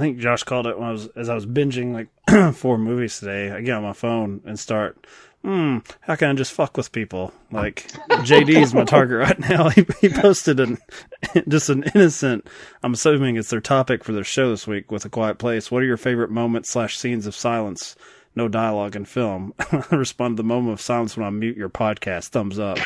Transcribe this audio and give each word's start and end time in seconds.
think 0.00 0.18
Josh 0.18 0.42
called 0.42 0.66
it 0.66 0.78
when 0.78 0.88
I 0.88 0.92
was 0.92 1.06
as 1.16 1.28
I 1.28 1.34
was 1.34 1.46
binging 1.46 1.92
like 1.92 2.54
four 2.54 2.78
movies 2.78 3.18
today. 3.20 3.50
I 3.50 3.60
get 3.60 3.76
on 3.76 3.82
my 3.82 3.92
phone 3.92 4.40
and 4.44 4.58
start. 4.58 5.06
Hmm, 5.42 5.78
how 6.02 6.16
can 6.16 6.28
I 6.28 6.34
just 6.34 6.52
fuck 6.52 6.76
with 6.76 6.92
people? 6.92 7.32
Like 7.50 7.86
JD's 8.10 8.74
my 8.74 8.84
target 8.84 9.18
right 9.18 9.38
now. 9.38 9.68
He, 9.70 9.86
he 10.00 10.08
posted 10.10 10.60
an 10.60 10.78
just 11.48 11.70
an 11.70 11.84
innocent. 11.94 12.46
I'm 12.82 12.92
assuming 12.92 13.36
it's 13.36 13.50
their 13.50 13.60
topic 13.60 14.04
for 14.04 14.12
their 14.12 14.24
show 14.24 14.50
this 14.50 14.66
week 14.66 14.90
with 14.92 15.04
a 15.04 15.08
quiet 15.08 15.38
place. 15.38 15.70
What 15.70 15.82
are 15.82 15.86
your 15.86 15.96
favorite 15.96 16.30
moments 16.30 16.70
slash 16.70 16.98
scenes 16.98 17.26
of 17.26 17.34
silence? 17.34 17.96
No 18.36 18.48
dialogue 18.48 18.94
in 18.94 19.06
film. 19.06 19.54
I 19.58 19.84
respond 19.90 20.36
to 20.36 20.42
the 20.42 20.46
moment 20.46 20.74
of 20.74 20.80
silence 20.80 21.16
when 21.16 21.26
I 21.26 21.30
mute 21.30 21.56
your 21.56 21.68
podcast. 21.68 22.28
Thumbs 22.28 22.58
up. 22.60 22.78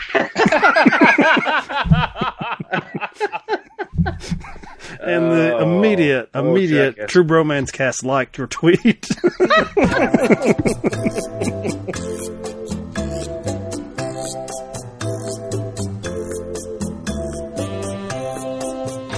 and 5.01 5.31
the 5.31 5.59
immediate, 5.61 6.31
oh, 6.35 6.41
immediate 6.41 6.97
jackass. 6.97 7.11
True 7.11 7.25
Bromance 7.25 7.73
cast 7.73 8.05
liked 8.05 8.39
your 8.39 8.47
tweet. 8.47 9.09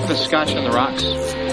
The 0.07 0.15
scotch 0.15 0.55
on 0.55 0.63
the 0.65 0.71
rocks, 0.71 1.03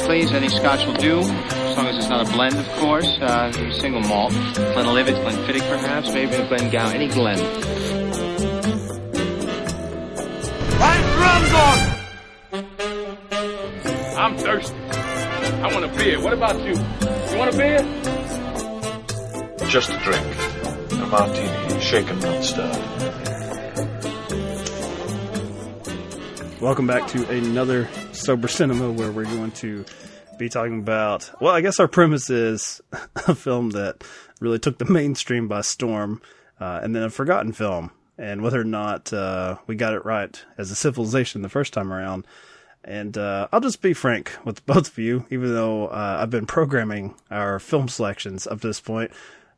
please. 0.06 0.32
Any 0.32 0.50
scotch 0.50 0.86
will 0.86 0.94
do, 0.94 1.22
as 1.22 1.78
long 1.78 1.88
as 1.88 1.98
it's 1.98 2.08
not 2.08 2.28
a 2.28 2.32
blend, 2.32 2.56
of 2.56 2.70
course. 2.74 3.08
Uh, 3.20 3.52
single 3.72 4.02
malt. 4.02 4.32
Glenlivet, 4.54 5.16
Glenfiddich, 5.16 5.68
perhaps, 5.68 6.14
maybe 6.14 6.36
a 6.36 6.48
Glengow, 6.48 6.94
any 6.94 7.08
Glen. 7.08 7.40
I'm 10.80 11.14
thirsty. 14.14 14.76
I 14.76 15.74
want 15.74 15.86
a 15.86 15.88
beer. 15.98 16.22
What 16.22 16.34
about 16.34 16.60
you? 16.60 16.74
You 16.74 17.38
want 17.38 17.54
a 17.54 17.58
beer? 17.58 17.80
Just 19.68 19.90
a 19.90 19.98
drink. 20.04 20.26
A 20.92 21.06
martini, 21.08 21.82
shaken, 21.82 22.20
not 22.20 22.44
stirred. 22.44 22.78
Welcome 26.62 26.86
back 26.86 27.08
to 27.10 27.28
another 27.30 27.90
Sober 28.12 28.48
Cinema 28.48 28.92
where 28.92 29.12
we're 29.12 29.26
going 29.26 29.52
to 29.52 29.84
be 30.38 30.48
talking 30.48 30.80
about, 30.80 31.32
well, 31.42 31.54
I 31.54 31.62
guess 31.62 31.80
our 31.80 31.88
premise 31.88 32.30
is 32.30 32.82
a 33.28 33.34
film 33.34 33.72
that 33.72 34.04
really 34.40 34.60
took 34.60 34.78
the 34.78 34.86
mainstream 34.86 35.48
by 35.48 35.62
storm, 35.62 36.22
uh, 36.60 36.80
and 36.84 36.96
then 36.96 37.02
a 37.04 37.10
forgotten 37.10 37.52
film, 37.52 37.90
and 38.20 38.44
whether 38.44 38.62
or 38.62 38.66
not 38.66 39.12
uh, 39.12 39.58
we 39.66 39.76
got 39.76 39.94
it 39.94 40.06
right 40.06 40.46
as 40.58 40.70
a 40.70 40.76
civilization 40.76 41.42
the 41.42 41.50
first 41.50 41.74
time 41.74 41.92
around. 41.92 42.28
And 42.84 43.18
uh, 43.18 43.48
I'll 43.52 43.62
just 43.62 43.82
be 43.82 43.94
frank 43.94 44.32
with 44.44 44.66
both 44.66 44.88
of 44.90 44.98
you, 44.98 45.26
even 45.30 45.54
though 45.54 45.88
uh, 45.88 46.18
I've 46.22 46.30
been 46.30 46.46
programming 46.46 47.16
our 47.32 47.60
film 47.60 47.88
selections 47.88 48.48
up 48.48 48.62
to 48.62 48.68
this 48.68 48.82
point. 48.82 49.12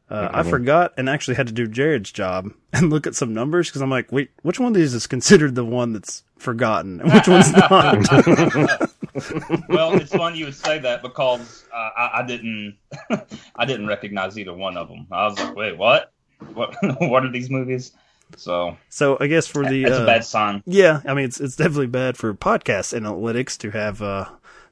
Uh, 0.07 0.29
I 0.31 0.43
forgot 0.43 0.93
and 0.97 1.09
actually 1.09 1.33
had 1.33 1.47
to 1.47 1.53
do 1.53 1.67
Jared's 1.67 2.11
job 2.11 2.51
and 2.73 2.91
look 2.91 3.07
at 3.07 3.15
some 3.15 3.33
numbers 3.33 3.69
because 3.69 3.81
I'm 3.81 3.89
like, 3.89 4.11
wait, 4.11 4.29
which 4.43 4.59
one 4.59 4.67
of 4.67 4.75
these 4.75 4.93
is 4.93 5.07
considered 5.07 5.55
the 5.55 5.65
one 5.65 5.93
that's 5.93 6.23
forgotten 6.37 7.01
and 7.01 7.11
which 7.11 7.27
one's 7.27 7.51
not? 7.57 7.71
well, 9.67 9.95
it's 9.95 10.11
funny 10.11 10.37
you 10.37 10.45
would 10.45 10.53
say 10.53 10.77
that 10.77 11.01
because 11.01 11.65
uh, 11.73 11.89
I, 11.97 12.19
I 12.19 12.25
didn't, 12.27 12.77
I 13.55 13.65
didn't 13.65 13.87
recognize 13.87 14.37
either 14.37 14.53
one 14.53 14.77
of 14.77 14.89
them. 14.89 15.07
I 15.11 15.25
was 15.25 15.39
like, 15.39 15.55
wait, 15.55 15.75
what? 15.75 16.11
What? 16.53 16.75
what 17.01 17.25
are 17.25 17.31
these 17.31 17.49
movies? 17.49 17.91
So 18.37 18.77
so 18.89 19.17
I 19.19 19.27
guess 19.27 19.47
for 19.47 19.63
the 19.65 19.83
that's 19.83 19.99
uh, 19.99 20.03
a 20.03 20.05
bad 20.05 20.25
sign. 20.25 20.63
yeah, 20.65 21.01
I 21.05 21.13
mean 21.13 21.25
it's 21.25 21.39
it's 21.39 21.55
definitely 21.55 21.87
bad 21.87 22.17
for 22.17 22.33
podcast 22.33 22.97
analytics 22.99 23.57
to 23.59 23.71
have 23.71 24.01
uh, 24.01 24.25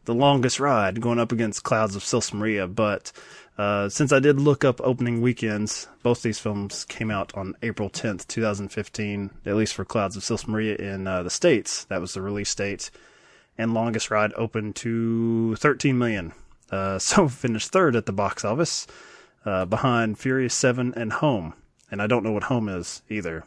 the 0.06 0.14
longest 0.14 0.60
ride 0.60 1.02
going 1.02 1.20
up 1.20 1.32
against 1.32 1.64
Clouds 1.64 1.96
of 1.96 2.04
Sils 2.04 2.34
Maria, 2.34 2.68
but. 2.68 3.12
Uh, 3.56 3.88
since 3.88 4.12
I 4.12 4.18
did 4.18 4.40
look 4.40 4.66
up 4.66 4.82
opening 4.82 5.22
weekends, 5.22 5.88
both 6.02 6.24
these 6.24 6.40
films 6.40 6.86
came 6.86 7.12
out 7.12 7.32
on 7.36 7.54
April 7.62 7.88
10th, 7.88 8.26
2015, 8.26 9.30
at 9.46 9.56
least 9.56 9.76
for 9.76 9.86
Clouds 9.86 10.16
of 10.18 10.24
Sils 10.24 10.48
Maria 10.48 10.76
in 10.76 11.06
uh, 11.06 11.22
the 11.22 11.30
States. 11.30 11.84
That 11.84 12.02
was 12.02 12.16
the 12.16 12.24
release 12.24 12.56
date. 12.56 12.90
And 13.56 13.76
Longest 13.76 14.10
Ride 14.10 14.34
opened 14.36 14.76
to 14.78 15.56
13 15.58 15.96
million. 15.96 16.34
Uh, 16.72 16.98
so 16.98 17.28
finished 17.28 17.70
third 17.70 17.96
at 17.96 18.08
the 18.08 18.12
box 18.12 18.44
office, 18.44 18.88
uh, 19.46 19.66
behind 19.66 20.18
Furious 20.18 20.56
7 20.56 20.92
and 20.96 21.14
Home. 21.14 21.54
And 21.94 22.02
I 22.02 22.08
don't 22.08 22.24
know 22.24 22.32
what 22.32 22.42
Home 22.46 22.70
is 22.70 23.04
either. 23.08 23.44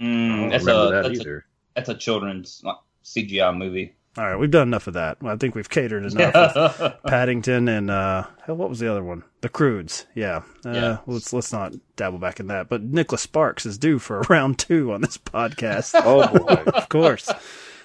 Mm, 0.00 0.50
that's 0.50 0.64
a 0.64 0.66
that 0.66 1.02
that's 1.02 1.26
a, 1.26 1.40
that's 1.74 1.88
a 1.90 1.94
children's 1.94 2.62
like, 2.64 2.76
CGI 3.04 3.54
movie. 3.54 3.94
All 4.16 4.24
right, 4.24 4.36
we've 4.38 4.50
done 4.50 4.68
enough 4.68 4.86
of 4.86 4.94
that. 4.94 5.22
Well, 5.22 5.34
I 5.34 5.36
think 5.36 5.54
we've 5.54 5.68
catered 5.68 6.06
enough 6.10 6.78
with 6.80 6.94
Paddington 7.06 7.68
and 7.68 7.90
uh, 7.90 8.24
hell, 8.46 8.56
what 8.56 8.70
was 8.70 8.78
the 8.78 8.90
other 8.90 9.04
one? 9.04 9.24
The 9.42 9.50
Croods. 9.50 10.06
Yeah. 10.14 10.40
Uh, 10.64 10.70
Yeah. 10.70 10.98
Let's 11.06 11.34
let's 11.34 11.52
not 11.52 11.74
dabble 11.96 12.16
back 12.16 12.40
in 12.40 12.46
that. 12.46 12.70
But 12.70 12.82
Nicholas 12.82 13.20
Sparks 13.20 13.66
is 13.66 13.76
due 13.76 13.98
for 13.98 14.20
a 14.20 14.26
round 14.30 14.58
two 14.58 14.90
on 14.94 15.02
this 15.02 15.18
podcast. 15.18 16.00
Oh 16.02 16.26
boy. 16.28 16.54
of 16.70 16.88
course. 16.88 17.30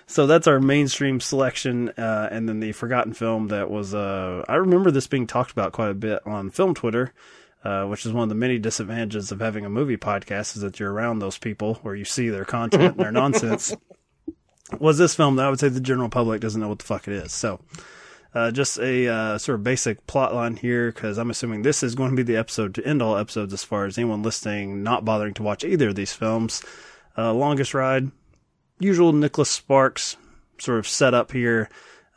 So 0.08 0.26
that's 0.26 0.48
our 0.48 0.62
mainstream 0.62 1.20
selection, 1.20 1.90
uh, 1.98 2.30
and 2.32 2.48
then 2.48 2.62
the 2.62 2.72
forgotten 2.72 3.12
film 3.14 3.50
that 3.50 3.70
was. 3.70 3.94
Uh, 3.94 4.46
I 4.48 4.56
remember 4.56 4.90
this 4.90 5.08
being 5.08 5.28
talked 5.28 5.52
about 5.52 5.74
quite 5.74 5.90
a 5.90 5.94
bit 5.94 6.26
on 6.26 6.50
film 6.50 6.76
Twitter, 6.76 7.12
uh, 7.64 7.86
which 7.86 8.06
is 8.06 8.14
one 8.14 8.24
of 8.24 8.30
the 8.30 8.36
many 8.36 8.58
disadvantages 8.58 9.32
of 9.32 9.40
having 9.40 9.66
a 9.66 9.70
movie 9.70 9.98
podcast 9.98 10.56
is 10.56 10.62
that 10.62 10.80
you're 10.80 10.92
around 10.92 11.20
those 11.20 11.38
people 11.38 11.76
where 11.82 11.96
you 11.96 12.06
see 12.06 12.30
their 12.30 12.46
content 12.46 12.84
and 12.84 12.98
their 12.98 13.12
nonsense. 13.12 13.76
Was 14.80 14.98
this 14.98 15.16
film 15.16 15.36
that 15.36 15.46
I 15.46 15.50
would 15.50 15.60
say 15.60 15.70
the 15.70 15.80
general 15.80 16.10
public 16.10 16.42
doesn't 16.42 16.60
know 16.60 16.70
what 16.70 16.80
the 16.80 16.86
fuck 16.86 17.08
it 17.08 17.14
is? 17.14 17.32
So. 17.32 17.60
Uh, 18.34 18.50
just 18.50 18.80
a 18.80 19.10
uh, 19.10 19.38
sort 19.38 19.60
of 19.60 19.64
basic 19.66 20.08
plot 20.08 20.34
line 20.34 20.56
here, 20.56 20.90
because 20.90 21.18
I'm 21.18 21.30
assuming 21.30 21.64
this 21.64 21.84
is 21.84 21.96
going 21.96 22.12
to 22.12 22.16
be 22.16 22.24
the 22.24 22.38
episode 22.38 22.74
to 22.76 22.88
end 22.88 23.02
all 23.02 23.18
episodes 23.18 23.52
as 23.52 23.66
far 23.66 23.84
as 23.84 23.98
anyone 23.98 24.24
listening 24.24 24.84
not 24.84 25.04
bothering 25.04 25.34
to 25.34 25.44
watch 25.44 25.66
either 25.66 25.90
of 25.90 25.96
these 25.96 26.14
films. 26.14 26.64
Uh, 27.18 27.34
longest 27.34 27.74
ride, 27.74 28.10
usual 28.80 29.12
Nicholas 29.12 29.50
Sparks 29.50 30.16
sort 30.60 30.80
of 30.80 30.88
setup 30.88 31.32
here. 31.32 31.70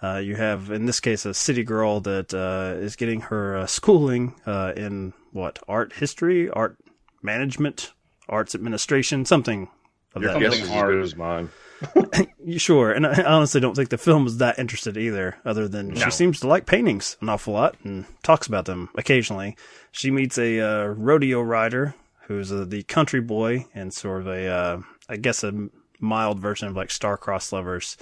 Uh, 0.02 0.18
you 0.18 0.36
have, 0.36 0.70
in 0.70 0.86
this 0.86 1.00
case, 1.00 1.24
a 1.24 1.32
city 1.32 1.64
girl 1.64 2.00
that 2.00 2.34
uh, 2.34 2.78
is 2.78 2.94
getting 2.94 3.22
her 3.22 3.56
uh, 3.56 3.66
schooling 3.66 4.34
uh, 4.46 4.72
in 4.76 5.14
what 5.34 5.58
art 5.68 5.92
history, 5.94 6.48
art 6.48 6.78
management, 7.22 7.92
arts 8.28 8.54
administration, 8.54 9.24
something 9.24 9.68
of 10.14 10.22
Your 10.22 10.32
that. 10.32 10.40
guess 10.40 10.52
Something 10.52 10.62
is 10.64 10.68
as 10.70 10.74
hard. 10.74 10.94
good 10.94 11.02
as 11.02 11.16
mine. 11.16 11.50
Sure, 12.56 12.92
and 12.92 13.06
I 13.06 13.22
honestly 13.24 13.60
don't 13.60 13.74
think 13.74 13.88
the 13.88 13.98
film 13.98 14.26
is 14.26 14.38
that 14.38 14.58
interested 14.58 14.96
either. 14.96 15.36
Other 15.44 15.66
than 15.66 15.96
she 15.96 16.10
seems 16.10 16.40
to 16.40 16.46
like 16.46 16.66
paintings 16.66 17.16
an 17.20 17.28
awful 17.28 17.54
lot 17.54 17.76
and 17.82 18.04
talks 18.22 18.46
about 18.46 18.66
them 18.66 18.90
occasionally. 18.94 19.56
She 19.92 20.10
meets 20.10 20.38
a 20.38 20.60
uh, 20.60 20.84
rodeo 20.86 21.40
rider 21.40 21.94
who's 22.26 22.52
uh, 22.52 22.64
the 22.66 22.82
country 22.84 23.20
boy 23.20 23.66
and 23.74 23.92
sort 23.92 24.20
of 24.20 24.26
a, 24.28 24.46
uh, 24.46 24.78
I 25.08 25.16
guess, 25.16 25.42
a 25.42 25.68
mild 26.00 26.38
version 26.38 26.68
of 26.68 26.76
like 26.76 26.90
star-crossed 26.90 27.52
lovers. 27.52 27.96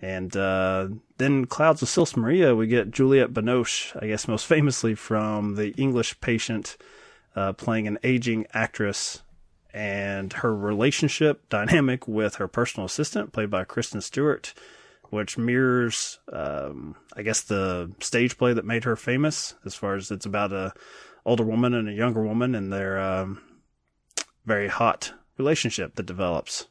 And 0.00 0.36
uh, 0.36 0.88
then 1.16 1.46
Clouds 1.46 1.82
of 1.82 1.88
Sils 1.88 2.16
Maria, 2.16 2.54
we 2.54 2.68
get 2.68 2.90
Juliette 2.90 3.32
Binoche, 3.32 3.96
I 4.00 4.06
guess 4.06 4.28
most 4.28 4.46
famously 4.46 4.94
from 4.94 5.56
The 5.56 5.70
English 5.72 6.20
Patient, 6.20 6.76
uh, 7.34 7.52
playing 7.52 7.88
an 7.88 7.98
aging 8.04 8.46
actress 8.52 9.22
and 9.74 10.32
her 10.34 10.54
relationship 10.54 11.46
dynamic 11.48 12.06
with 12.06 12.36
her 12.36 12.48
personal 12.48 12.86
assistant, 12.86 13.32
played 13.32 13.50
by 13.50 13.64
Kristen 13.64 14.00
Stewart, 14.00 14.54
which 15.10 15.36
mirrors, 15.36 16.20
um, 16.32 16.94
I 17.16 17.22
guess, 17.22 17.42
the 17.42 17.90
stage 18.00 18.38
play 18.38 18.52
that 18.52 18.64
made 18.64 18.84
her 18.84 18.94
famous. 18.94 19.54
As 19.64 19.74
far 19.74 19.96
as 19.96 20.10
it's 20.10 20.26
about 20.26 20.52
a 20.52 20.72
older 21.26 21.44
woman 21.44 21.74
and 21.74 21.88
a 21.88 21.92
younger 21.92 22.22
woman 22.22 22.54
and 22.54 22.72
their 22.72 23.00
um, 23.00 23.40
very 24.46 24.68
hot 24.68 25.12
relationship 25.36 25.94
that 25.96 26.06
develops. 26.06 26.66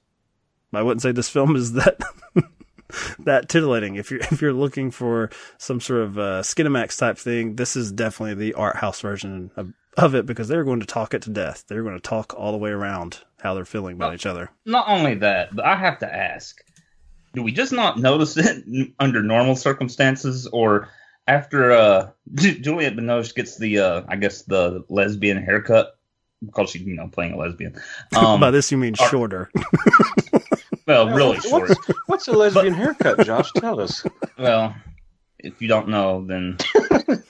I 0.73 0.81
wouldn't 0.81 1.01
say 1.01 1.11
this 1.11 1.29
film 1.29 1.55
is 1.55 1.73
that 1.73 2.01
that 3.19 3.49
titillating. 3.49 3.95
If 3.95 4.11
you're 4.11 4.19
if 4.31 4.41
you're 4.41 4.53
looking 4.53 4.91
for 4.91 5.29
some 5.57 5.79
sort 5.79 6.01
of 6.01 6.17
uh, 6.17 6.41
Skinamax 6.41 6.97
type 6.97 7.17
thing, 7.17 7.55
this 7.55 7.75
is 7.75 7.91
definitely 7.91 8.35
the 8.35 8.53
art 8.53 8.77
house 8.77 9.01
version 9.01 9.51
of, 9.55 9.73
of 9.97 10.15
it 10.15 10.25
because 10.25 10.47
they're 10.47 10.63
going 10.63 10.79
to 10.79 10.85
talk 10.85 11.13
it 11.13 11.23
to 11.23 11.29
death. 11.29 11.65
They're 11.67 11.83
going 11.83 11.95
to 11.95 12.01
talk 12.01 12.33
all 12.37 12.51
the 12.51 12.57
way 12.57 12.71
around 12.71 13.19
how 13.41 13.53
they're 13.53 13.65
feeling 13.65 13.95
about 13.95 14.13
each 14.13 14.25
other. 14.25 14.49
Not 14.65 14.87
only 14.87 15.15
that, 15.15 15.55
but 15.55 15.65
I 15.65 15.75
have 15.75 15.99
to 15.99 16.13
ask: 16.13 16.57
Do 17.33 17.43
we 17.43 17.51
just 17.51 17.71
not 17.71 17.99
notice 17.99 18.37
it 18.37 18.93
under 18.99 19.21
normal 19.21 19.55
circumstances, 19.55 20.47
or 20.47 20.89
after 21.27 21.71
uh, 21.71 22.09
Ju- 22.35 22.59
Juliette 22.59 22.95
Binoche 22.95 23.35
gets 23.35 23.57
the, 23.57 23.79
uh, 23.79 24.01
I 24.07 24.15
guess, 24.15 24.43
the 24.43 24.85
lesbian 24.89 25.43
haircut 25.43 25.97
because 26.45 26.69
she's 26.69 26.83
you 26.83 26.95
know 26.95 27.07
playing 27.07 27.33
a 27.33 27.37
lesbian? 27.37 27.75
Um, 28.15 28.39
By 28.39 28.51
this 28.51 28.71
you 28.71 28.77
mean 28.77 28.93
shorter. 28.93 29.49
Well, 30.87 31.09
really 31.09 31.39
short. 31.39 31.69
What's, 31.69 31.87
what's 32.07 32.27
a 32.27 32.31
lesbian 32.31 32.73
haircut, 32.73 33.25
Josh? 33.25 33.51
Tell 33.53 33.79
us. 33.79 34.03
Well, 34.39 34.75
if 35.39 35.59
you 35.63 35.67
don't 35.67 35.87
know, 35.89 36.23
then 36.23 36.57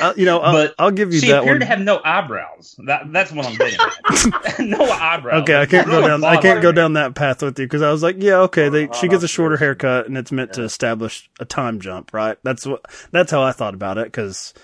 uh, 0.00 0.14
you 0.16 0.24
know, 0.24 0.38
I'll, 0.40 0.52
but 0.52 0.74
I'll 0.78 0.90
give 0.90 1.12
you 1.12 1.20
she 1.20 1.28
that 1.28 1.40
appeared 1.40 1.54
one. 1.54 1.60
to 1.60 1.66
have 1.66 1.80
no 1.80 2.00
eyebrows. 2.04 2.74
That, 2.86 3.12
that's 3.12 3.32
what 3.32 3.46
I'm 3.46 3.56
getting 3.56 3.78
at. 3.80 4.58
no 4.60 4.84
eyebrows. 4.84 5.42
Okay, 5.42 5.60
I 5.60 5.66
can't 5.66 5.86
go 5.86 6.00
down. 6.06 6.24
I 6.24 6.36
can't 6.40 6.62
go 6.62 6.72
down 6.72 6.94
that 6.94 7.14
path 7.14 7.42
with 7.42 7.58
you 7.58 7.66
because 7.66 7.82
I 7.82 7.90
was 7.90 8.02
like, 8.02 8.16
yeah, 8.18 8.36
okay. 8.40 8.68
They 8.68 8.88
she 8.98 9.08
gets 9.08 9.22
a 9.22 9.28
shorter 9.28 9.56
haircut 9.56 10.06
and 10.06 10.16
it's 10.16 10.32
meant 10.32 10.54
to 10.54 10.62
establish 10.62 11.30
a 11.40 11.44
time 11.44 11.80
jump, 11.80 12.12
right? 12.12 12.38
That's 12.42 12.66
what. 12.66 12.84
That's 13.10 13.30
how 13.30 13.42
I 13.42 13.52
thought 13.52 13.74
about 13.74 13.98
it 13.98 14.06
because 14.06 14.54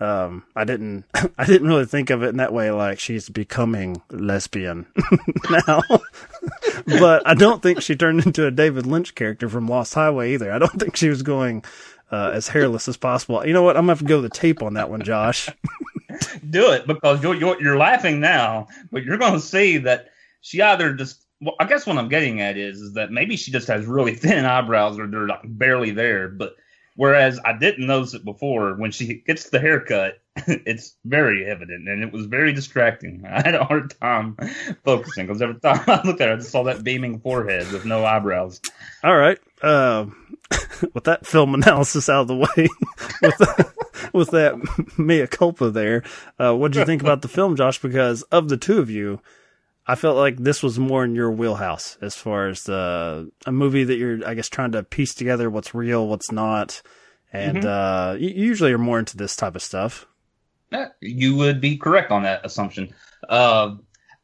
um, 0.00 0.44
I 0.54 0.64
didn't. 0.64 1.04
I 1.38 1.46
didn't 1.46 1.68
really 1.68 1.86
think 1.86 2.10
of 2.10 2.22
it 2.22 2.28
in 2.28 2.36
that 2.36 2.52
way. 2.52 2.70
Like 2.70 3.00
she's 3.00 3.28
becoming 3.28 4.02
lesbian 4.10 4.86
now, 5.68 5.82
but 6.86 7.26
I 7.26 7.34
don't 7.34 7.62
think 7.62 7.80
she 7.82 7.96
turned 7.96 8.26
into 8.26 8.46
a 8.46 8.50
David 8.50 8.86
Lynch 8.86 9.14
character 9.14 9.48
from 9.48 9.68
Lost 9.68 9.94
Highway 9.94 10.34
either. 10.34 10.52
I 10.52 10.58
don't 10.58 10.78
think 10.78 10.96
she 10.96 11.08
was 11.08 11.22
going. 11.22 11.64
Uh, 12.10 12.30
as 12.32 12.46
hairless 12.46 12.86
as 12.86 12.96
possible. 12.96 13.44
You 13.44 13.52
know 13.52 13.62
what? 13.62 13.76
I'm 13.76 13.82
gonna 13.84 13.92
have 13.92 13.98
to 13.98 14.04
go 14.04 14.20
the 14.20 14.28
tape 14.28 14.62
on 14.62 14.74
that 14.74 14.88
one, 14.88 15.02
Josh. 15.02 15.48
do 16.50 16.70
it 16.70 16.86
because 16.86 17.22
you're, 17.22 17.34
you're 17.34 17.60
you're 17.60 17.76
laughing 17.76 18.20
now, 18.20 18.68
but 18.92 19.04
you're 19.04 19.18
going 19.18 19.32
to 19.32 19.40
see 19.40 19.78
that 19.78 20.10
she 20.40 20.60
either 20.62 20.94
just. 20.94 21.22
Well, 21.40 21.56
I 21.58 21.64
guess 21.64 21.84
what 21.84 21.98
I'm 21.98 22.08
getting 22.08 22.40
at 22.40 22.56
is 22.56 22.80
is 22.80 22.94
that 22.94 23.10
maybe 23.10 23.36
she 23.36 23.50
just 23.50 23.68
has 23.68 23.84
really 23.86 24.14
thin 24.14 24.44
eyebrows 24.44 24.98
or 24.98 25.06
they're 25.06 25.26
like 25.26 25.40
barely 25.44 25.90
there. 25.90 26.28
But 26.28 26.54
whereas 26.96 27.40
I 27.44 27.52
didn't 27.52 27.86
notice 27.86 28.14
it 28.14 28.24
before, 28.24 28.74
when 28.74 28.92
she 28.92 29.14
gets 29.26 29.50
the 29.50 29.58
haircut, 29.58 30.20
it's 30.46 30.96
very 31.04 31.44
evident 31.44 31.88
and 31.88 32.02
it 32.02 32.12
was 32.12 32.26
very 32.26 32.52
distracting. 32.52 33.24
I 33.28 33.42
had 33.42 33.54
a 33.54 33.64
hard 33.64 33.94
time 34.00 34.36
focusing 34.84 35.26
because 35.26 35.42
every 35.42 35.60
time 35.60 35.82
I 35.86 36.00
looked 36.04 36.20
at 36.20 36.28
her, 36.28 36.34
I 36.34 36.38
just 36.38 36.50
saw 36.50 36.62
that 36.64 36.84
beaming 36.84 37.20
forehead 37.20 37.70
with 37.72 37.84
no 37.84 38.04
eyebrows. 38.04 38.60
All 39.02 39.16
right. 39.16 39.38
Uh, 39.64 40.06
with 40.92 41.04
that 41.04 41.26
film 41.26 41.54
analysis 41.54 42.08
out 42.08 42.22
of 42.22 42.28
the 42.28 42.36
way, 42.36 42.46
with, 43.22 43.38
the, 43.38 43.72
with 44.12 44.30
that 44.30 44.98
mea 44.98 45.26
culpa 45.26 45.70
there, 45.70 46.02
uh, 46.38 46.54
what 46.54 46.72
did 46.72 46.80
you 46.80 46.84
think 46.84 47.02
about 47.02 47.22
the 47.22 47.28
film, 47.28 47.56
Josh? 47.56 47.80
Because 47.80 48.22
of 48.24 48.48
the 48.48 48.56
two 48.56 48.78
of 48.78 48.90
you, 48.90 49.20
I 49.86 49.94
felt 49.94 50.16
like 50.16 50.36
this 50.36 50.62
was 50.62 50.78
more 50.78 51.04
in 51.04 51.14
your 51.14 51.30
wheelhouse 51.30 51.96
as 52.00 52.14
far 52.14 52.48
as 52.48 52.64
the 52.64 53.30
a 53.46 53.52
movie 53.52 53.84
that 53.84 53.96
you're, 53.96 54.26
I 54.26 54.34
guess, 54.34 54.48
trying 54.48 54.72
to 54.72 54.82
piece 54.82 55.14
together 55.14 55.50
what's 55.50 55.74
real, 55.74 56.08
what's 56.08 56.30
not, 56.30 56.82
and 57.32 57.64
uh, 57.64 58.16
you 58.18 58.28
you 58.28 58.46
usually 58.46 58.72
are 58.72 58.78
more 58.78 58.98
into 58.98 59.16
this 59.16 59.36
type 59.36 59.56
of 59.56 59.62
stuff. 59.62 60.06
You 61.00 61.36
would 61.36 61.60
be 61.60 61.76
correct 61.76 62.10
on 62.10 62.24
that 62.24 62.44
assumption. 62.44 62.94
Uh, 63.28 63.76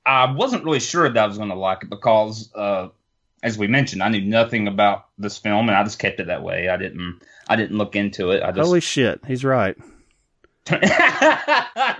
I 0.04 0.32
wasn't 0.32 0.64
really 0.64 0.80
sure 0.80 1.08
that 1.08 1.22
I 1.22 1.26
was 1.26 1.36
going 1.36 1.50
to 1.50 1.54
like 1.54 1.82
it 1.82 1.90
because, 1.90 2.50
uh, 2.54 2.88
as 3.42 3.56
we 3.58 3.66
mentioned, 3.66 4.02
I 4.02 4.08
knew 4.08 4.20
nothing 4.20 4.68
about 4.68 5.06
this 5.18 5.38
film, 5.38 5.68
and 5.68 5.76
I 5.76 5.82
just 5.82 5.98
kept 5.98 6.20
it 6.20 6.26
that 6.26 6.42
way. 6.42 6.68
I 6.68 6.76
didn't. 6.76 7.20
I 7.48 7.56
didn't 7.56 7.78
look 7.78 7.96
into 7.96 8.30
it. 8.30 8.42
I 8.42 8.52
just. 8.52 8.66
Holy 8.66 8.80
shit, 8.80 9.20
he's 9.26 9.44
right. 9.44 9.76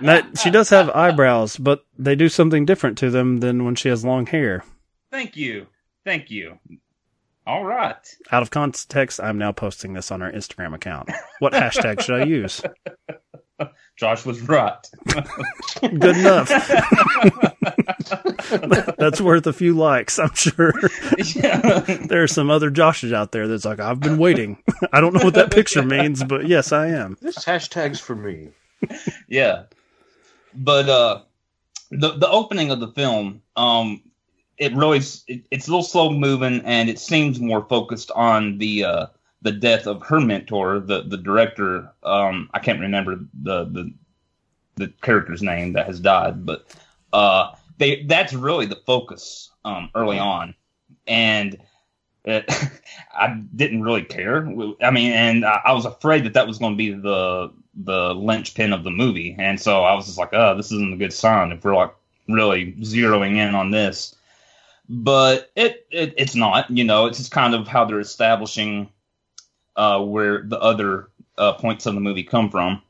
Now, 0.01 0.21
she 0.41 0.49
does 0.49 0.69
have 0.69 0.89
eyebrows, 0.91 1.57
but 1.57 1.85
they 1.97 2.15
do 2.15 2.29
something 2.29 2.65
different 2.65 2.97
to 2.99 3.09
them 3.09 3.39
than 3.39 3.65
when 3.65 3.75
she 3.75 3.89
has 3.89 4.03
long 4.05 4.25
hair. 4.25 4.63
Thank 5.11 5.35
you. 5.35 5.67
Thank 6.05 6.31
you. 6.31 6.57
All 7.45 7.65
right. 7.65 7.97
Out 8.31 8.41
of 8.41 8.49
context, 8.51 9.19
I'm 9.19 9.37
now 9.37 9.51
posting 9.51 9.93
this 9.93 10.11
on 10.11 10.21
our 10.21 10.31
Instagram 10.31 10.73
account. 10.73 11.09
What 11.39 11.53
hashtag 11.53 12.01
should 12.01 12.21
I 12.21 12.25
use? 12.25 12.61
Josh 13.97 14.25
was 14.25 14.41
right. 14.41 14.87
Good 15.81 16.17
enough. 16.17 16.49
that's 18.97 19.21
worth 19.21 19.47
a 19.47 19.53
few 19.53 19.73
likes, 19.73 20.19
I'm 20.19 20.33
sure. 20.35 20.73
yeah. 21.35 21.79
There 22.07 22.23
are 22.23 22.27
some 22.27 22.49
other 22.49 22.71
Joshes 22.71 23.13
out 23.13 23.31
there 23.31 23.47
that's 23.47 23.65
like, 23.65 23.79
I've 23.79 23.99
been 23.99 24.17
waiting. 24.17 24.57
I 24.91 25.01
don't 25.01 25.13
know 25.13 25.23
what 25.23 25.35
that 25.35 25.51
picture 25.51 25.83
means, 25.83 26.23
but 26.23 26.47
yes, 26.47 26.71
I 26.71 26.87
am. 26.87 27.17
This 27.21 27.43
hashtag's 27.43 27.99
for 27.99 28.15
me. 28.15 28.49
yeah. 29.27 29.63
But 30.53 30.89
uh, 30.89 31.21
the 31.91 32.11
the 32.17 32.29
opening 32.29 32.71
of 32.71 32.79
the 32.79 32.89
film, 32.89 33.41
um, 33.55 34.01
it 34.57 34.75
really 34.75 34.99
it, 35.27 35.43
it's 35.51 35.67
a 35.67 35.71
little 35.71 35.83
slow 35.83 36.11
moving, 36.11 36.61
and 36.65 36.89
it 36.89 36.99
seems 36.99 37.39
more 37.39 37.65
focused 37.65 38.11
on 38.11 38.57
the 38.57 38.83
uh, 38.83 39.05
the 39.41 39.51
death 39.51 39.87
of 39.87 40.01
her 40.03 40.19
mentor, 40.19 40.79
the 40.79 41.03
the 41.03 41.17
director. 41.17 41.91
Um, 42.03 42.49
I 42.53 42.59
can't 42.59 42.79
remember 42.79 43.17
the 43.41 43.65
the 43.65 43.93
the 44.75 44.87
character's 45.01 45.41
name 45.41 45.73
that 45.73 45.87
has 45.87 45.99
died, 45.99 46.45
but 46.45 46.65
uh, 47.13 47.53
they 47.77 48.03
that's 48.03 48.33
really 48.33 48.65
the 48.65 48.81
focus 48.85 49.51
um, 49.65 49.89
early 49.95 50.19
on, 50.19 50.55
and. 51.07 51.57
It, 52.23 52.45
I 53.13 53.41
didn't 53.55 53.81
really 53.81 54.03
care. 54.03 54.45
I 54.79 54.91
mean, 54.91 55.11
and 55.11 55.43
I, 55.43 55.59
I 55.65 55.73
was 55.73 55.85
afraid 55.85 56.23
that 56.25 56.33
that 56.33 56.45
was 56.45 56.59
going 56.59 56.73
to 56.73 56.77
be 56.77 56.91
the 56.93 57.51
the 57.75 58.13
linchpin 58.13 58.73
of 58.73 58.83
the 58.83 58.91
movie, 58.91 59.35
and 59.37 59.59
so 59.59 59.83
I 59.83 59.93
was 59.95 60.05
just 60.05 60.17
like, 60.17 60.33
"Oh, 60.33 60.55
this 60.55 60.71
isn't 60.71 60.93
a 60.93 60.97
good 60.97 61.13
sign 61.13 61.51
if 61.51 61.63
we're 61.63 61.75
like 61.75 61.93
really 62.27 62.73
zeroing 62.73 63.37
in 63.37 63.55
on 63.55 63.71
this." 63.71 64.15
But 64.89 65.51
it, 65.55 65.85
it 65.89 66.13
it's 66.17 66.35
not. 66.35 66.69
You 66.69 66.83
know, 66.83 67.05
it's 67.05 67.17
just 67.17 67.31
kind 67.31 67.55
of 67.55 67.67
how 67.67 67.85
they're 67.85 67.99
establishing 67.99 68.89
uh, 69.75 70.01
where 70.01 70.43
the 70.43 70.59
other 70.59 71.09
uh, 71.37 71.53
points 71.53 71.85
of 71.85 71.95
the 71.95 72.01
movie 72.01 72.23
come 72.23 72.49
from. 72.49 72.81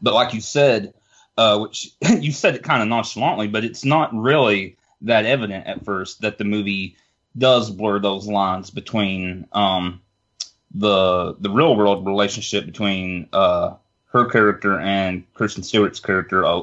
But 0.00 0.14
like 0.14 0.32
you 0.32 0.40
said, 0.40 0.94
uh, 1.36 1.58
which 1.58 1.90
you 2.20 2.32
said 2.32 2.54
it 2.54 2.62
kind 2.62 2.82
of 2.82 2.88
nonchalantly, 2.88 3.48
but 3.48 3.64
it's 3.64 3.84
not 3.84 4.14
really 4.14 4.76
that 5.02 5.26
evident 5.26 5.66
at 5.66 5.84
first 5.84 6.20
that 6.22 6.38
the 6.38 6.44
movie 6.44 6.96
does 7.36 7.70
blur 7.70 7.98
those 7.98 8.26
lines 8.26 8.70
between 8.70 9.46
um, 9.52 10.00
the 10.74 11.34
the 11.40 11.50
real 11.50 11.76
world 11.76 12.06
relationship 12.06 12.66
between 12.66 13.28
uh, 13.32 13.74
her 14.06 14.26
character 14.26 14.78
and 14.78 15.24
Kristen 15.34 15.62
Stewart's 15.62 16.00
character 16.00 16.44
uh, 16.44 16.62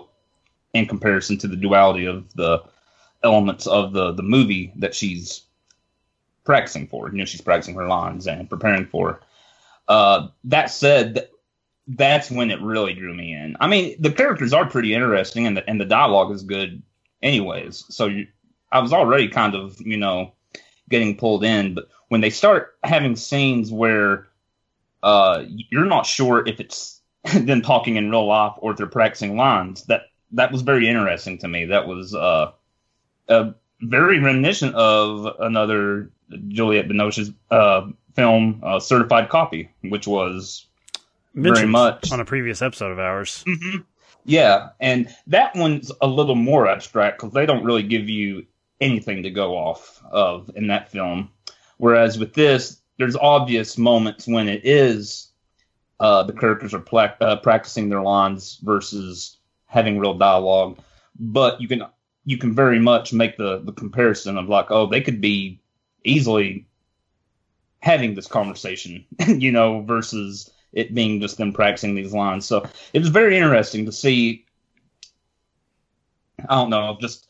in 0.74 0.86
comparison 0.86 1.38
to 1.40 1.48
the 1.48 1.58
duality 1.58 2.06
of 2.06 2.34
the 2.34 2.64
elements 3.24 3.68
of 3.68 3.94
the 3.94 4.14
the 4.14 4.24
movie 4.24 4.72
that 4.78 4.96
she's 4.96 5.44
practicing 6.44 6.88
for. 6.88 7.10
You 7.10 7.18
know, 7.18 7.26
she's 7.26 7.42
practicing 7.42 7.76
her 7.76 7.88
lines 7.88 8.28
and 8.28 8.50
preparing 8.50 8.86
for. 8.86 9.22
Uh, 9.88 10.30
that 10.46 10.72
said, 10.72 11.28
that's 11.98 12.32
when 12.32 12.52
it 12.52 12.62
really 12.62 12.94
drew 12.94 13.14
me 13.14 13.34
in. 13.34 13.58
I 13.60 13.68
mean, 13.68 13.96
the 14.00 14.12
characters 14.12 14.54
are 14.54 14.70
pretty 14.70 14.94
interesting, 14.94 15.48
and 15.48 15.58
the 15.58 15.70
and 15.70 15.80
the 15.80 15.86
dialogue 15.86 16.32
is 16.32 16.44
good, 16.44 16.82
anyways. 17.22 17.86
So 17.90 18.08
you, 18.08 18.28
I 18.72 18.80
was 18.80 18.94
already 18.94 19.28
kind 19.28 19.56
of 19.56 19.80
you 19.82 19.98
know 19.98 20.34
getting 20.90 21.18
pulled 21.18 21.44
in, 21.44 21.74
but 21.74 21.88
when 22.10 22.22
they 22.22 22.30
start 22.30 22.76
having 22.84 23.16
scenes 23.16 23.72
where 23.72 24.28
uh, 25.04 25.44
you're 25.48 25.86
not 25.86 26.06
sure 26.06 26.48
if 26.48 26.60
it's 26.60 27.02
them 27.34 27.62
talking 27.62 27.96
in 27.96 28.10
real 28.10 28.28
life 28.28 28.54
or 28.58 28.72
if 28.72 28.78
they're 28.78 28.88
practicing 28.88 29.38
lines, 29.38 29.84
that 29.86 30.04
that 30.32 30.52
was 30.52 30.62
very 30.62 30.88
interesting 30.88 31.38
to 31.40 31.48
me. 31.48 31.66
That 31.66 31.88
was 31.88 32.16
uh, 32.16 32.52
very 33.82 34.20
reminiscent 34.20 34.76
of 34.76 35.36
another 35.40 36.12
Juliette 36.48 36.88
Binoche's 36.88 37.32
uh, 37.50 37.88
film, 38.16 38.62
uh, 38.64 38.80
Certified 38.80 39.30
Copy, 39.30 39.70
which 39.82 40.08
was 40.08 40.68
very 41.34 41.68
much 41.68 42.12
on 42.12 42.20
a 42.20 42.26
previous 42.26 42.62
episode 42.62 42.92
of 42.92 43.00
ours. 43.00 43.44
yeah, 44.26 44.70
and 44.80 45.14
that 45.28 45.56
one's 45.56 45.92
a 46.02 46.08
little 46.08 46.36
more 46.36 46.68
abstract 46.68 47.20
because 47.20 47.34
they 47.34 47.46
don't 47.46 47.64
really 47.64 47.84
give 47.84 48.10
you 48.10 48.46
anything 48.80 49.24
to 49.24 49.30
go 49.30 49.56
off 49.56 50.02
of 50.12 50.50
in 50.56 50.68
that 50.68 50.90
film. 50.90 51.30
Whereas 51.78 52.20
with 52.20 52.34
this, 52.34 52.82
there's 52.98 53.16
obvious 53.16 53.78
moments 53.78 54.28
when 54.28 54.48
it 54.48 54.62
is 54.66 55.32
uh, 56.00 56.24
the 56.24 56.34
characters 56.34 56.74
are 56.74 56.80
pla- 56.80 57.14
uh, 57.22 57.38
practicing 57.38 57.90
their 57.90 58.02
lines 58.02 58.60
versus 58.64 59.38
having 59.68 60.00
real 60.00 60.16
dialogue, 60.16 60.80
but 61.20 61.62
you 61.62 61.68
can 61.68 61.84
you 62.26 62.38
can 62.38 62.54
very 62.54 62.80
much 62.80 63.14
make 63.14 63.38
the 63.38 63.60
the 63.60 63.72
comparison 63.72 64.38
of 64.38 64.50
like, 64.50 64.72
oh, 64.72 64.88
they 64.88 65.02
could 65.02 65.22
be 65.22 65.60
easily 66.04 66.66
having 67.80 68.16
this 68.16 68.28
conversation, 68.28 69.06
you 69.28 69.52
know, 69.52 69.82
versus 69.82 70.52
it 70.74 70.94
being 70.94 71.20
just 71.22 71.38
them 71.38 71.54
practicing 71.54 71.96
these 71.96 72.14
lines. 72.14 72.46
So 72.46 72.66
it 72.94 73.00
was 73.00 73.10
very 73.10 73.38
interesting 73.38 73.86
to 73.86 73.92
see. 73.92 74.46
I 76.50 76.56
don't 76.56 76.70
know, 76.72 76.98
just 77.00 77.28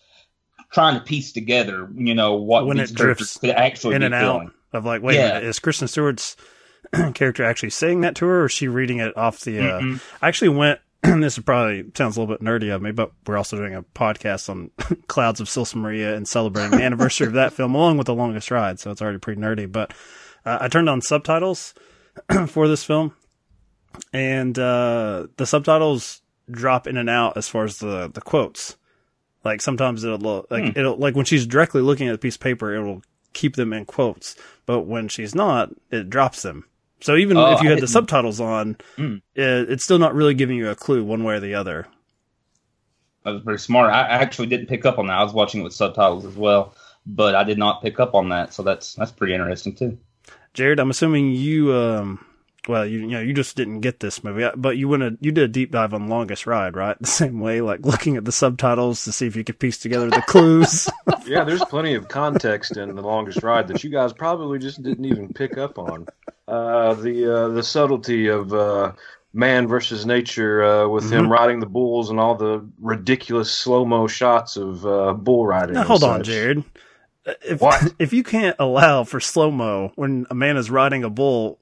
trying 0.71 0.95
to 0.95 1.01
piece 1.01 1.33
together, 1.33 1.89
you 1.95 2.15
know, 2.15 2.35
what 2.35 2.65
When 2.65 2.77
these 2.77 2.91
it 2.91 2.95
drifts 2.97 3.37
could 3.37 3.49
actually 3.49 3.95
in 3.95 4.01
be 4.01 4.05
and 4.05 4.15
feeling. 4.15 4.47
out 4.47 4.53
of 4.77 4.85
like, 4.85 5.01
wait 5.01 5.15
Yeah. 5.15 5.21
a 5.31 5.33
minute, 5.33 5.43
is 5.43 5.59
Kristen 5.59 5.87
Stewart's 5.89 6.37
character 7.13 7.43
actually 7.43 7.71
saying 7.71 8.01
that 8.01 8.15
to 8.15 8.25
her, 8.25 8.41
or 8.43 8.45
is 8.45 8.51
she 8.53 8.67
reading 8.69 8.99
it 8.99 9.15
off 9.17 9.41
the? 9.41 9.59
Uh, 9.59 9.79
Mm-mm. 9.81 10.01
I 10.21 10.27
actually 10.27 10.49
went. 10.49 10.79
this 11.03 11.39
probably 11.39 11.83
sounds 11.95 12.15
a 12.15 12.21
little 12.21 12.35
bit 12.35 12.45
nerdy 12.45 12.73
of 12.73 12.79
me, 12.81 12.91
but 12.91 13.11
we're 13.25 13.35
also 13.37 13.57
doing 13.57 13.73
a 13.73 13.81
podcast 13.81 14.49
on 14.49 14.69
Clouds 15.07 15.41
of 15.41 15.47
Silsa 15.47 15.75
Maria 15.75 16.15
and 16.15 16.27
celebrating 16.27 16.71
the 16.77 16.83
anniversary 16.83 17.25
of 17.27 17.33
that 17.33 17.53
film, 17.53 17.73
along 17.73 17.97
with 17.97 18.05
The 18.05 18.13
Longest 18.13 18.51
Ride. 18.51 18.79
So 18.79 18.91
it's 18.91 19.01
already 19.01 19.17
pretty 19.17 19.41
nerdy. 19.41 19.69
But 19.71 19.93
uh, 20.45 20.59
I 20.61 20.67
turned 20.67 20.87
on 20.89 21.01
subtitles 21.01 21.73
for 22.47 22.67
this 22.67 22.83
film, 22.83 23.13
and 24.13 24.57
uh, 24.57 25.27
the 25.37 25.45
subtitles 25.45 26.21
drop 26.49 26.87
in 26.87 26.97
and 26.97 27.09
out 27.09 27.37
as 27.37 27.47
far 27.47 27.63
as 27.63 27.77
the 27.79 28.09
the 28.13 28.21
quotes. 28.21 28.77
Like 29.43 29.61
sometimes 29.61 30.03
it'll 30.03 30.17
look 30.19 30.47
like 30.51 30.77
it'll 30.77 30.97
like 30.97 31.15
when 31.15 31.25
she's 31.25 31.47
directly 31.47 31.81
looking 31.81 32.07
at 32.07 32.15
a 32.15 32.19
piece 32.19 32.35
of 32.35 32.41
paper, 32.41 32.73
it'll 32.73 33.01
keep 33.33 33.55
them 33.55 33.73
in 33.73 33.85
quotes, 33.85 34.35
but 34.65 34.81
when 34.81 35.07
she's 35.07 35.33
not, 35.33 35.69
it 35.89 36.09
drops 36.09 36.41
them. 36.41 36.65
So 36.99 37.15
even 37.15 37.37
Oh, 37.37 37.53
if 37.53 37.61
you 37.63 37.69
had 37.69 37.79
the 37.79 37.87
subtitles 37.87 38.39
on, 38.39 38.75
Mm. 38.97 39.21
it, 39.33 39.71
it's 39.71 39.83
still 39.83 39.97
not 39.97 40.13
really 40.13 40.33
giving 40.35 40.57
you 40.57 40.69
a 40.69 40.75
clue 40.75 41.03
one 41.03 41.23
way 41.23 41.35
or 41.35 41.39
the 41.39 41.55
other. 41.55 41.87
That 43.23 43.31
was 43.31 43.41
very 43.43 43.59
smart. 43.59 43.91
I 43.91 44.01
I 44.01 44.17
actually 44.21 44.47
didn't 44.47 44.67
pick 44.67 44.85
up 44.85 44.99
on 44.99 45.07
that. 45.07 45.17
I 45.17 45.23
was 45.23 45.33
watching 45.33 45.61
it 45.61 45.63
with 45.63 45.73
subtitles 45.73 46.25
as 46.25 46.35
well, 46.35 46.75
but 47.05 47.33
I 47.35 47.43
did 47.43 47.57
not 47.57 47.81
pick 47.81 47.99
up 47.99 48.13
on 48.15 48.29
that. 48.29 48.53
So 48.53 48.61
that's 48.63 48.93
that's 48.95 49.11
pretty 49.11 49.33
interesting 49.33 49.73
too. 49.75 49.97
Jared, 50.53 50.79
I'm 50.79 50.89
assuming 50.89 51.31
you, 51.31 51.73
um, 51.73 52.23
well, 52.67 52.85
you, 52.85 52.99
you 52.99 53.07
know, 53.07 53.19
you 53.19 53.33
just 53.33 53.55
didn't 53.55 53.79
get 53.79 53.99
this 53.99 54.23
movie, 54.23 54.47
but 54.55 54.77
you 54.77 54.87
went 54.87 55.03
a, 55.03 55.17
you 55.19 55.31
did 55.31 55.43
a 55.43 55.47
deep 55.47 55.71
dive 55.71 55.93
on 55.93 56.07
Longest 56.07 56.45
Ride, 56.45 56.75
right? 56.75 56.97
The 57.01 57.07
same 57.07 57.39
way, 57.39 57.61
like 57.61 57.81
looking 57.85 58.17
at 58.17 58.25
the 58.25 58.31
subtitles 58.31 59.03
to 59.05 59.11
see 59.11 59.25
if 59.27 59.35
you 59.35 59.43
could 59.43 59.59
piece 59.59 59.77
together 59.77 60.09
the 60.09 60.21
clues. 60.21 60.89
Yeah, 61.27 61.43
there's 61.43 61.63
plenty 61.65 61.93
of 61.93 62.07
context 62.07 62.77
in 62.77 62.95
the 62.95 63.01
longest 63.01 63.43
ride 63.43 63.67
that 63.67 63.83
you 63.83 63.89
guys 63.91 64.11
probably 64.11 64.57
just 64.57 64.81
didn't 64.81 65.05
even 65.05 65.31
pick 65.31 65.55
up 65.57 65.77
on. 65.77 66.07
Uh, 66.47 66.95
the 66.95 67.33
uh, 67.33 67.47
the 67.49 67.61
subtlety 67.61 68.27
of 68.27 68.51
uh, 68.51 68.91
man 69.31 69.67
versus 69.67 70.05
nature 70.05 70.63
uh, 70.63 70.87
with 70.87 71.11
him 71.11 71.31
riding 71.31 71.59
the 71.59 71.67
bulls 71.67 72.09
and 72.09 72.19
all 72.19 72.35
the 72.35 72.67
ridiculous 72.79 73.51
slow 73.51 73.85
mo 73.85 74.07
shots 74.07 74.57
of 74.57 74.85
uh, 74.85 75.13
bull 75.13 75.45
riding. 75.45 75.75
now, 75.75 75.81
and 75.81 75.87
hold 75.87 76.03
on. 76.03 76.23
Jared. 76.23 76.63
If, 77.45 77.61
What? 77.61 77.93
if 77.99 78.13
you 78.13 78.23
can't 78.23 78.55
allow 78.59 79.03
for 79.03 79.19
slow 79.19 79.51
mo 79.51 79.91
when 79.95 80.25
a 80.31 80.35
man 80.35 80.57
is 80.57 80.71
riding 80.71 81.03
a 81.03 81.09
bull, 81.09 81.59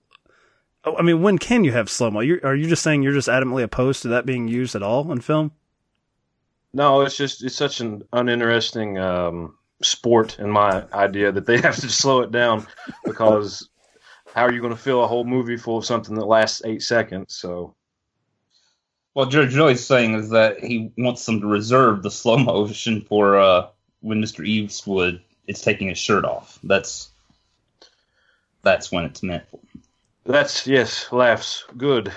I 0.98 1.02
mean, 1.02 1.22
when 1.22 1.38
can 1.38 1.64
you 1.64 1.72
have 1.72 1.90
slow 1.90 2.12
mo? 2.12 2.20
Are 2.20 2.56
you 2.56 2.68
just 2.68 2.84
saying 2.84 3.04
you're 3.04 3.14
just 3.14 3.28
adamantly 3.28 3.64
opposed 3.64 4.02
to 4.04 4.08
that 4.10 4.26
being 4.26 4.48
used 4.48 4.76
at 4.76 4.84
all 4.84 5.12
in 5.12 5.22
film? 5.22 5.52
No, 6.74 7.02
it's 7.02 7.18
just 7.18 7.44
it's 7.44 7.56
such 7.56 7.80
an 7.82 8.04
uninteresting 8.14 8.98
um, 8.98 9.58
sport 9.82 10.38
in 10.40 10.50
my 10.50 10.86
idea 10.94 11.32
that 11.32 11.46
they 11.46 11.58
have 11.62 11.76
to 11.78 11.90
slow 11.90 12.22
it 12.22 12.32
down 12.32 12.68
because 13.04 13.68
how 14.34 14.44
are 14.44 14.54
you 14.54 14.62
going 14.62 14.74
to 14.74 14.80
fill 14.80 15.04
a 15.04 15.08
whole 15.08 15.26
movie 15.26 15.58
full 15.58 15.78
of 15.78 15.86
something 15.86 16.16
that 16.16 16.26
lasts 16.26 16.62
eight 16.66 16.84
seconds? 16.84 17.36
So 17.36 17.76
What 19.14 19.32
George 19.32 19.52
Joy's 19.52 19.86
saying 19.86 20.14
is 20.14 20.30
that 20.30 20.64
he 20.64 20.92
wants 20.98 21.26
them 21.26 21.42
to 21.42 21.48
reserve 21.48 22.04
the 22.04 22.12
slow 22.12 22.38
motion 22.38 23.02
for 23.02 23.40
uh, 23.40 23.68
when 24.02 24.22
Mr. 24.22 24.46
Eastwood 24.46 25.22
is 25.48 25.62
taking 25.62 25.88
his 25.90 25.98
shirt 25.98 26.26
off. 26.26 26.60
That's 26.64 27.10
that's 28.62 28.92
when 28.92 29.06
it's 29.06 29.24
meant 29.24 29.48
for. 29.50 29.60
That's 30.30 30.66
yes, 30.68 31.12
laughs 31.12 31.66
good. 31.78 32.12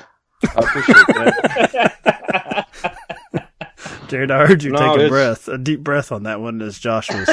I 0.44 0.52
appreciate 0.56 0.96
that. 1.08 2.68
Jared, 4.08 4.30
I 4.30 4.46
heard 4.46 4.62
you 4.62 4.72
No, 4.72 4.78
take 4.78 4.88
a 4.88 4.94
it's- 4.94 5.08
breath, 5.10 5.48
a 5.48 5.56
deep 5.58 5.80
breath 5.80 6.12
on 6.12 6.24
that 6.24 6.40
one 6.40 6.60
as 6.60 6.78
Josh 6.78 7.08
was 7.10 7.28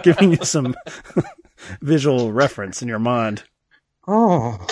giving 0.02 0.30
you 0.32 0.38
some 0.44 0.74
visual 1.80 2.30
reference 2.32 2.80
in 2.82 2.88
your 2.88 2.98
mind. 3.00 3.42
Oh, 4.06 4.64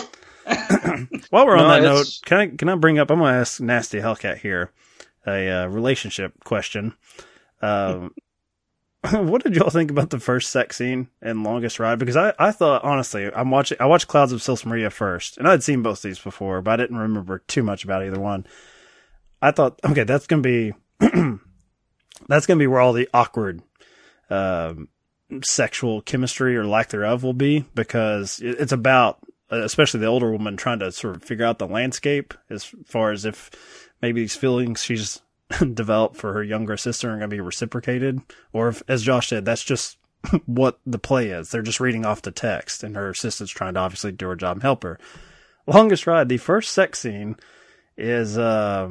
While 1.30 1.46
we're 1.46 1.56
on 1.56 1.66
No, 1.66 1.68
that 1.68 1.82
note, 1.82 2.06
can 2.24 2.38
I 2.38 2.46
can 2.48 2.68
I 2.68 2.74
bring 2.76 2.98
up? 2.98 3.10
I'm 3.10 3.18
going 3.18 3.32
to 3.32 3.38
ask 3.40 3.60
Nasty 3.60 3.98
Hellcat 3.98 4.38
here 4.38 4.70
a 5.26 5.48
uh, 5.48 5.66
relationship 5.68 6.34
question. 6.44 6.94
Um, 7.62 8.12
what 9.10 9.42
did 9.42 9.56
y'all 9.56 9.70
think 9.70 9.90
about 9.90 10.10
the 10.10 10.20
first 10.20 10.50
sex 10.50 10.76
scene 10.76 11.08
in 11.20 11.42
Longest 11.42 11.80
Ride? 11.80 11.98
Because 11.98 12.16
I, 12.16 12.32
I 12.38 12.52
thought 12.52 12.84
honestly, 12.84 13.30
I'm 13.34 13.50
watching 13.50 13.76
I 13.80 13.86
watched 13.86 14.06
Clouds 14.06 14.32
of 14.32 14.42
Sils 14.42 14.64
Maria 14.64 14.90
first, 14.90 15.38
and 15.38 15.48
I'd 15.48 15.64
seen 15.64 15.82
both 15.82 16.02
these 16.02 16.20
before, 16.20 16.62
but 16.62 16.72
I 16.72 16.76
didn't 16.84 16.98
remember 16.98 17.42
too 17.48 17.64
much 17.64 17.82
about 17.82 18.04
either 18.04 18.20
one. 18.20 18.46
I 19.40 19.50
thought, 19.50 19.80
okay, 19.84 20.04
that's 20.04 20.28
gonna 20.28 20.42
be 20.42 20.72
that's 22.28 22.46
gonna 22.46 22.58
be 22.58 22.68
where 22.68 22.80
all 22.80 22.92
the 22.92 23.08
awkward 23.12 23.62
um, 24.30 24.88
sexual 25.42 26.00
chemistry 26.02 26.56
or 26.56 26.64
lack 26.64 26.90
thereof 26.90 27.24
will 27.24 27.32
be 27.32 27.64
because 27.74 28.38
it's 28.40 28.72
about 28.72 29.18
especially 29.50 30.00
the 30.00 30.06
older 30.06 30.30
woman 30.30 30.56
trying 30.56 30.78
to 30.78 30.92
sort 30.92 31.16
of 31.16 31.24
figure 31.24 31.44
out 31.44 31.58
the 31.58 31.66
landscape 31.66 32.34
as 32.48 32.72
far 32.86 33.10
as 33.10 33.24
if 33.24 33.50
maybe 34.00 34.20
these 34.20 34.36
feelings 34.36 34.82
she's 34.82 35.20
developed 35.74 36.16
for 36.16 36.32
her 36.32 36.42
younger 36.42 36.76
sister 36.76 37.08
are 37.08 37.18
going 37.18 37.28
to 37.30 37.36
be 37.36 37.40
reciprocated 37.40 38.20
or 38.52 38.68
if 38.68 38.82
as 38.88 39.02
Josh 39.02 39.28
said 39.28 39.44
that's 39.44 39.64
just 39.64 39.98
what 40.46 40.78
the 40.86 40.98
play 40.98 41.28
is 41.28 41.50
they're 41.50 41.62
just 41.62 41.80
reading 41.80 42.04
off 42.06 42.22
the 42.22 42.30
text 42.30 42.82
and 42.84 42.96
her 42.96 43.12
sister's 43.14 43.50
trying 43.50 43.74
to 43.74 43.80
obviously 43.80 44.12
do 44.12 44.26
her 44.28 44.36
job 44.36 44.56
and 44.56 44.62
help 44.62 44.82
her 44.82 44.98
longest 45.66 46.06
ride 46.06 46.28
the 46.28 46.36
first 46.36 46.72
sex 46.72 46.98
scene 47.00 47.36
is 47.96 48.38
uh 48.38 48.88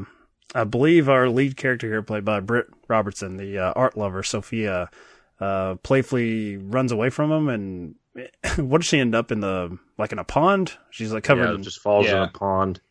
I 0.53 0.65
believe 0.65 1.07
our 1.07 1.29
lead 1.29 1.55
character 1.55 1.87
here 1.87 2.01
played 2.03 2.25
by 2.25 2.41
Britt 2.41 2.67
Robertson 2.89 3.37
the 3.37 3.57
uh, 3.57 3.73
art 3.73 3.95
lover 3.97 4.21
Sophia 4.23 4.89
uh, 5.39 5.75
playfully 5.75 6.57
runs 6.57 6.91
away 6.91 7.09
from 7.09 7.31
him 7.31 7.47
and 7.49 7.95
what 8.57 8.81
does 8.81 8.87
she 8.87 8.99
end 8.99 9.15
up 9.15 9.31
in 9.31 9.39
the 9.39 9.77
like 9.97 10.11
in 10.11 10.19
a 10.19 10.23
pond? 10.25 10.73
She's 10.89 11.13
like 11.13 11.23
covered 11.23 11.45
yeah, 11.49 11.55
in 11.55 11.63
just 11.63 11.79
falls 11.79 12.05
in 12.07 12.11
Yeah. 12.11 12.25
a 12.25 12.27
pond. 12.27 12.81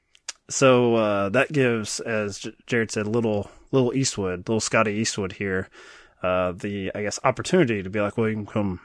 so 0.48 0.94
uh, 0.94 1.28
that 1.28 1.52
gives, 1.52 2.00
as 2.00 2.38
J- 2.38 2.54
Jared 2.66 2.90
said, 2.90 3.06
a 3.06 3.10
little 3.10 3.50
little 3.72 3.94
Eastwood, 3.94 4.48
little 4.48 4.60
Scotty 4.60 4.92
Eastwood 4.92 5.32
here, 5.32 5.68
uh, 6.22 6.52
the 6.52 6.90
I 6.94 7.02
guess 7.02 7.18
opportunity 7.24 7.82
to 7.82 7.90
be 7.90 8.00
like, 8.00 8.16
well, 8.16 8.28
you 8.28 8.34
can 8.34 8.46
come 8.46 8.80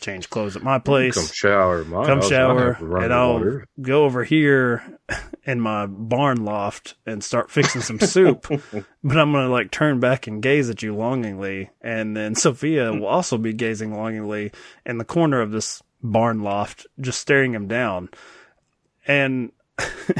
change 0.00 0.30
clothes 0.30 0.56
at 0.56 0.62
my 0.62 0.78
place, 0.78 1.14
Come 1.14 1.26
shower, 1.26 1.84
my 1.84 2.06
come 2.06 2.22
shower, 2.22 2.72
and 3.02 3.12
I'll 3.12 3.34
water. 3.34 3.66
go 3.80 4.04
over 4.04 4.24
here 4.24 4.98
in 5.44 5.60
my 5.60 5.86
barn 5.86 6.44
loft 6.44 6.94
and 7.04 7.22
start 7.22 7.50
fixing 7.50 7.82
some 7.82 8.00
soup. 8.00 8.46
but 8.48 9.18
I'm 9.18 9.32
gonna 9.32 9.48
like 9.48 9.70
turn 9.70 10.00
back 10.00 10.26
and 10.26 10.42
gaze 10.42 10.70
at 10.70 10.82
you 10.82 10.94
longingly, 10.94 11.70
and 11.82 12.16
then 12.16 12.34
Sophia 12.34 12.92
will 12.92 13.06
also 13.06 13.36
be 13.36 13.52
gazing 13.52 13.94
longingly 13.94 14.52
in 14.86 14.98
the 14.98 15.04
corner 15.04 15.40
of 15.40 15.50
this 15.50 15.82
barn 16.02 16.42
loft, 16.42 16.86
just 16.98 17.20
staring 17.20 17.54
him 17.54 17.68
down. 17.68 18.08
And 19.06 19.52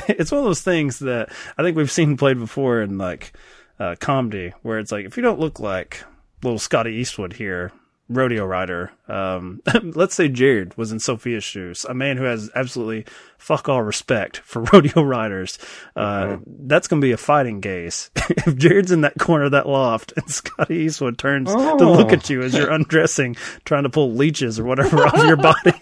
it's 0.08 0.32
one 0.32 0.40
of 0.40 0.44
those 0.44 0.62
things 0.62 0.98
that 1.00 1.30
I 1.56 1.62
think 1.62 1.76
we've 1.76 1.90
seen 1.90 2.16
played 2.16 2.38
before 2.38 2.82
in 2.82 2.98
like 2.98 3.32
uh, 3.80 3.96
comedy, 3.98 4.52
where 4.62 4.78
it's 4.78 4.92
like 4.92 5.06
if 5.06 5.16
you 5.16 5.22
don't 5.22 5.40
look 5.40 5.58
like 5.58 6.04
little 6.42 6.58
Scotty 6.58 6.92
Eastwood 6.92 7.32
here, 7.32 7.72
rodeo 8.10 8.44
rider. 8.44 8.90
Um, 9.08 9.62
let's 9.82 10.14
say 10.14 10.28
Jared 10.28 10.76
was 10.76 10.92
in 10.92 10.98
Sophia's 10.98 11.44
shoes, 11.44 11.86
a 11.88 11.94
man 11.94 12.16
who 12.16 12.24
has 12.24 12.50
absolutely 12.54 13.06
fuck 13.38 13.68
all 13.68 13.82
respect 13.82 14.38
for 14.38 14.62
rodeo 14.72 15.02
riders. 15.02 15.58
Uh, 15.96 16.38
that's 16.46 16.88
going 16.88 17.00
to 17.00 17.04
be 17.04 17.12
a 17.12 17.16
fighting 17.16 17.60
gaze. 17.60 18.10
if 18.16 18.56
Jared's 18.56 18.90
in 18.90 19.02
that 19.02 19.18
corner 19.18 19.44
of 19.44 19.52
that 19.52 19.68
loft 19.68 20.12
and 20.16 20.28
Scotty 20.28 20.74
Eastwood 20.74 21.16
turns 21.16 21.50
to 21.54 21.90
look 21.90 22.12
at 22.12 22.28
you 22.28 22.42
as 22.42 22.52
you're 22.52 22.70
undressing, 22.70 23.36
trying 23.64 23.84
to 23.84 23.90
pull 23.90 24.12
leeches 24.12 24.58
or 24.58 24.64
whatever 24.64 25.06
off 25.06 25.24
your 25.24 25.36
body. 25.36 25.72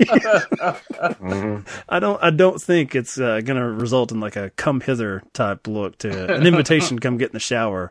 I 1.88 1.98
don't, 1.98 2.22
I 2.22 2.30
don't 2.30 2.60
think 2.60 2.94
it's 2.94 3.18
uh, 3.18 3.40
going 3.40 3.58
to 3.58 3.66
result 3.66 4.12
in 4.12 4.20
like 4.20 4.36
a 4.36 4.50
come 4.50 4.80
hither 4.80 5.22
type 5.32 5.66
look 5.66 5.98
to 5.98 6.36
an 6.36 6.46
invitation 6.46 6.98
to 6.98 7.00
come 7.00 7.16
get 7.16 7.30
in 7.30 7.32
the 7.32 7.40
shower. 7.40 7.90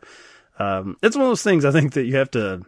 Um, 0.58 0.96
it's 1.02 1.16
one 1.16 1.26
of 1.26 1.30
those 1.30 1.42
things 1.42 1.64
I 1.64 1.70
think 1.70 1.92
that 1.94 2.04
you 2.04 2.16
have 2.16 2.30
to 2.32 2.62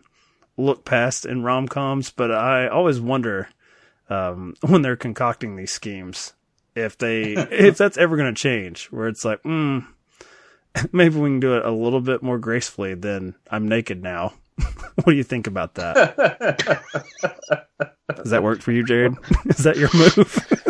look 0.61 0.85
past 0.85 1.25
in 1.25 1.43
rom 1.43 1.69
coms, 1.69 2.11
but 2.11 2.31
I 2.31 2.69
always 2.69 3.01
wonder 3.01 3.49
um, 4.09 4.55
when 4.61 4.83
they're 4.83 4.97
concocting 4.97 5.57
these 5.57 5.73
schemes 5.73 6.35
if 6.75 6.97
they 6.99 7.33
if 7.51 7.77
that's 7.79 7.99
ever 7.99 8.17
going 8.17 8.33
to 8.35 8.41
change. 8.41 8.87
Where 8.87 9.09
it's 9.09 9.25
like, 9.25 9.43
mm, 9.43 9.87
maybe 10.93 11.17
we 11.19 11.31
can 11.31 11.41
do 11.41 11.57
it 11.57 11.65
a 11.65 11.71
little 11.71 12.01
bit 12.01 12.23
more 12.23 12.39
gracefully 12.39 12.95
than 12.95 13.35
I'm 13.51 13.69
naked 13.69 14.03
now. 14.03 14.35
what 14.95 15.07
do 15.07 15.15
you 15.15 15.25
think 15.25 15.47
about 15.47 15.75
that? 15.77 16.17
Does 18.15 18.31
that 18.31 18.43
work 18.43 18.61
for 18.61 18.73
you, 18.73 18.85
Jared? 18.85 19.17
Is 19.47 19.65
that 19.65 19.79
your 19.79 19.89
move? 19.95 20.67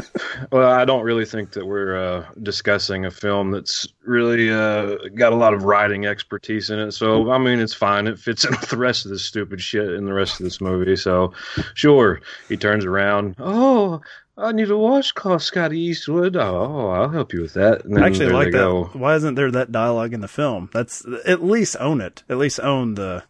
Well, 0.53 0.69
I 0.69 0.85
don't 0.85 1.05
really 1.05 1.25
think 1.25 1.53
that 1.53 1.65
we're 1.67 1.97
uh, 1.97 2.27
discussing 2.43 3.05
a 3.05 3.11
film 3.11 3.53
that's 3.53 3.87
really 4.05 4.51
uh, 4.51 4.97
got 5.15 5.33
a 5.33 5.37
lot 5.37 5.55
of 5.55 5.63
writing 5.65 6.07
expertise 6.07 6.71
in 6.71 6.79
it. 6.81 6.93
So, 6.93 7.31
I 7.31 7.39
mean, 7.39 7.61
it's 7.61 7.75
fine. 7.75 8.09
It 8.09 8.19
fits 8.19 8.45
in 8.45 8.51
with 8.61 8.69
the 8.69 8.77
rest 8.77 9.05
of 9.05 9.13
this 9.13 9.25
stupid 9.25 9.61
shit 9.61 9.91
in 9.91 10.07
the 10.07 10.13
rest 10.13 10.41
of 10.41 10.45
this 10.45 10.61
movie. 10.61 10.97
So, 10.97 11.33
sure, 11.75 12.21
he 12.49 12.57
turns 12.57 12.85
around. 12.85 13.37
Oh, 13.39 14.01
I 14.37 14.53
need 14.53 14.71
a 14.71 14.77
washcloth, 14.77 15.43
Scotty 15.43 15.79
Eastwood. 15.79 16.35
Oh, 16.37 16.89
I'll 16.89 17.11
help 17.11 17.33
you 17.33 17.43
with 17.43 17.55
that. 17.55 17.83
I 17.97 18.07
actually 18.07 18.31
like 18.31 18.47
that. 18.47 18.59
go. 18.59 18.85
Why 18.95 19.15
isn't 19.17 19.35
there 19.37 19.51
that 19.53 19.71
dialogue 19.71 20.15
in 20.15 20.21
the 20.21 20.29
film? 20.29 20.71
That's 20.73 21.05
at 21.27 21.45
least 21.45 21.77
own 21.79 22.01
it. 22.01 22.23
At 22.29 22.39
least 22.39 22.59
own 22.59 22.95
the 22.95 23.23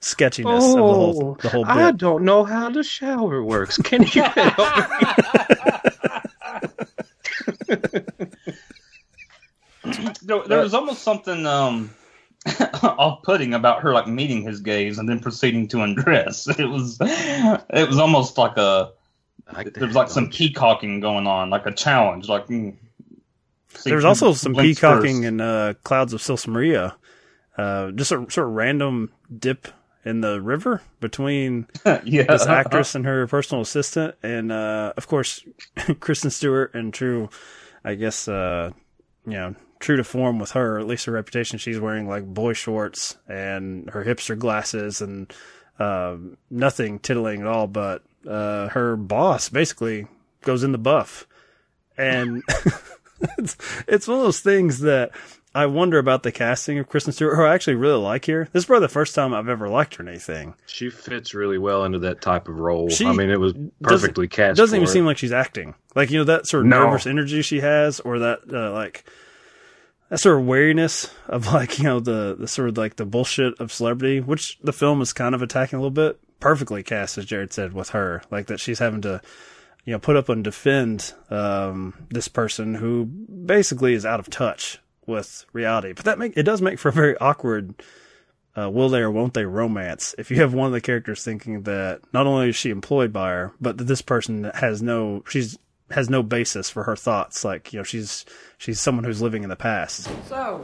sketchiness 0.00 0.64
of 0.64 0.76
the 0.76 0.82
whole 0.82 1.34
the 1.42 1.48
whole 1.48 1.64
Oh, 1.66 1.70
I 1.70 1.90
don't 1.90 2.22
know 2.22 2.44
how 2.44 2.70
the 2.70 2.84
shower 2.84 3.42
works. 3.42 3.76
Can 3.78 4.04
you 4.04 4.22
help 4.22 4.58
me? 4.58 5.08
There, 10.22 10.42
there 10.46 10.60
was 10.60 10.74
almost 10.74 11.02
something 11.02 11.46
um, 11.46 11.90
off-putting 12.82 13.54
about 13.54 13.82
her 13.82 13.92
like 13.92 14.06
meeting 14.06 14.42
his 14.42 14.60
gaze 14.60 14.98
and 14.98 15.08
then 15.08 15.20
proceeding 15.20 15.68
to 15.68 15.82
undress. 15.82 16.46
It 16.58 16.66
was 16.66 16.98
it 17.00 17.88
was 17.88 17.98
almost 17.98 18.38
like 18.38 18.56
a 18.56 18.92
there 19.52 19.86
was 19.86 19.96
like 19.96 20.10
some 20.10 20.28
peacocking 20.28 21.00
going 21.00 21.26
on, 21.26 21.50
like 21.50 21.66
a 21.66 21.72
challenge. 21.72 22.28
Like 22.28 22.46
mm, 22.48 22.76
see 23.74 23.90
There's 23.90 24.04
also 24.04 24.32
some 24.32 24.54
peacocking 24.54 25.16
first. 25.18 25.28
in 25.28 25.40
uh, 25.40 25.74
Clouds 25.84 26.12
of 26.12 26.20
Silsa 26.20 26.48
Maria. 26.48 26.96
Uh, 27.56 27.90
just 27.92 28.12
a 28.12 28.26
sort 28.30 28.46
of 28.46 28.52
random 28.52 29.10
dip 29.36 29.68
in 30.08 30.22
the 30.22 30.40
river 30.40 30.80
between 31.00 31.66
yeah. 31.84 32.22
this 32.22 32.46
actress 32.46 32.94
and 32.94 33.04
her 33.04 33.26
personal 33.26 33.60
assistant, 33.60 34.14
and 34.22 34.50
uh, 34.50 34.94
of 34.96 35.06
course, 35.06 35.44
Kristen 36.00 36.30
Stewart 36.30 36.72
and 36.74 36.94
true, 36.94 37.28
I 37.84 37.94
guess, 37.94 38.26
uh, 38.26 38.70
you 39.26 39.34
know, 39.34 39.54
true 39.80 39.98
to 39.98 40.04
form 40.04 40.38
with 40.38 40.52
her, 40.52 40.78
at 40.78 40.86
least 40.86 41.04
her 41.04 41.12
reputation, 41.12 41.58
she's 41.58 41.78
wearing 41.78 42.08
like 42.08 42.24
boy 42.24 42.54
shorts 42.54 43.18
and 43.28 43.90
her 43.90 44.02
hipster 44.02 44.36
glasses 44.36 45.02
and 45.02 45.30
uh, 45.78 46.16
nothing 46.50 46.98
titillating 46.98 47.42
at 47.42 47.46
all. 47.46 47.66
But 47.66 48.02
uh, 48.26 48.68
her 48.68 48.96
boss 48.96 49.50
basically 49.50 50.06
goes 50.40 50.64
in 50.64 50.72
the 50.72 50.78
buff, 50.78 51.26
and 51.98 52.42
it's 53.38 53.58
it's 53.86 54.08
one 54.08 54.18
of 54.18 54.24
those 54.24 54.40
things 54.40 54.80
that. 54.80 55.10
I 55.58 55.66
wonder 55.66 55.98
about 55.98 56.22
the 56.22 56.30
casting 56.30 56.78
of 56.78 56.88
Kristen 56.88 57.12
Stewart, 57.12 57.34
who 57.34 57.42
I 57.42 57.52
actually 57.52 57.74
really 57.74 57.98
like 58.00 58.24
here. 58.24 58.48
This 58.52 58.62
is 58.62 58.66
probably 58.66 58.84
the 58.84 58.92
first 58.92 59.12
time 59.16 59.34
I've 59.34 59.48
ever 59.48 59.68
liked 59.68 59.96
her 59.96 60.04
in 60.04 60.08
anything. 60.08 60.54
She 60.66 60.88
fits 60.88 61.34
really 61.34 61.58
well 61.58 61.84
into 61.84 61.98
that 61.98 62.20
type 62.22 62.46
of 62.46 62.60
role. 62.60 62.88
She 62.90 63.04
I 63.04 63.12
mean, 63.12 63.28
it 63.28 63.40
was 63.40 63.54
perfectly 63.82 64.28
cast. 64.28 64.56
It 64.56 64.62
doesn't 64.62 64.76
even 64.76 64.88
it. 64.88 64.92
seem 64.92 65.04
like 65.04 65.18
she's 65.18 65.32
acting. 65.32 65.74
Like 65.96 66.12
you 66.12 66.18
know 66.18 66.24
that 66.26 66.46
sort 66.46 66.62
of 66.62 66.68
No. 66.68 66.84
nervous 66.86 67.08
energy 67.08 67.42
she 67.42 67.58
has, 67.58 67.98
or 67.98 68.20
that 68.20 68.42
uh, 68.52 68.70
like 68.72 69.02
that 70.10 70.18
sort 70.20 70.38
of 70.38 70.46
wariness 70.46 71.12
of 71.26 71.46
like 71.52 71.78
you 71.78 71.84
know 71.86 71.98
the 71.98 72.36
the 72.38 72.46
sort 72.46 72.68
of 72.68 72.78
like 72.78 72.94
the 72.94 73.04
bullshit 73.04 73.58
of 73.58 73.72
celebrity, 73.72 74.20
which 74.20 74.60
the 74.62 74.72
film 74.72 75.02
is 75.02 75.12
kind 75.12 75.34
of 75.34 75.42
attacking 75.42 75.76
a 75.80 75.82
little 75.82 75.90
bit. 75.90 76.20
Perfectly 76.38 76.84
cast, 76.84 77.18
as 77.18 77.24
Jared 77.24 77.52
said, 77.52 77.72
with 77.72 77.88
her, 77.88 78.22
like 78.30 78.46
that 78.46 78.60
she's 78.60 78.78
having 78.78 79.00
to 79.02 79.20
you 79.84 79.92
know 79.92 79.98
put 79.98 80.14
up 80.14 80.28
and 80.28 80.44
defend 80.44 81.14
um, 81.30 81.94
this 82.10 82.28
person 82.28 82.76
who 82.76 83.06
basically 83.06 83.94
is 83.94 84.06
out 84.06 84.20
of 84.20 84.30
touch 84.30 84.78
with 85.08 85.44
reality. 85.52 85.92
But 85.92 86.04
that 86.04 86.18
make 86.18 86.36
it 86.36 86.44
does 86.44 86.62
make 86.62 86.78
for 86.78 86.90
a 86.90 86.92
very 86.92 87.16
awkward 87.18 87.74
uh, 88.56 88.68
will 88.70 88.88
they 88.88 89.00
or 89.00 89.10
won't 89.10 89.34
they 89.34 89.44
romance 89.44 90.14
if 90.18 90.30
you 90.30 90.36
have 90.38 90.52
one 90.54 90.66
of 90.66 90.72
the 90.72 90.80
characters 90.80 91.22
thinking 91.24 91.62
that 91.62 92.00
not 92.12 92.26
only 92.26 92.48
is 92.48 92.56
she 92.56 92.70
employed 92.70 93.12
by 93.12 93.28
her 93.30 93.52
but 93.60 93.78
that 93.78 93.84
this 93.84 94.02
person 94.02 94.50
has 94.54 94.82
no 94.82 95.22
she's 95.28 95.58
has 95.90 96.10
no 96.10 96.22
basis 96.22 96.68
for 96.68 96.82
her 96.84 96.96
thoughts 96.96 97.44
like 97.44 97.72
you 97.72 97.78
know 97.78 97.84
she's 97.84 98.24
she's 98.58 98.80
someone 98.80 99.04
who's 99.04 99.22
living 99.22 99.42
in 99.44 99.48
the 99.48 99.56
past 99.56 100.08
So, 100.28 100.58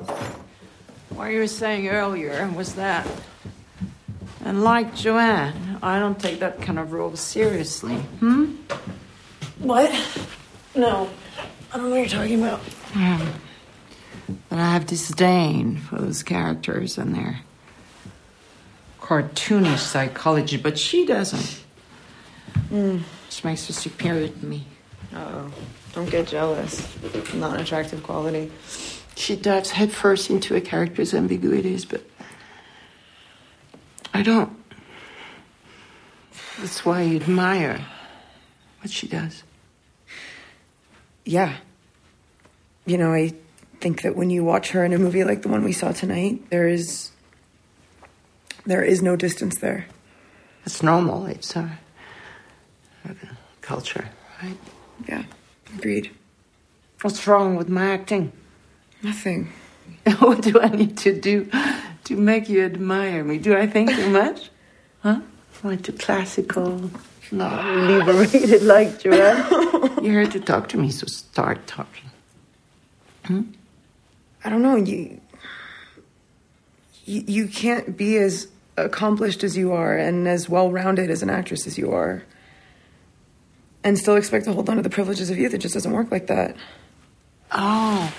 what 1.11 1.27
you 1.27 1.39
were 1.39 1.47
saying 1.47 1.87
earlier 1.89 2.51
was 2.57 2.75
that, 2.75 3.07
and 4.45 4.65
like 4.65 4.97
Joanne, 4.97 5.79
I 5.83 6.01
don't 6.01 6.19
take 6.19 6.41
that 6.41 6.61
kind 6.61 6.79
of 6.79 6.93
role 6.93 7.15
seriously. 7.15 7.95
Hmm? 8.19 8.57
What? 9.61 9.91
No. 10.75 11.09
I 11.73 11.77
don't 11.77 11.91
know 11.91 11.91
what 11.91 12.01
you're 12.01 12.09
talking 12.09 12.43
about. 12.43 12.61
But 14.49 14.59
I 14.59 14.73
have 14.73 14.87
disdain 14.87 15.77
for 15.77 15.97
those 15.97 16.23
characters 16.23 16.97
and 16.99 17.15
their 17.15 17.41
cartoonish 19.01 19.79
psychology, 19.79 20.57
but 20.57 20.79
she 20.79 21.05
doesn't. 21.05 21.63
Mm. 22.71 23.03
Which 23.27 23.45
makes 23.45 23.67
her 23.67 23.73
superior 23.73 24.29
to 24.29 24.47
me. 24.47 24.67
Uh-oh. 25.13 25.53
Don't 25.93 26.11
get 26.11 26.27
jealous. 26.27 26.89
Not 27.35 27.55
an 27.55 27.61
attractive 27.61 28.03
quality. 28.03 28.51
She 29.15 29.37
dives 29.37 29.71
headfirst 29.71 30.31
into 30.31 30.57
a 30.57 30.61
character's 30.61 31.15
ambiguities, 31.15 31.85
but 31.85 32.03
I 34.13 34.23
don't. 34.23 34.57
That's 36.59 36.85
why 36.85 37.01
I 37.01 37.17
admire 37.17 37.85
what 38.81 38.91
she 38.91 39.07
does. 39.07 39.43
Yeah. 41.25 41.57
You 42.87 42.99
know, 42.99 43.13
I 43.13 43.35
think 43.85 44.01
that 44.01 44.17
when 44.17 44.31
you 44.31 44.43
watch 44.43 44.71
her 44.71 44.83
in 44.83 44.95
a 44.95 44.99
movie 44.99 45.25
like 45.25 45.43
the 45.43 45.49
one 45.51 45.63
we 45.63 45.71
saw 45.71 45.93
tonight, 45.93 46.49
there 46.49 46.67
is 46.67 47.11
there 48.65 48.83
is 48.83 49.03
no 49.03 49.15
distance 49.15 49.59
there. 49.59 49.85
It's 50.65 50.83
normal. 50.83 51.27
It's 51.27 51.55
our, 51.55 51.79
our 53.05 53.15
culture, 53.61 54.09
right? 54.43 54.57
Yeah. 55.07 55.25
Agreed. 55.77 56.11
What's 57.03 57.27
wrong 57.27 57.57
with 57.57 57.69
my 57.69 57.93
acting? 57.93 58.33
Nothing. 59.03 59.53
what 60.19 60.41
do 60.41 60.59
I 60.59 60.69
need 60.69 60.97
to 61.05 61.13
do 61.21 61.51
to 62.05 62.17
make 62.17 62.49
you 62.49 62.65
admire 62.65 63.23
me? 63.23 63.37
Do 63.37 63.55
I 63.55 63.67
think 63.67 63.91
too 63.91 64.09
much? 64.09 64.51
Huh? 65.05 65.21
I 65.63 65.77
too 65.77 65.93
classical? 65.93 66.91
Not 67.31 67.63
liberated 67.91 68.63
like 68.63 69.01
Joanne? 69.01 69.45
You're 70.03 70.23
here 70.23 70.27
to 70.29 70.41
talk 70.41 70.71
to 70.71 70.79
me, 70.79 70.91
so 70.91 71.07
start 71.07 71.67
talking. 71.67 72.09
Hmm? 73.27 73.43
I 74.45 74.51
don't 74.51 74.63
know, 74.63 74.77
you 74.77 75.21
you, 77.05 77.25
you 77.27 77.49
can't 77.49 77.97
be 77.97 78.17
as 78.17 78.49
accomplished 78.77 79.45
as 79.45 79.57
you 79.57 79.73
are 79.73 79.97
and 79.97 80.27
as 80.27 80.49
well-rounded 80.49 81.11
as 81.11 81.23
an 81.23 81.31
actress 81.31 81.67
as 81.67 81.79
you 81.79 81.93
are 81.93 82.23
and 83.85 83.99
still 83.99 84.17
expect 84.17 84.47
to 84.47 84.53
hold 84.53 84.69
on 84.71 84.77
to 84.77 84.83
the 84.83 84.91
privileges 84.91 85.31
of 85.31 85.39
youth. 85.39 85.53
It 85.53 85.59
just 85.59 85.75
doesn't 85.75 85.93
work 85.93 86.11
like 86.11 86.27
that. 86.29 86.57
Oh. 87.53 88.13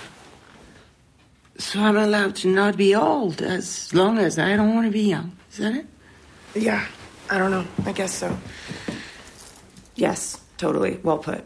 So 1.57 1.79
I'm 1.79 1.97
allowed 1.97 2.35
to 2.37 2.47
not 2.47 2.77
be 2.77 2.93
old 2.93 3.41
as 3.41 3.93
long 3.93 4.19
as 4.19 4.37
I 4.37 4.55
don't 4.55 4.75
want 4.75 4.85
to 4.85 4.91
be 4.91 5.09
young. 5.09 5.35
Is 5.51 5.57
that 5.57 5.73
it? 5.73 5.85
Yeah, 6.53 6.85
I 7.29 7.37
don't 7.37 7.51
know. 7.51 7.65
I 7.85 7.91
guess 7.91 8.13
so. 8.13 8.37
Yes, 9.95 10.39
totally. 10.57 10.99
Well 11.01 11.17
put. 11.17 11.43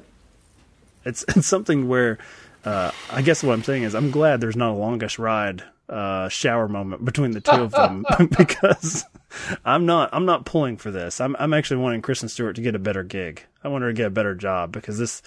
it's 1.06 1.24
it's 1.36 1.48
something 1.48 1.88
where 1.88 2.18
uh, 2.66 2.92
I 3.12 3.22
guess 3.22 3.44
what 3.44 3.54
I'm 3.54 3.64
saying 3.64 3.84
is 3.84 3.96
I'm 3.96 4.12
glad 4.12 4.42
there's 4.42 4.56
not 4.56 4.72
a 4.72 4.74
longest 4.74 5.20
ride 5.20 5.64
uh, 5.88 6.30
shower 6.30 6.68
moment 6.68 7.04
between 7.04 7.32
the 7.32 7.42
two 7.42 7.52
of 7.52 7.72
them 7.72 8.06
because 8.38 9.06
I'm 9.66 9.86
not 9.86 10.10
I'm 10.14 10.26
not 10.26 10.46
pulling 10.46 10.78
for 10.78 10.92
this. 10.92 11.20
I'm 11.20 11.36
I'm 11.40 11.54
actually 11.54 11.78
wanting 11.78 12.02
Kristen 12.02 12.30
Stewart 12.30 12.56
to 12.56 12.62
get 12.62 12.76
a 12.76 12.80
better 12.80 13.04
gig. 13.04 13.44
I 13.64 13.68
want 13.70 13.84
her 13.84 13.90
to 13.90 13.94
get 13.94 14.08
a 14.08 14.12
better 14.12 14.36
job 14.36 14.72
because 14.72 14.98
this 14.98 15.22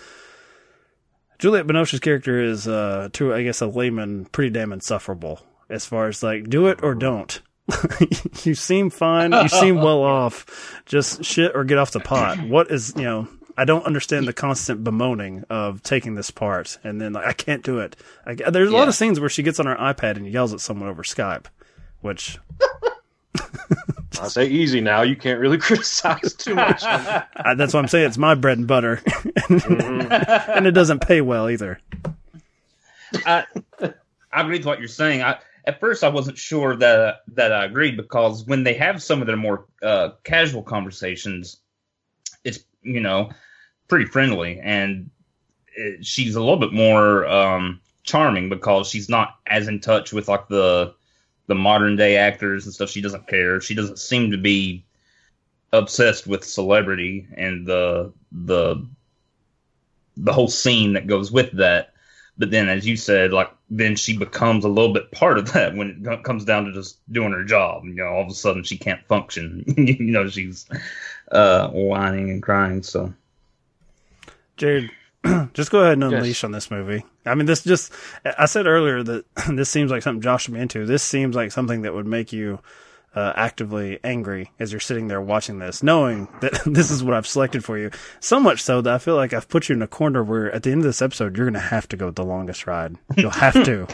Juliette 1.38 1.66
Binoche's 1.66 2.00
character 2.00 2.40
is 2.40 2.68
uh, 2.68 3.08
to 3.14 3.34
I 3.34 3.42
guess 3.42 3.60
a 3.60 3.66
layman 3.66 4.26
pretty 4.26 4.50
damn 4.50 4.72
insufferable 4.72 5.40
as 5.68 5.86
far 5.86 6.08
as 6.08 6.22
like 6.22 6.48
do 6.48 6.68
it 6.68 6.80
or 6.82 6.94
don't. 6.94 7.40
you 8.42 8.54
seem 8.54 8.90
fine. 8.90 9.32
You 9.32 9.48
seem 9.48 9.76
well 9.76 10.02
off. 10.02 10.82
Just 10.84 11.24
shit 11.24 11.52
or 11.54 11.64
get 11.64 11.78
off 11.78 11.92
the 11.92 12.00
pot. 12.00 12.40
What 12.42 12.70
is 12.70 12.92
you 12.96 13.04
know? 13.04 13.28
I 13.56 13.64
don't 13.64 13.84
understand 13.84 14.26
the 14.26 14.32
constant 14.32 14.82
bemoaning 14.82 15.44
of 15.50 15.82
taking 15.82 16.14
this 16.14 16.30
part, 16.30 16.78
and 16.82 17.00
then 17.00 17.12
like 17.12 17.26
I 17.26 17.32
can't 17.32 17.62
do 17.62 17.78
it. 17.80 17.96
I, 18.26 18.34
there's 18.34 18.70
a 18.70 18.76
lot 18.76 18.88
of 18.88 18.94
scenes 18.94 19.20
where 19.20 19.28
she 19.28 19.42
gets 19.42 19.60
on 19.60 19.66
her 19.66 19.76
iPad 19.76 20.16
and 20.16 20.26
yells 20.26 20.52
at 20.52 20.60
someone 20.60 20.88
over 20.88 21.02
Skype, 21.02 21.46
which 22.00 22.38
I 24.20 24.28
say 24.28 24.46
easy 24.46 24.80
now. 24.80 25.02
You 25.02 25.16
can't 25.16 25.40
really 25.40 25.58
criticize 25.58 26.34
too 26.34 26.54
much. 26.54 26.82
I, 26.84 27.54
that's 27.56 27.74
what 27.74 27.80
I'm 27.80 27.88
saying. 27.88 28.06
It's 28.06 28.18
my 28.18 28.34
bread 28.34 28.58
and 28.58 28.66
butter, 28.66 29.00
and 29.48 30.66
it 30.66 30.72
doesn't 30.72 31.00
pay 31.00 31.20
well 31.20 31.48
either. 31.50 31.80
I, 33.26 33.44
I 33.80 34.40
agree 34.40 34.58
with 34.58 34.66
what 34.66 34.78
you're 34.78 34.88
saying. 34.88 35.22
I, 35.22 35.38
at 35.64 35.80
first, 35.80 36.02
I 36.02 36.08
wasn't 36.08 36.38
sure 36.38 36.76
that 36.76 37.22
that 37.34 37.52
I 37.52 37.64
agreed 37.64 37.96
because 37.96 38.44
when 38.44 38.64
they 38.64 38.74
have 38.74 39.02
some 39.02 39.20
of 39.20 39.26
their 39.26 39.36
more 39.36 39.66
uh, 39.82 40.10
casual 40.24 40.62
conversations, 40.62 41.58
it's 42.44 42.60
you 42.82 43.00
know 43.00 43.30
pretty 43.92 44.06
friendly, 44.06 44.58
and 44.58 45.10
it, 45.76 46.06
she's 46.06 46.34
a 46.34 46.40
little 46.40 46.56
bit 46.56 46.72
more 46.72 47.26
um, 47.26 47.78
charming 48.04 48.48
because 48.48 48.88
she's 48.88 49.10
not 49.10 49.36
as 49.46 49.68
in 49.68 49.80
touch 49.80 50.14
with 50.14 50.28
like 50.28 50.48
the 50.48 50.94
the 51.46 51.54
modern 51.54 51.94
day 51.94 52.16
actors 52.16 52.64
and 52.64 52.72
stuff. 52.72 52.88
She 52.88 53.02
doesn't 53.02 53.28
care. 53.28 53.60
She 53.60 53.74
doesn't 53.74 53.98
seem 53.98 54.30
to 54.30 54.38
be 54.38 54.82
obsessed 55.74 56.26
with 56.26 56.42
celebrity 56.42 57.28
and 57.36 57.66
the 57.66 58.14
the 58.32 58.82
the 60.16 60.32
whole 60.32 60.48
scene 60.48 60.94
that 60.94 61.06
goes 61.06 61.30
with 61.30 61.52
that. 61.58 61.92
But 62.38 62.50
then, 62.50 62.70
as 62.70 62.86
you 62.86 62.96
said, 62.96 63.34
like 63.34 63.50
then 63.68 63.94
she 63.94 64.16
becomes 64.16 64.64
a 64.64 64.70
little 64.70 64.94
bit 64.94 65.12
part 65.12 65.36
of 65.36 65.52
that 65.52 65.76
when 65.76 66.02
it 66.10 66.24
comes 66.24 66.46
down 66.46 66.64
to 66.64 66.72
just 66.72 66.98
doing 67.12 67.32
her 67.32 67.44
job. 67.44 67.84
You 67.84 67.92
know, 67.92 68.06
all 68.06 68.22
of 68.22 68.30
a 68.30 68.34
sudden 68.34 68.62
she 68.62 68.78
can't 68.78 69.06
function. 69.06 69.64
you 69.76 70.12
know, 70.12 70.28
she's 70.28 70.66
uh, 71.30 71.68
whining 71.68 72.30
and 72.30 72.42
crying. 72.42 72.82
So 72.82 73.12
Jared, 74.62 74.90
just 75.54 75.72
go 75.72 75.80
ahead 75.80 75.94
and 75.94 76.02
Yes. 76.02 76.12
unleash 76.12 76.44
on 76.44 76.52
this 76.52 76.70
movie. 76.70 77.04
I 77.26 77.34
mean, 77.34 77.46
this 77.46 77.64
just, 77.64 77.92
I 78.24 78.46
said 78.46 78.68
earlier 78.68 79.02
that 79.02 79.24
this 79.50 79.68
seems 79.68 79.90
like 79.90 80.02
something 80.02 80.22
Josh 80.22 80.48
would 80.48 80.54
be 80.54 80.60
into. 80.60 80.86
This 80.86 81.02
seems 81.02 81.34
like 81.34 81.50
something 81.50 81.82
that 81.82 81.94
would 81.94 82.06
make 82.06 82.32
you 82.32 82.60
uh, 83.16 83.32
actively 83.34 83.98
angry 84.04 84.52
as 84.60 84.70
you're 84.72 84.78
sitting 84.80 85.08
there 85.08 85.20
watching 85.20 85.58
this, 85.58 85.82
knowing 85.82 86.28
that 86.42 86.62
this 86.66 86.92
is 86.92 87.02
what 87.02 87.14
I've 87.14 87.26
selected 87.26 87.64
for 87.64 87.76
you. 87.76 87.90
So 88.20 88.38
much 88.38 88.62
so 88.62 88.80
that 88.82 88.94
I 88.94 88.98
feel 88.98 89.16
like 89.16 89.32
I've 89.32 89.48
put 89.48 89.68
you 89.68 89.74
in 89.74 89.82
a 89.82 89.88
corner 89.88 90.22
where 90.22 90.52
at 90.52 90.62
the 90.62 90.70
end 90.70 90.82
of 90.82 90.84
this 90.86 91.02
episode, 91.02 91.36
you're 91.36 91.46
going 91.46 91.54
to 91.54 91.58
have 91.60 91.88
to 91.88 91.96
go 91.96 92.06
with 92.06 92.14
the 92.14 92.24
longest 92.24 92.68
ride. 92.68 92.94
You'll 93.16 93.30
have 93.30 93.54
to. 93.64 93.88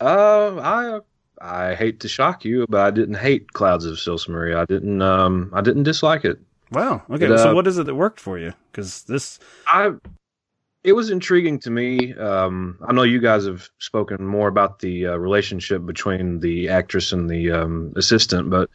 Uh, 0.00 0.56
I 0.60 1.00
I 1.40 1.74
hate 1.76 2.00
to 2.00 2.08
shock 2.08 2.44
you, 2.44 2.66
but 2.68 2.80
I 2.80 2.90
didn't 2.90 3.14
hate 3.14 3.52
Clouds 3.52 3.84
of 3.84 3.96
Silsa 3.98 4.30
Maria. 4.30 4.60
I 4.60 4.64
didn't 4.64 5.00
um 5.00 5.52
I 5.54 5.60
didn't 5.60 5.84
dislike 5.84 6.24
it. 6.24 6.40
Wow. 6.72 7.02
Okay. 7.10 7.26
It, 7.26 7.38
so 7.38 7.50
uh, 7.50 7.54
what 7.54 7.66
is 7.66 7.78
it 7.78 7.86
that 7.86 7.94
worked 7.94 8.20
for 8.20 8.38
you? 8.38 8.52
Because 8.70 9.04
this, 9.04 9.38
I 9.66 9.92
it 10.84 10.92
was 10.92 11.10
intriguing 11.10 11.58
to 11.60 11.70
me. 11.70 12.14
Um, 12.14 12.78
I 12.86 12.92
know 12.92 13.02
you 13.02 13.20
guys 13.20 13.46
have 13.46 13.68
spoken 13.78 14.24
more 14.24 14.48
about 14.48 14.78
the 14.78 15.08
uh, 15.08 15.16
relationship 15.16 15.84
between 15.84 16.40
the 16.40 16.68
actress 16.68 17.12
and 17.12 17.28
the 17.28 17.50
um, 17.50 17.92
assistant, 17.96 18.48
but 18.48 18.70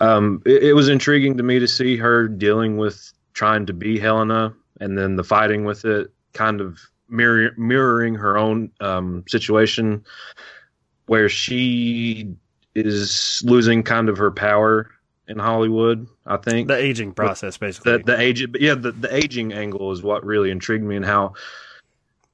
um, 0.00 0.42
it, 0.46 0.62
it, 0.64 0.72
was 0.72 0.88
intriguing 0.88 1.36
to 1.36 1.42
me 1.42 1.58
to 1.58 1.68
see 1.68 1.96
her 1.96 2.28
dealing 2.28 2.76
with 2.78 3.12
trying 3.34 3.66
to 3.66 3.72
be 3.72 3.98
Helena 3.98 4.54
and 4.80 4.96
then 4.96 5.16
the 5.16 5.24
fighting 5.24 5.64
with 5.64 5.84
it, 5.84 6.10
kind 6.32 6.60
of 6.60 6.80
mirror, 7.08 7.52
mirroring 7.56 8.14
her 8.14 8.38
own 8.38 8.70
um, 8.80 9.22
situation 9.28 10.04
where 11.06 11.28
she 11.28 12.34
is 12.74 13.42
losing 13.44 13.82
kind 13.82 14.08
of 14.08 14.16
her 14.16 14.30
power 14.30 14.90
in 15.28 15.38
Hollywood. 15.38 16.06
I 16.26 16.36
think 16.36 16.68
the 16.68 16.76
aging 16.76 17.12
process, 17.12 17.56
basically. 17.56 17.98
The, 17.98 18.04
the 18.04 18.20
age, 18.20 18.46
yeah, 18.58 18.74
the, 18.74 18.92
the 18.92 19.14
aging 19.14 19.52
angle 19.52 19.92
is 19.92 20.02
what 20.02 20.24
really 20.24 20.50
intrigued 20.50 20.84
me, 20.84 20.96
and 20.96 21.04
how 21.04 21.34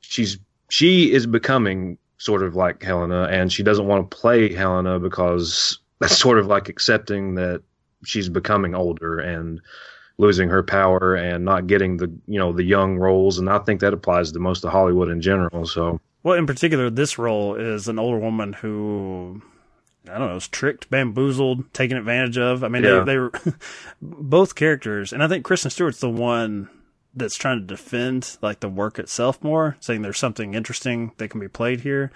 she's 0.01 0.39
she 0.71 1.13
is 1.13 1.27
becoming 1.27 1.99
sort 2.19 2.43
of 2.43 2.55
like 2.55 2.83
Helena, 2.83 3.25
and 3.25 3.53
she 3.53 3.63
doesn't 3.63 3.87
want 3.87 4.11
to 4.11 4.17
play 4.17 4.53
Helena 4.53 4.99
because 4.99 5.79
that's 6.01 6.19
sort 6.19 6.39
of 6.39 6.47
like 6.47 6.69
accepting 6.69 7.35
that 7.37 7.63
she's 8.05 8.29
becoming 8.29 8.75
older 8.75 9.19
and 9.19 9.61
losing 10.19 10.49
her 10.49 10.63
power 10.63 11.15
and 11.15 11.45
not 11.45 11.67
getting 11.67 11.97
the 11.97 12.11
you 12.27 12.39
know 12.39 12.53
the 12.53 12.65
young 12.65 12.97
roles, 12.97 13.39
and 13.39 13.49
I 13.49 13.59
think 13.61 13.81
that 13.81 13.93
applies 13.93 14.33
to 14.33 14.39
most 14.39 14.65
of 14.65 14.73
Hollywood 14.73 15.09
in 15.09 15.21
general. 15.21 15.67
So, 15.67 16.01
well, 16.23 16.37
in 16.37 16.47
particular, 16.47 16.91
this 16.91 17.19
role 17.19 17.55
is 17.55 17.89
an 17.89 17.99
older 17.99 18.19
woman 18.19 18.53
who 18.53 19.43
I 20.11 20.19
don't 20.19 20.29
know, 20.29 20.35
was 20.35 20.49
tricked, 20.49 20.91
bamboozled, 20.91 21.73
taken 21.73 21.97
advantage 21.97 22.39
of. 22.39 22.65
I 22.65 22.69
mean, 22.69 22.85
yeah. 22.85 23.01
they, 23.01 23.13
they 23.13 23.17
were 23.19 23.33
both 24.03 24.55
characters, 24.55 25.13
and 25.13 25.23
I 25.23 25.29
think 25.29 25.45
Kristen 25.45 25.71
Stewart's 25.71 26.01
the 26.01 26.11
one 26.11 26.69
that's 27.15 27.37
trying 27.37 27.59
to 27.59 27.67
defend 27.67 28.37
like 28.41 28.61
the 28.61 28.69
work 28.69 28.99
itself 28.99 29.43
more, 29.43 29.77
saying 29.81 30.03
there's 30.03 30.19
something 30.19 30.55
interesting 30.55 31.13
that 31.19 31.29
can 31.29 31.41
be 31.41 31.49
played 31.49 31.81
here. 31.81 32.11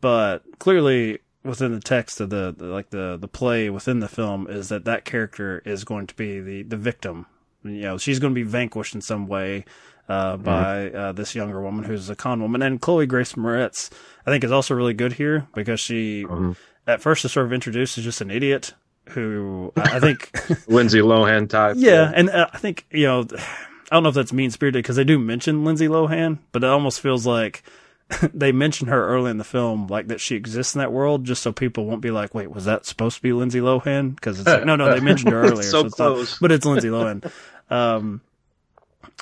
But 0.00 0.42
clearly, 0.58 1.20
within 1.44 1.72
the 1.72 1.80
text 1.80 2.20
of 2.20 2.30
the, 2.30 2.54
the 2.56 2.66
like 2.66 2.90
the 2.90 3.16
the 3.20 3.28
play 3.28 3.70
within 3.70 4.00
the 4.00 4.08
film 4.08 4.48
is 4.48 4.68
that 4.70 4.84
that 4.84 5.04
character 5.04 5.62
is 5.64 5.84
going 5.84 6.06
to 6.08 6.14
be 6.14 6.40
the 6.40 6.62
the 6.62 6.76
victim. 6.76 7.26
You 7.62 7.82
know, 7.82 7.98
she's 7.98 8.18
going 8.18 8.34
to 8.34 8.38
be 8.38 8.42
vanquished 8.42 8.94
in 8.94 9.00
some 9.00 9.26
way 9.26 9.64
uh, 10.08 10.34
mm-hmm. 10.34 10.42
by 10.42 10.90
uh, 10.90 11.12
this 11.12 11.34
younger 11.34 11.60
woman 11.60 11.84
who's 11.84 12.10
a 12.10 12.16
con 12.16 12.40
woman. 12.40 12.62
And 12.62 12.80
Chloe 12.80 13.06
Grace 13.06 13.34
Moretz, 13.34 13.90
I 14.26 14.30
think, 14.30 14.44
is 14.44 14.52
also 14.52 14.74
really 14.74 14.94
good 14.94 15.14
here 15.14 15.46
because 15.54 15.80
she. 15.80 16.24
Mm-hmm 16.24 16.52
at 16.86 17.00
first 17.00 17.24
is 17.24 17.32
sort 17.32 17.46
of 17.46 17.52
introduced 17.52 17.98
as 17.98 18.04
just 18.04 18.20
an 18.20 18.30
idiot 18.30 18.74
who 19.10 19.72
I 19.76 20.00
think 20.00 20.30
Lindsay 20.68 21.00
Lohan 21.00 21.48
type. 21.48 21.76
Yeah, 21.78 22.10
and 22.14 22.30
uh, 22.30 22.48
I 22.52 22.58
think 22.58 22.86
you 22.90 23.06
know 23.06 23.26
I 23.30 23.96
don't 23.96 24.02
know 24.02 24.08
if 24.08 24.14
that's 24.14 24.32
mean 24.32 24.50
spirited 24.50 24.82
because 24.82 24.96
they 24.96 25.04
do 25.04 25.18
mention 25.18 25.64
Lindsay 25.64 25.88
Lohan, 25.88 26.38
but 26.52 26.64
it 26.64 26.70
almost 26.70 27.00
feels 27.00 27.26
like 27.26 27.62
they 28.34 28.52
mention 28.52 28.88
her 28.88 29.08
early 29.08 29.30
in 29.30 29.38
the 29.38 29.44
film, 29.44 29.86
like 29.88 30.08
that 30.08 30.20
she 30.20 30.36
exists 30.36 30.74
in 30.74 30.78
that 30.78 30.92
world, 30.92 31.24
just 31.24 31.42
so 31.42 31.52
people 31.52 31.86
won't 31.86 32.00
be 32.00 32.10
like, 32.10 32.34
"Wait, 32.34 32.50
was 32.50 32.64
that 32.64 32.86
supposed 32.86 33.16
to 33.16 33.22
be 33.22 33.32
Lindsay 33.32 33.60
Lohan?" 33.60 34.14
Because 34.14 34.40
it's 34.40 34.48
like, 34.48 34.64
no, 34.64 34.76
no, 34.76 34.92
they 34.92 35.00
mentioned 35.00 35.32
her 35.32 35.42
earlier, 35.42 35.62
so, 35.62 35.88
so 35.88 35.90
close, 35.90 36.32
not, 36.32 36.40
but 36.40 36.52
it's 36.52 36.64
Lindsay 36.64 36.88
Lohan. 36.88 37.30
Um, 37.70 38.20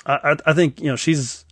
I, 0.05 0.35
I 0.45 0.53
think 0.53 0.79
you 0.79 0.87
know 0.87 0.95
she's 0.95 1.45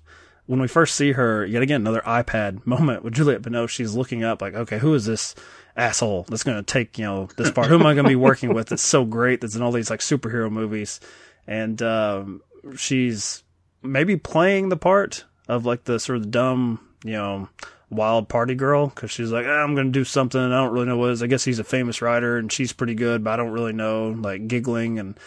when 0.46 0.60
we 0.60 0.68
first 0.68 0.96
see 0.96 1.14
her 1.14 1.46
yet 1.46 1.62
again 1.62 1.82
another 1.82 2.02
iPad 2.02 2.66
moment 2.66 3.04
with 3.04 3.14
Juliette 3.14 3.42
Binoche. 3.42 3.70
She's 3.70 3.96
looking 3.96 4.24
up 4.24 4.42
like, 4.42 4.54
okay, 4.54 4.80
who 4.80 4.94
is 4.94 5.06
this? 5.06 5.36
asshole 5.78 6.26
that's 6.28 6.44
going 6.44 6.58
to 6.58 6.64
take 6.64 6.98
you 6.98 7.06
know 7.06 7.30
this 7.38 7.52
part. 7.52 7.68
Who 7.68 7.76
am 7.76 7.86
I 7.86 7.94
going 7.94 8.04
to 8.04 8.10
be 8.10 8.16
working 8.16 8.54
with? 8.54 8.68
That's 8.68 8.82
so 8.82 9.06
great. 9.06 9.42
That's 9.42 9.56
in 9.56 9.62
all 9.62 9.72
these 9.72 9.90
like 9.90 10.02
superhero 10.02 10.52
movies, 10.52 11.00
and 11.48 11.82
um, 11.82 12.42
she's 12.76 13.44
maybe 13.82 14.18
playing 14.18 14.70
the 14.70 14.78
part 14.78 15.26
of 15.48 15.66
like 15.66 15.86
the 15.86 16.00
sort 16.00 16.18
of 16.18 16.32
dumb, 16.32 16.80
you 17.04 17.14
know, 17.14 17.50
wild 17.90 18.30
party 18.30 18.56
girl 18.56 18.88
because 18.88 19.12
she's 19.12 19.32
like, 19.32 19.46
ah, 19.46 19.64
I'm 19.64 19.76
going 19.76 19.88
to 19.88 19.92
do 19.92 20.04
something. 20.04 20.40
I 20.40 20.50
don't 20.50 20.74
really 20.74 20.86
know 20.86 20.98
what 20.98 21.10
it 21.10 21.14
is. 21.14 21.24
I 21.24 21.28
guess 21.28 21.44
he's 21.44 21.60
a 21.60 21.64
famous 21.64 22.02
writer 22.02 22.38
and 22.38 22.52
she's 22.52 22.74
pretty 22.74 22.96
good, 22.96 23.24
but 23.24 23.32
I 23.32 23.36
don't 23.38 23.52
really 23.52 23.74
know. 23.74 24.10
Like 24.10 24.48
giggling 24.48 25.00
and 25.00 25.20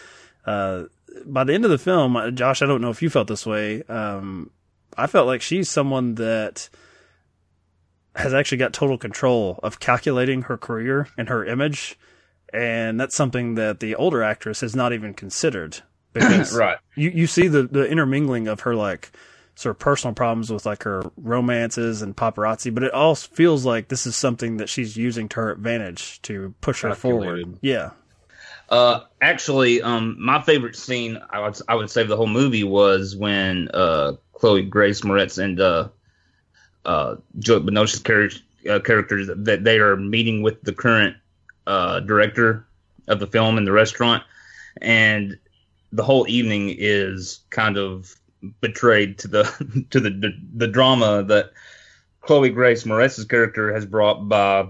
uh, 0.45 0.85
by 1.25 1.43
the 1.43 1.53
end 1.53 1.65
of 1.65 1.71
the 1.71 1.77
film, 1.77 2.15
uh, 2.15 2.31
Josh, 2.31 2.61
I 2.61 2.65
don't 2.65 2.81
know 2.81 2.89
if 2.89 3.01
you 3.01 3.09
felt 3.09 3.27
this 3.27 3.45
way. 3.45 3.83
Um, 3.83 4.51
I 4.97 5.07
felt 5.07 5.27
like 5.27 5.41
she's 5.41 5.69
someone 5.69 6.15
that 6.15 6.69
has 8.15 8.33
actually 8.33 8.59
got 8.59 8.73
total 8.73 8.97
control 8.97 9.59
of 9.61 9.79
calculating 9.79 10.43
her 10.43 10.57
career 10.57 11.07
and 11.17 11.29
her 11.29 11.45
image. 11.45 11.97
And 12.53 12.99
that's 12.99 13.15
something 13.15 13.55
that 13.55 13.81
the 13.81 13.95
older 13.95 14.23
actress 14.23 14.61
has 14.61 14.75
not 14.75 14.93
even 14.93 15.13
considered. 15.13 15.77
Because 16.15 16.55
right. 16.55 16.77
you, 16.95 17.09
you 17.09 17.27
see 17.27 17.49
the, 17.49 17.63
the 17.63 17.85
intermingling 17.85 18.47
of 18.47 18.61
her 18.61 18.73
like 18.73 19.11
sort 19.55 19.75
of 19.75 19.79
personal 19.79 20.13
problems 20.13 20.49
with 20.49 20.65
like 20.65 20.83
her 20.83 21.03
romances 21.17 22.01
and 22.01 22.15
paparazzi, 22.15 22.73
but 22.73 22.83
it 22.83 22.93
all 22.93 23.15
feels 23.15 23.65
like 23.65 23.89
this 23.89 24.05
is 24.05 24.15
something 24.15 24.55
that 24.55 24.69
she's 24.69 24.95
using 24.95 25.27
to 25.27 25.35
her 25.41 25.51
advantage 25.51 26.21
to 26.21 26.55
push 26.61 26.83
her 26.83 26.95
forward. 26.95 27.57
Yeah. 27.59 27.89
Uh, 28.69 29.01
actually, 29.21 29.81
um, 29.81 30.15
my 30.19 30.41
favorite 30.41 30.75
scene 30.75 31.19
I 31.29 31.39
would 31.39 31.59
I 31.67 31.75
would 31.75 31.89
say 31.89 32.03
the 32.03 32.17
whole 32.17 32.27
movie 32.27 32.63
was 32.63 33.15
when 33.15 33.69
uh 33.73 34.13
Chloe 34.33 34.63
Grace 34.63 35.01
Moretz 35.01 35.37
and 35.37 35.59
uh 35.59 35.89
uh, 36.85 37.15
Joe 37.39 37.57
uh, 37.57 38.79
characters 38.79 39.29
that 39.35 39.63
they 39.63 39.79
are 39.79 39.95
meeting 39.95 40.41
with 40.41 40.61
the 40.61 40.73
current 40.73 41.17
uh, 41.67 41.99
director 42.01 42.67
of 43.07 43.19
the 43.19 43.27
film 43.27 43.57
in 43.57 43.65
the 43.65 43.71
restaurant, 43.71 44.23
and 44.81 45.37
the 45.91 46.03
whole 46.03 46.25
evening 46.27 46.75
is 46.77 47.39
kind 47.49 47.77
of 47.77 48.15
betrayed 48.61 49.17
to 49.19 49.27
the 49.27 49.85
to 49.89 49.99
the, 49.99 50.09
the, 50.09 50.31
the 50.55 50.67
drama 50.67 51.23
that 51.23 51.51
Chloe 52.21 52.49
Grace 52.49 52.83
Moretz's 52.83 53.25
character 53.25 53.73
has 53.73 53.85
brought 53.85 54.27
by, 54.27 54.67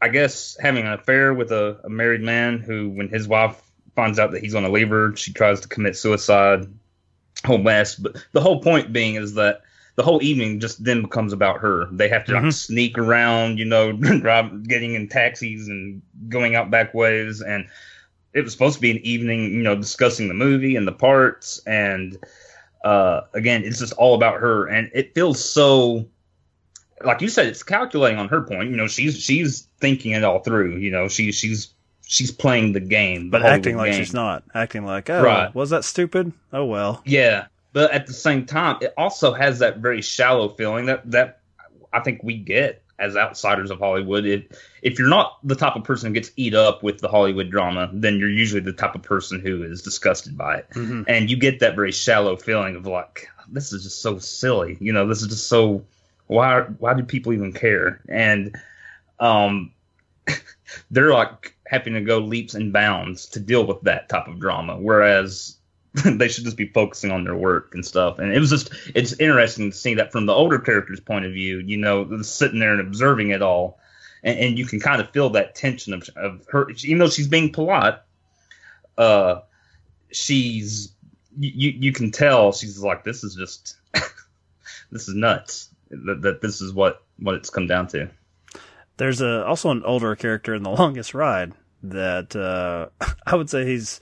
I 0.00 0.08
guess, 0.08 0.56
having 0.60 0.86
an 0.86 0.92
affair 0.92 1.34
with 1.34 1.52
a, 1.52 1.78
a 1.84 1.88
married 1.88 2.22
man 2.22 2.60
who, 2.60 2.90
when 2.90 3.08
his 3.08 3.28
wife 3.28 3.60
finds 3.94 4.18
out 4.18 4.30
that 4.32 4.42
he's 4.42 4.52
going 4.52 4.64
to 4.64 4.70
leave 4.70 4.88
her, 4.90 5.14
she 5.16 5.32
tries 5.32 5.60
to 5.60 5.68
commit 5.68 5.96
suicide. 5.96 6.66
Whole 7.44 7.58
mess. 7.58 7.94
But 7.96 8.16
the 8.32 8.40
whole 8.40 8.62
point 8.62 8.92
being 8.92 9.16
is 9.16 9.34
that 9.34 9.62
the 9.96 10.02
whole 10.02 10.22
evening 10.22 10.60
just 10.60 10.84
then 10.84 11.02
becomes 11.02 11.32
about 11.32 11.58
her. 11.60 11.86
They 11.90 12.08
have 12.08 12.24
to 12.26 12.32
mm-hmm. 12.32 12.46
like, 12.46 12.54
sneak 12.54 12.98
around, 12.98 13.58
you 13.58 13.64
know, 13.64 13.92
drive, 14.20 14.68
getting 14.68 14.94
in 14.94 15.08
taxis 15.08 15.68
and 15.68 16.02
going 16.28 16.54
out 16.54 16.70
back 16.70 16.94
ways. 16.94 17.40
And 17.40 17.66
it 18.34 18.42
was 18.42 18.52
supposed 18.52 18.76
to 18.76 18.80
be 18.80 18.90
an 18.90 18.98
evening, 18.98 19.52
you 19.52 19.62
know, 19.62 19.74
discussing 19.74 20.28
the 20.28 20.34
movie 20.34 20.76
and 20.76 20.86
the 20.86 20.92
parts. 20.92 21.60
And 21.66 22.18
uh, 22.84 23.22
again, 23.32 23.64
it's 23.64 23.78
just 23.78 23.94
all 23.94 24.14
about 24.14 24.40
her. 24.40 24.66
And 24.66 24.90
it 24.94 25.14
feels 25.14 25.42
so, 25.42 26.06
like 27.04 27.20
you 27.20 27.28
said, 27.28 27.46
it's 27.46 27.62
calculating 27.62 28.18
on 28.18 28.28
her 28.28 28.42
point. 28.42 28.70
You 28.70 28.76
know, 28.76 28.88
she's 28.88 29.18
she's 29.18 29.62
thinking 29.80 30.12
it 30.12 30.24
all 30.24 30.40
through. 30.40 30.76
You 30.76 30.90
know, 30.90 31.08
she 31.08 31.32
she's 31.32 31.68
she's 32.06 32.30
playing 32.30 32.72
the 32.72 32.80
game, 32.80 33.30
but 33.30 33.44
acting 33.44 33.76
like 33.76 33.92
game. 33.92 34.00
she's 34.00 34.14
not. 34.14 34.44
Acting 34.54 34.84
like, 34.84 35.10
oh, 35.10 35.22
right. 35.22 35.54
was 35.54 35.70
that 35.70 35.84
stupid? 35.84 36.32
Oh 36.52 36.64
well. 36.64 37.02
Yeah, 37.04 37.46
but 37.72 37.90
at 37.92 38.06
the 38.06 38.12
same 38.12 38.46
time, 38.46 38.78
it 38.80 38.94
also 38.96 39.34
has 39.34 39.58
that 39.58 39.78
very 39.78 40.02
shallow 40.02 40.48
feeling 40.48 40.86
that 40.86 41.10
that 41.10 41.40
I 41.92 42.00
think 42.00 42.22
we 42.22 42.36
get 42.38 42.82
as 42.98 43.16
outsiders 43.16 43.70
of 43.70 43.78
Hollywood. 43.78 44.24
If 44.24 44.44
if 44.82 44.98
you're 44.98 45.08
not 45.08 45.38
the 45.44 45.54
type 45.54 45.76
of 45.76 45.84
person 45.84 46.08
who 46.08 46.14
gets 46.14 46.30
eat 46.36 46.54
up 46.54 46.82
with 46.82 47.00
the 47.00 47.08
Hollywood 47.08 47.50
drama, 47.50 47.90
then 47.92 48.18
you're 48.18 48.30
usually 48.30 48.62
the 48.62 48.72
type 48.72 48.94
of 48.94 49.02
person 49.02 49.40
who 49.40 49.62
is 49.62 49.82
disgusted 49.82 50.36
by 50.36 50.58
it, 50.58 50.70
mm-hmm. 50.70 51.02
and 51.06 51.30
you 51.30 51.36
get 51.36 51.60
that 51.60 51.74
very 51.76 51.92
shallow 51.92 52.36
feeling 52.36 52.76
of 52.76 52.86
like 52.86 53.28
this 53.48 53.72
is 53.72 53.82
just 53.82 54.00
so 54.00 54.18
silly. 54.18 54.76
You 54.80 54.92
know, 54.92 55.06
this 55.06 55.22
is 55.22 55.28
just 55.28 55.48
so 55.48 55.84
why 56.26 56.62
why 56.62 56.94
do 56.94 57.02
people 57.02 57.32
even 57.32 57.52
care? 57.52 58.00
And 58.08 58.56
um, 59.20 59.72
they're 60.90 61.12
like 61.12 61.54
having 61.66 61.94
to 61.94 62.00
go 62.00 62.18
leaps 62.18 62.54
and 62.54 62.72
bounds 62.72 63.26
to 63.26 63.40
deal 63.40 63.66
with 63.66 63.80
that 63.82 64.08
type 64.08 64.28
of 64.28 64.38
drama, 64.40 64.76
whereas 64.76 65.56
they 66.04 66.28
should 66.28 66.44
just 66.44 66.56
be 66.56 66.68
focusing 66.68 67.10
on 67.10 67.24
their 67.24 67.36
work 67.36 67.74
and 67.74 67.84
stuff. 67.84 68.18
And 68.18 68.32
it 68.32 68.40
was 68.40 68.50
just 68.50 68.72
it's 68.94 69.14
interesting 69.14 69.70
to 69.70 69.76
see 69.76 69.94
that 69.94 70.12
from 70.12 70.26
the 70.26 70.34
older 70.34 70.58
character's 70.58 71.00
point 71.00 71.24
of 71.24 71.32
view, 71.32 71.58
you 71.58 71.76
know, 71.76 72.22
sitting 72.22 72.58
there 72.58 72.72
and 72.72 72.80
observing 72.80 73.30
it 73.30 73.42
all, 73.42 73.78
and, 74.22 74.38
and 74.38 74.58
you 74.58 74.66
can 74.66 74.80
kind 74.80 75.00
of 75.00 75.10
feel 75.10 75.30
that 75.30 75.54
tension 75.54 75.92
of, 75.92 76.08
of 76.16 76.46
her, 76.50 76.68
even 76.84 76.98
though 76.98 77.08
she's 77.08 77.28
being 77.28 77.52
polite. 77.52 77.94
Uh, 78.98 79.40
she's 80.10 80.92
you 81.38 81.70
you 81.70 81.92
can 81.92 82.10
tell 82.10 82.52
she's 82.52 82.78
like 82.78 83.04
this 83.04 83.22
is 83.22 83.34
just 83.34 83.76
this 84.90 85.08
is 85.08 85.14
nuts 85.14 85.68
that, 85.90 86.22
that 86.22 86.40
this 86.40 86.60
is 86.60 86.72
what 86.72 87.02
what 87.18 87.34
it's 87.34 87.50
come 87.50 87.66
down 87.66 87.86
to. 87.88 88.10
There's 88.96 89.20
a 89.20 89.44
also 89.44 89.70
an 89.70 89.82
older 89.84 90.14
character 90.16 90.54
in 90.54 90.62
the 90.62 90.70
longest 90.78 91.14
ride 91.14 91.52
that 91.82 92.34
uh, 92.34 92.88
I 93.26 93.36
would 93.36 93.50
say 93.50 93.66
he's 93.66 94.00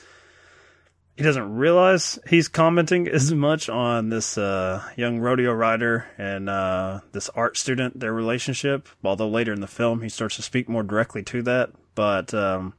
he 1.17 1.23
doesn't 1.23 1.55
realize 1.55 2.19
he's 2.29 2.49
commenting 2.49 3.07
as 3.07 3.33
much 3.33 3.69
on 3.69 4.09
this 4.09 4.37
uh, 4.37 4.83
young 4.97 5.21
rodeo 5.21 5.53
rider 5.53 6.07
and 6.19 6.49
uh, 6.49 7.01
this 7.13 7.29
art 7.31 7.57
student, 7.57 8.01
their 8.01 8.13
relationship. 8.13 8.89
Although 9.05 9.29
later 9.29 9.53
in 9.53 9.61
the 9.61 9.69
film, 9.69 10.03
he 10.03 10.09
starts 10.09 10.37
to 10.37 10.43
speak 10.43 10.69
more 10.69 10.83
directly 10.83 11.23
to 11.25 11.43
that. 11.43 11.71
But 11.95 12.35
um, 12.35 12.75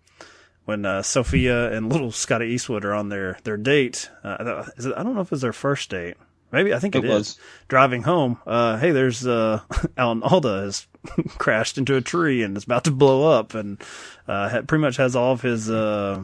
when 0.65 0.86
uh, 0.86 1.02
Sophia 1.02 1.72
and 1.72 1.89
little 1.89 2.12
Scotty 2.12 2.48
Eastwood 2.48 2.84
are 2.84 2.94
on 2.94 3.08
their 3.10 3.38
their 3.44 3.58
date, 3.58 4.10
uh, 4.24 4.65
it, 4.78 4.94
I 4.98 5.04
don't 5.04 5.15
know 5.15 5.22
if 5.22 5.32
it's 5.32 5.41
their 5.41 5.54
first 5.54 5.89
date, 5.89 6.18
Maybe 6.51 6.73
I 6.73 6.79
think 6.79 6.95
It 6.95 7.03
it 7.03 7.10
is. 7.10 7.12
was. 7.12 7.39
Driving 7.67 8.03
home, 8.03 8.38
uh, 8.47 8.77
hey, 8.77 8.91
there's 8.91 9.25
uh, 9.27 9.62
Alan 9.97 10.23
Alda 10.23 10.62
has 10.62 10.88
crashed 11.38 11.77
into 11.77 11.95
a 11.95 12.01
tree 12.01 12.43
and 12.43 12.55
is 12.55 12.63
about 12.63 12.84
to 12.86 12.91
blow 12.91 13.29
up, 13.31 13.53
and 13.55 13.81
uh, 14.27 14.49
ha- 14.49 14.62
pretty 14.62 14.81
much 14.81 14.97
has 14.97 15.15
all 15.15 15.34
of 15.34 15.41
his. 15.41 15.69
Uh, 15.69 16.23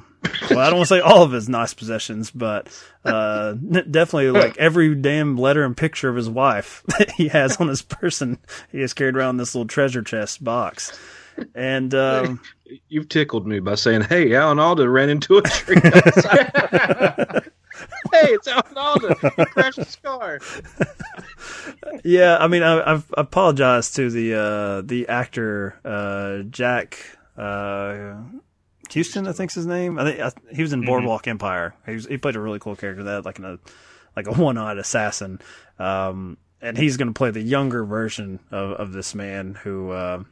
well, 0.49 0.59
I 0.59 0.69
don't 0.69 0.77
want 0.77 0.87
to 0.87 0.95
say 0.95 0.99
all 0.99 1.23
of 1.23 1.31
his 1.31 1.49
nice 1.49 1.73
possessions, 1.73 2.29
but 2.31 2.67
uh, 3.03 3.55
n- 3.55 3.87
definitely 3.89 4.29
like 4.31 4.55
every 4.57 4.93
damn 4.95 5.35
letter 5.37 5.63
and 5.65 5.75
picture 5.75 6.09
of 6.09 6.15
his 6.15 6.29
wife 6.29 6.83
that 6.99 7.11
he 7.11 7.27
has 7.29 7.57
on 7.57 7.67
his 7.67 7.81
person. 7.81 8.37
He 8.71 8.79
has 8.81 8.93
carried 8.93 9.15
around 9.17 9.37
this 9.37 9.53
little 9.55 9.67
treasure 9.67 10.03
chest 10.03 10.43
box, 10.43 10.97
and 11.55 11.93
um, 11.95 12.39
You've 12.87 13.09
tickled 13.09 13.45
me 13.47 13.59
by 13.59 13.75
saying, 13.75 14.03
"Hey, 14.03 14.33
Alan 14.35 14.59
Alda 14.59 14.87
ran 14.87 15.09
into 15.09 15.37
a 15.37 15.41
tree." 15.41 15.75
Outside." 18.13 18.27
hey, 18.27 18.33
it's 18.33 18.47
Alan 18.47 18.77
Alda. 18.77 19.33
He 19.37 19.45
crashed 19.45 19.77
his 19.77 19.95
car. 19.97 20.39
Yeah, 22.03 22.37
I 22.39 22.47
mean, 22.47 22.63
I, 22.63 22.93
I've 22.93 23.13
apologized 23.17 23.95
to 23.95 24.09
the 24.09 24.33
uh, 24.35 24.81
the 24.81 25.07
actor 25.07 25.79
uh, 25.83 26.43
Jack 26.49 26.97
uh, 27.37 28.15
Huston, 28.93 29.27
I 29.27 29.31
think's 29.31 29.55
his 29.55 29.65
name. 29.65 29.97
I 29.97 30.03
think 30.03 30.19
I, 30.19 30.31
he 30.53 30.61
was 30.61 30.73
in 30.73 30.85
Boardwalk 30.85 31.27
Empire. 31.27 31.73
He 31.85 31.93
was, 31.93 32.05
he 32.05 32.17
played 32.17 32.35
a 32.35 32.39
really 32.39 32.59
cool 32.59 32.75
character 32.75 33.03
that, 33.03 33.25
like 33.25 33.39
in 33.39 33.45
a 33.45 33.59
like 34.15 34.27
a 34.27 34.33
one 34.33 34.57
eyed 34.57 34.77
assassin. 34.77 35.39
Um, 35.79 36.37
and 36.61 36.77
he's 36.77 36.97
going 36.97 37.07
to 37.07 37.13
play 37.13 37.31
the 37.31 37.41
younger 37.41 37.83
version 37.83 38.39
of, 38.51 38.71
of 38.71 38.93
this 38.93 39.15
man 39.15 39.55
who 39.55 39.91
uh, 39.91 40.23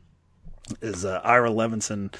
is 0.82 1.06
uh, 1.06 1.22
Ira 1.24 1.50
Levinson, 1.50 2.14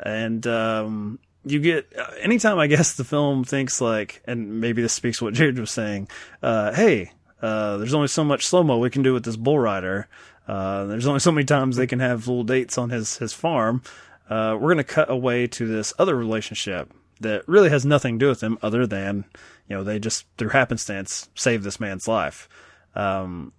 and 0.00 0.46
um, 0.46 1.18
you 1.44 1.60
get 1.60 1.92
uh, 1.96 2.10
anytime 2.20 2.58
I 2.58 2.66
guess 2.66 2.94
the 2.94 3.04
film 3.04 3.44
thinks 3.44 3.80
like, 3.80 4.22
and 4.26 4.60
maybe 4.60 4.82
this 4.82 4.92
speaks 4.92 5.18
to 5.18 5.24
what 5.24 5.34
Jared 5.34 5.58
was 5.58 5.70
saying. 5.70 6.08
Uh, 6.42 6.72
hey, 6.72 7.12
uh, 7.40 7.76
there's 7.78 7.94
only 7.94 8.08
so 8.08 8.24
much 8.24 8.46
slow 8.46 8.62
mo 8.62 8.78
we 8.78 8.90
can 8.90 9.02
do 9.02 9.12
with 9.12 9.24
this 9.24 9.36
bull 9.36 9.58
rider. 9.58 10.08
Uh, 10.46 10.84
there's 10.86 11.06
only 11.06 11.20
so 11.20 11.32
many 11.32 11.44
times 11.44 11.76
they 11.76 11.86
can 11.86 12.00
have 12.00 12.28
little 12.28 12.44
dates 12.44 12.78
on 12.78 12.90
his 12.90 13.18
his 13.18 13.32
farm. 13.32 13.82
Uh, 14.28 14.56
we're 14.58 14.70
gonna 14.70 14.84
cut 14.84 15.10
away 15.10 15.46
to 15.46 15.66
this 15.66 15.92
other 15.98 16.16
relationship 16.16 16.92
that 17.20 17.46
really 17.48 17.70
has 17.70 17.84
nothing 17.84 18.18
to 18.18 18.24
do 18.24 18.28
with 18.28 18.40
them 18.40 18.58
other 18.62 18.86
than 18.86 19.24
you 19.68 19.76
know 19.76 19.84
they 19.84 19.98
just 19.98 20.26
through 20.38 20.50
happenstance 20.50 21.28
saved 21.34 21.64
this 21.64 21.80
man's 21.80 22.08
life. 22.08 22.48
Um, 22.94 23.52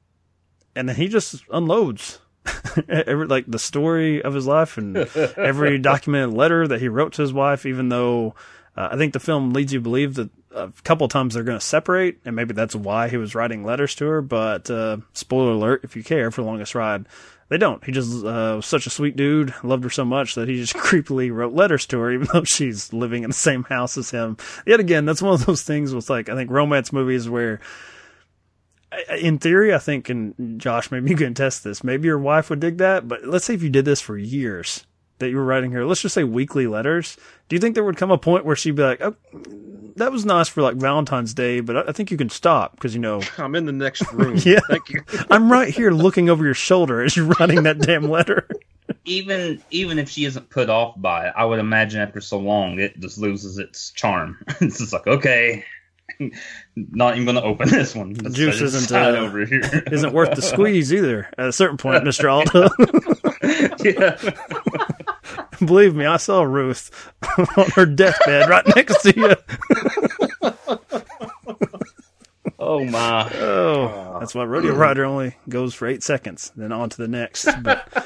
and 0.76 0.90
then 0.90 0.96
he 0.96 1.08
just 1.08 1.44
unloads 1.52 2.20
every 2.90 3.28
like 3.28 3.46
the 3.48 3.60
story 3.60 4.22
of 4.22 4.34
his 4.34 4.48
life 4.48 4.78
and 4.78 4.98
every 5.38 5.78
documented 5.80 6.36
letter 6.36 6.68
that 6.68 6.82
he 6.82 6.88
wrote 6.88 7.14
to 7.14 7.22
his 7.22 7.34
wife. 7.34 7.66
Even 7.66 7.90
though 7.90 8.36
uh, 8.76 8.90
I 8.92 8.98
think 8.98 9.14
the 9.14 9.20
film 9.20 9.54
leads 9.54 9.74
you 9.74 9.80
to 9.80 9.84
believe 9.84 10.16
that 10.16 10.30
a 10.52 10.72
couple 10.84 11.06
of 11.06 11.12
times 11.12 11.34
they're 11.34 11.44
going 11.44 11.60
to 11.60 11.66
separate, 11.66 12.20
and 12.26 12.36
maybe 12.36 12.54
that's 12.54 12.76
why 12.76 13.10
he 13.10 13.18
was 13.18 13.36
writing 13.36 13.64
letters 13.64 13.96
to 13.96 14.06
her. 14.06 14.22
But 14.22 14.70
uh, 14.70 14.98
spoiler 15.14 15.52
alert, 15.52 15.82
if 15.84 15.96
you 15.96 16.04
care 16.04 16.32
for 16.32 16.44
Longest 16.44 16.76
Ride, 16.76 17.08
they 17.50 17.58
don't. 17.58 17.84
He 17.84 17.92
just 17.92 18.26
uh, 18.26 18.54
was 18.58 18.66
such 18.66 18.88
a 18.88 18.90
sweet 18.90 19.16
dude, 19.16 19.54
loved 19.64 19.84
her 19.84 19.90
so 19.90 20.06
much 20.06 20.36
that 20.36 20.48
he 20.48 20.58
just 20.58 20.74
creepily 20.76 21.32
wrote 21.32 21.54
letters 21.54 21.86
to 21.88 22.00
her, 22.00 22.12
even 22.12 22.28
though 22.34 22.44
she's 22.44 22.94
living 22.94 23.24
in 23.24 23.30
the 23.30 23.36
same 23.36 23.64
house 23.64 23.98
as 23.98 24.12
him. 24.12 24.38
Yet 24.66 24.80
again, 24.80 25.06
that's 25.06 25.22
one 25.22 25.34
of 25.34 25.46
those 25.46 25.64
things 25.64 25.94
with 25.94 26.10
like 26.10 26.30
I 26.30 26.36
think 26.36 26.50
romance 26.50 26.92
movies 26.92 27.30
where 27.30 27.60
in 29.20 29.38
theory, 29.40 29.74
I 29.74 29.78
think, 29.80 30.10
and 30.10 30.60
Josh, 30.60 30.92
maybe 30.92 31.10
you 31.10 31.16
can 31.16 31.34
test 31.34 31.64
this. 31.64 31.84
Maybe 31.84 32.08
your 32.08 32.20
wife 32.20 32.50
would 32.50 32.60
dig 32.60 32.78
that, 32.78 33.08
but 33.08 33.26
let's 33.26 33.46
say 33.46 33.54
if 33.54 33.64
you 33.64 33.70
did 33.70 33.86
this 33.86 34.02
for 34.02 34.18
years, 34.18 34.86
that 35.20 35.30
you 35.30 35.38
were 35.38 35.46
writing 35.46 35.72
her, 35.72 35.86
let's 35.86 36.02
just 36.02 36.16
say 36.16 36.24
weekly 36.24 36.68
letters. 36.68 37.18
Do 37.50 37.56
you 37.56 37.60
think 37.60 37.76
there 37.76 37.84
would 37.84 37.98
come 37.98 38.12
a 38.12 38.18
point 38.18 38.46
where 38.46 38.56
she'd 38.56 38.76
be 38.76 38.84
like, 38.84 39.02
oh, 39.02 39.16
that 39.96 40.12
was 40.12 40.26
nice 40.26 40.48
for 40.50 40.62
like 40.62 40.76
Valentine's 40.76 41.34
Day, 41.34 41.60
but 41.60 41.78
I- 41.78 41.90
I 41.90 41.92
think 41.92 42.10
you 42.12 42.18
can 42.18 42.30
stop 42.30 42.74
because, 42.76 42.94
you 42.96 43.00
know, 43.02 43.22
I'm 43.38 43.56
in 43.56 43.66
the 43.66 43.72
next 43.72 44.12
room. 44.12 44.38
Yeah. 44.44 44.60
Thank 44.70 44.90
you. 44.90 45.04
I'm 45.30 45.52
right 45.52 45.74
here 45.74 45.92
looking 45.92 46.30
over 46.30 46.44
your 46.44 46.54
shoulder 46.56 47.02
as 47.02 47.16
you're 47.16 47.28
writing 47.40 47.64
that 47.64 47.80
damn 47.80 48.10
letter. 48.10 48.48
Even 49.06 49.62
even 49.72 50.00
if 50.00 50.10
she 50.10 50.26
isn't 50.26 50.50
put 50.50 50.70
off 50.70 51.00
by 51.00 51.28
it, 51.28 51.34
I 51.38 51.46
would 51.46 51.60
imagine 51.60 52.02
after 52.02 52.20
so 52.22 52.38
long 52.40 52.80
it 52.80 53.00
just 53.00 53.18
loses 53.18 53.58
its 53.58 53.92
charm. 53.92 54.44
it's 54.62 54.80
just 54.80 54.92
like 54.94 55.08
okay, 55.08 55.64
not 56.76 57.16
even 57.16 57.26
going 57.26 57.36
to 57.36 57.44
open 57.44 57.70
this 57.70 57.96
one. 57.96 58.14
The 58.14 58.30
juice 58.30 58.62
isn't 58.62 58.96
uh, 58.96 59.18
over 59.20 59.46
here. 59.46 59.62
isn't 59.92 60.14
worth 60.14 60.36
the 60.36 60.42
squeeze 60.54 60.94
either. 60.94 61.30
At 61.38 61.48
a 61.48 61.54
certain 61.54 61.78
point, 61.78 62.04
Mr. 62.04 62.32
Alda, 62.32 62.70
yeah. 63.84 65.66
believe 65.66 65.96
me, 65.96 66.06
I 66.06 66.18
saw 66.18 66.44
Ruth 66.44 67.12
on 67.38 67.70
her 67.72 67.86
deathbed 67.86 68.50
right 68.50 68.66
next 68.76 69.02
to 69.04 69.16
you. 69.16 69.36
Oh 72.66 72.86
my. 72.86 73.30
Oh, 73.36 74.18
that's 74.20 74.34
why 74.34 74.46
Rodeo 74.46 74.74
Rider 74.74 75.04
only 75.04 75.36
goes 75.50 75.74
for 75.74 75.86
eight 75.86 76.02
seconds, 76.02 76.52
then 76.56 76.72
on 76.72 76.90
to 76.90 76.98
the 76.98 77.10
next. 77.10 77.48
But 77.62 78.06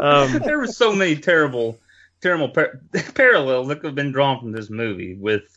um, 0.00 0.40
there 0.44 0.58
were 0.58 0.66
so 0.66 0.92
many 0.92 1.16
terrible, 1.16 1.78
terrible 2.20 2.48
par- 2.48 2.80
parallels 3.14 3.68
that 3.68 3.76
could 3.76 3.86
have 3.86 3.94
been 3.94 4.12
drawn 4.12 4.40
from 4.40 4.50
this 4.52 4.70
movie 4.70 5.14
with 5.14 5.55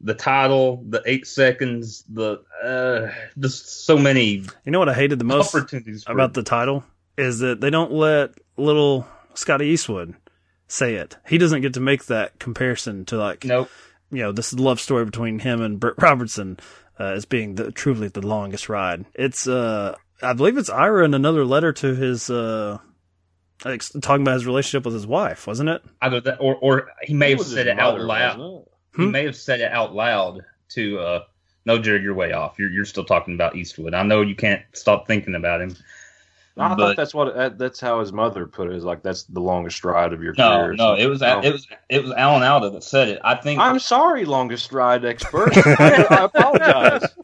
the 0.00 0.14
title, 0.14 0.84
the 0.88 1.02
eight 1.06 1.26
seconds, 1.26 2.04
the 2.08 2.42
uh, 2.62 3.12
just 3.38 3.84
so 3.86 3.96
many 3.98 4.24
you 4.64 4.72
know 4.72 4.78
what 4.78 4.88
I 4.88 4.94
hated 4.94 5.18
the 5.18 5.24
most 5.24 5.54
opportunities 5.54 6.04
about 6.06 6.34
the 6.34 6.42
title 6.42 6.84
is 7.16 7.38
that 7.38 7.60
they 7.60 7.70
don't 7.70 7.92
let 7.92 8.32
little 8.56 9.06
Scotty 9.34 9.66
Eastwood 9.66 10.14
say 10.68 10.94
it. 10.96 11.16
He 11.26 11.38
doesn't 11.38 11.62
get 11.62 11.74
to 11.74 11.80
make 11.80 12.06
that 12.06 12.38
comparison 12.38 13.04
to 13.06 13.16
like 13.16 13.44
Nope. 13.44 13.70
you 14.10 14.22
know 14.22 14.32
this 14.32 14.52
love 14.52 14.80
story 14.80 15.04
between 15.04 15.38
him 15.38 15.62
and 15.62 15.80
Burt 15.80 15.94
Robertson 15.98 16.58
uh, 16.98 17.04
as 17.04 17.24
being 17.24 17.54
the, 17.54 17.70
truly 17.72 18.08
the 18.08 18.26
longest 18.26 18.68
ride. 18.68 19.04
It's 19.14 19.46
uh 19.46 19.94
I 20.22 20.32
believe 20.32 20.56
it's 20.58 20.70
Ira 20.70 21.04
in 21.04 21.14
another 21.14 21.44
letter 21.44 21.72
to 21.72 21.94
his 21.94 22.28
uh 22.30 22.78
like, 23.64 23.82
talking 24.02 24.22
about 24.22 24.34
his 24.34 24.46
relationship 24.46 24.84
with 24.84 24.92
his 24.94 25.06
wife, 25.06 25.46
wasn't 25.46 25.70
it? 25.70 25.82
Either 26.02 26.20
that, 26.20 26.36
or 26.40 26.56
or 26.56 26.88
he 27.02 27.14
may 27.14 27.32
It 27.32 27.38
have 27.38 27.46
said 27.46 27.66
his 27.66 27.74
it 27.76 27.78
out 27.78 28.00
loud. 28.00 28.66
Wasn't? 28.96 29.02
He 29.02 29.04
Hmm? 29.06 29.12
may 29.12 29.24
have 29.24 29.36
said 29.36 29.60
it 29.60 29.70
out 29.72 29.94
loud 29.94 30.40
to. 30.70 30.98
uh 30.98 31.20
No, 31.64 31.78
Jared, 31.78 32.02
you're 32.02 32.14
way 32.14 32.32
off. 32.32 32.58
You're 32.58 32.70
you're 32.70 32.84
still 32.84 33.04
talking 33.04 33.34
about 33.34 33.56
Eastwood. 33.56 33.94
I 33.94 34.02
know 34.02 34.20
you 34.22 34.34
can't 34.36 34.62
stop 34.72 35.06
thinking 35.06 35.34
about 35.34 35.60
him. 35.60 35.76
I 36.58 36.68
But- 36.70 36.76
thought 36.78 36.96
that's 36.96 37.12
what 37.12 37.34
that, 37.36 37.58
that's 37.58 37.80
how 37.80 38.00
his 38.00 38.14
mother 38.14 38.46
put 38.46 38.68
it. 38.68 38.72
it. 38.72 38.76
Is 38.76 38.84
like 38.84 39.02
that's 39.02 39.24
the 39.24 39.40
longest 39.40 39.84
ride 39.84 40.14
of 40.14 40.22
your 40.22 40.32
No, 40.38 40.48
career. 40.56 40.70
or 40.70 40.74
no, 40.74 40.94
it 40.94 41.04
was 41.04 41.22
Oh. 41.22 41.40
it 41.42 41.52
was 41.52 41.66
it 41.90 42.02
was 42.02 42.12
Alan 42.12 42.42
Alda 42.42 42.70
that 42.70 42.82
said 42.82 43.08
it. 43.08 43.20
I 43.22 43.34
think 43.34 43.60
I'm 43.60 43.78
sorry, 43.78 44.24
longest 44.24 44.72
ride 44.72 45.04
expert. 45.04 45.50
I, 45.54 46.06
I 46.10 46.24
apologize. 46.24 47.14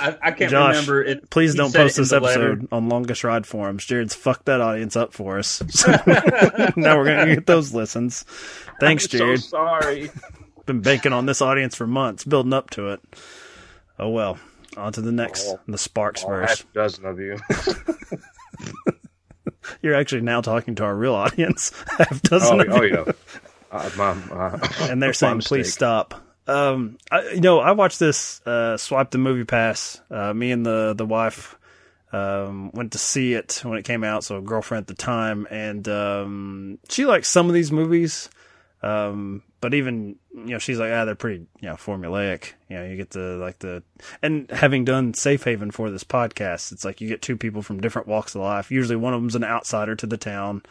I, 0.00 0.16
I 0.22 0.30
can't 0.30 0.50
Josh, 0.52 0.74
remember 0.74 1.02
it. 1.02 1.28
Please 1.30 1.56
don't 1.56 1.74
post 1.74 1.96
this 1.96 2.10
the 2.10 2.20
letter. 2.20 2.52
episode 2.52 2.68
on 2.70 2.88
longest 2.88 3.24
ride 3.24 3.46
forums. 3.46 3.84
Jared's 3.84 4.14
fucked 4.14 4.44
that 4.44 4.60
audience 4.60 4.94
up 4.94 5.12
for 5.12 5.40
us. 5.40 5.60
Now 6.76 6.98
we're 6.98 7.04
gonna 7.06 7.34
get 7.34 7.46
those 7.46 7.74
listens. 7.74 8.22
Thanks, 8.78 9.12
I'm 9.12 9.18
Jared. 9.18 9.40
So 9.42 9.48
sorry. 9.48 10.10
Been 10.66 10.80
banking 10.80 11.12
on 11.12 11.26
this 11.26 11.40
audience 11.40 11.74
for 11.76 11.86
months, 11.86 12.24
building 12.24 12.52
up 12.52 12.70
to 12.70 12.88
it. 12.90 13.00
Oh 13.98 14.08
well. 14.10 14.38
On 14.76 14.92
to 14.92 15.00
the 15.00 15.12
next, 15.12 15.46
Oh. 15.48 15.60
the 15.68 15.78
Sparks 15.78 16.22
Oh, 16.24 16.28
verse. 16.28 16.48
half 16.48 16.60
a 16.70 16.74
dozen 16.74 17.06
of 17.06 17.18
you. 17.18 17.38
You're 19.82 19.94
actually 19.94 20.20
now 20.22 20.40
talking 20.40 20.74
to 20.76 20.84
our 20.84 20.94
real 20.94 21.14
audience, 21.14 21.72
half 21.98 22.12
Oh, 22.12 22.18
dozen 22.28 22.60
of 22.60 22.68
oh 22.70 22.82
you, 22.82 23.04
yeah. 23.06 23.12
Uh, 23.70 23.90
my, 23.96 24.14
my, 24.14 24.70
and 24.90 25.02
they're 25.02 25.12
saying, 25.12 25.40
"Please 25.40 25.72
stop." 25.72 26.14
Um, 26.46 26.98
I, 27.10 27.30
you 27.30 27.40
know, 27.40 27.58
I 27.60 27.72
watched 27.72 27.98
this. 27.98 28.40
Uh, 28.46 28.76
swipe 28.76 29.10
the 29.10 29.18
movie 29.18 29.44
pass. 29.44 30.00
Uh, 30.10 30.32
me 30.32 30.52
and 30.52 30.64
the 30.64 30.94
the 30.94 31.04
wife 31.06 31.56
um, 32.12 32.70
went 32.72 32.92
to 32.92 32.98
see 32.98 33.34
it 33.34 33.60
when 33.64 33.76
it 33.78 33.84
came 33.84 34.04
out. 34.04 34.24
So 34.24 34.40
girlfriend 34.40 34.82
at 34.82 34.88
the 34.88 34.94
time, 34.94 35.46
and 35.50 35.86
um, 35.88 36.78
she 36.88 37.04
likes 37.06 37.28
some 37.28 37.48
of 37.48 37.54
these 37.54 37.72
movies. 37.72 38.28
Um, 38.82 39.42
but 39.60 39.74
even 39.74 40.16
you 40.34 40.46
know, 40.46 40.58
she's 40.58 40.78
like, 40.78 40.92
ah, 40.92 41.04
they're 41.04 41.14
pretty 41.14 41.46
you 41.60 41.68
know 41.68 41.74
formulaic. 41.74 42.52
You 42.68 42.76
know, 42.76 42.84
you 42.84 42.96
get 42.96 43.10
the 43.10 43.36
like 43.40 43.58
the 43.58 43.82
and 44.22 44.50
having 44.50 44.84
done 44.84 45.14
Safe 45.14 45.44
Haven 45.44 45.70
for 45.70 45.90
this 45.90 46.04
podcast, 46.04 46.72
it's 46.72 46.84
like 46.84 47.00
you 47.00 47.08
get 47.08 47.22
two 47.22 47.36
people 47.36 47.62
from 47.62 47.80
different 47.80 48.08
walks 48.08 48.34
of 48.34 48.42
life. 48.42 48.70
Usually, 48.70 48.96
one 48.96 49.14
of 49.14 49.20
them's 49.20 49.36
an 49.36 49.44
outsider 49.44 49.96
to 49.96 50.06
the 50.06 50.16
town. 50.16 50.62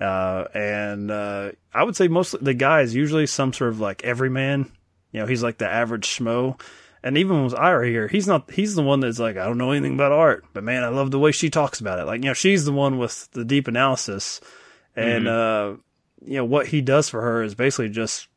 Uh, 0.00 0.48
and, 0.52 1.10
uh, 1.12 1.52
I 1.72 1.84
would 1.84 1.94
say 1.94 2.08
mostly 2.08 2.40
the 2.42 2.54
guy 2.54 2.80
is 2.80 2.92
usually 2.94 3.26
some 3.26 3.52
sort 3.52 3.70
of 3.70 3.78
like 3.78 4.02
everyman. 4.02 4.72
You 5.12 5.20
know, 5.20 5.26
he's 5.26 5.42
like 5.42 5.58
the 5.58 5.68
average 5.68 6.08
schmo. 6.08 6.60
And 7.04 7.18
even 7.18 7.44
with 7.44 7.54
Ira 7.54 7.86
here, 7.86 8.08
he's 8.08 8.26
not, 8.26 8.50
he's 8.50 8.74
the 8.74 8.82
one 8.82 9.00
that's 9.00 9.18
like, 9.18 9.36
I 9.36 9.44
don't 9.44 9.58
know 9.58 9.70
anything 9.70 9.94
about 9.94 10.12
art, 10.12 10.44
but 10.52 10.64
man, 10.64 10.82
I 10.82 10.88
love 10.88 11.10
the 11.10 11.18
way 11.18 11.30
she 11.30 11.50
talks 11.50 11.80
about 11.80 11.98
it. 11.98 12.04
Like, 12.04 12.22
you 12.22 12.30
know, 12.30 12.34
she's 12.34 12.64
the 12.64 12.72
one 12.72 12.98
with 12.98 13.28
the 13.32 13.44
deep 13.44 13.68
analysis. 13.68 14.40
And, 14.96 15.28
uh, 15.28 15.74
you 16.24 16.36
know, 16.36 16.44
what 16.44 16.66
he 16.68 16.80
does 16.80 17.08
for 17.08 17.20
her 17.22 17.42
is 17.42 17.54
basically 17.54 17.88
just 17.88 18.28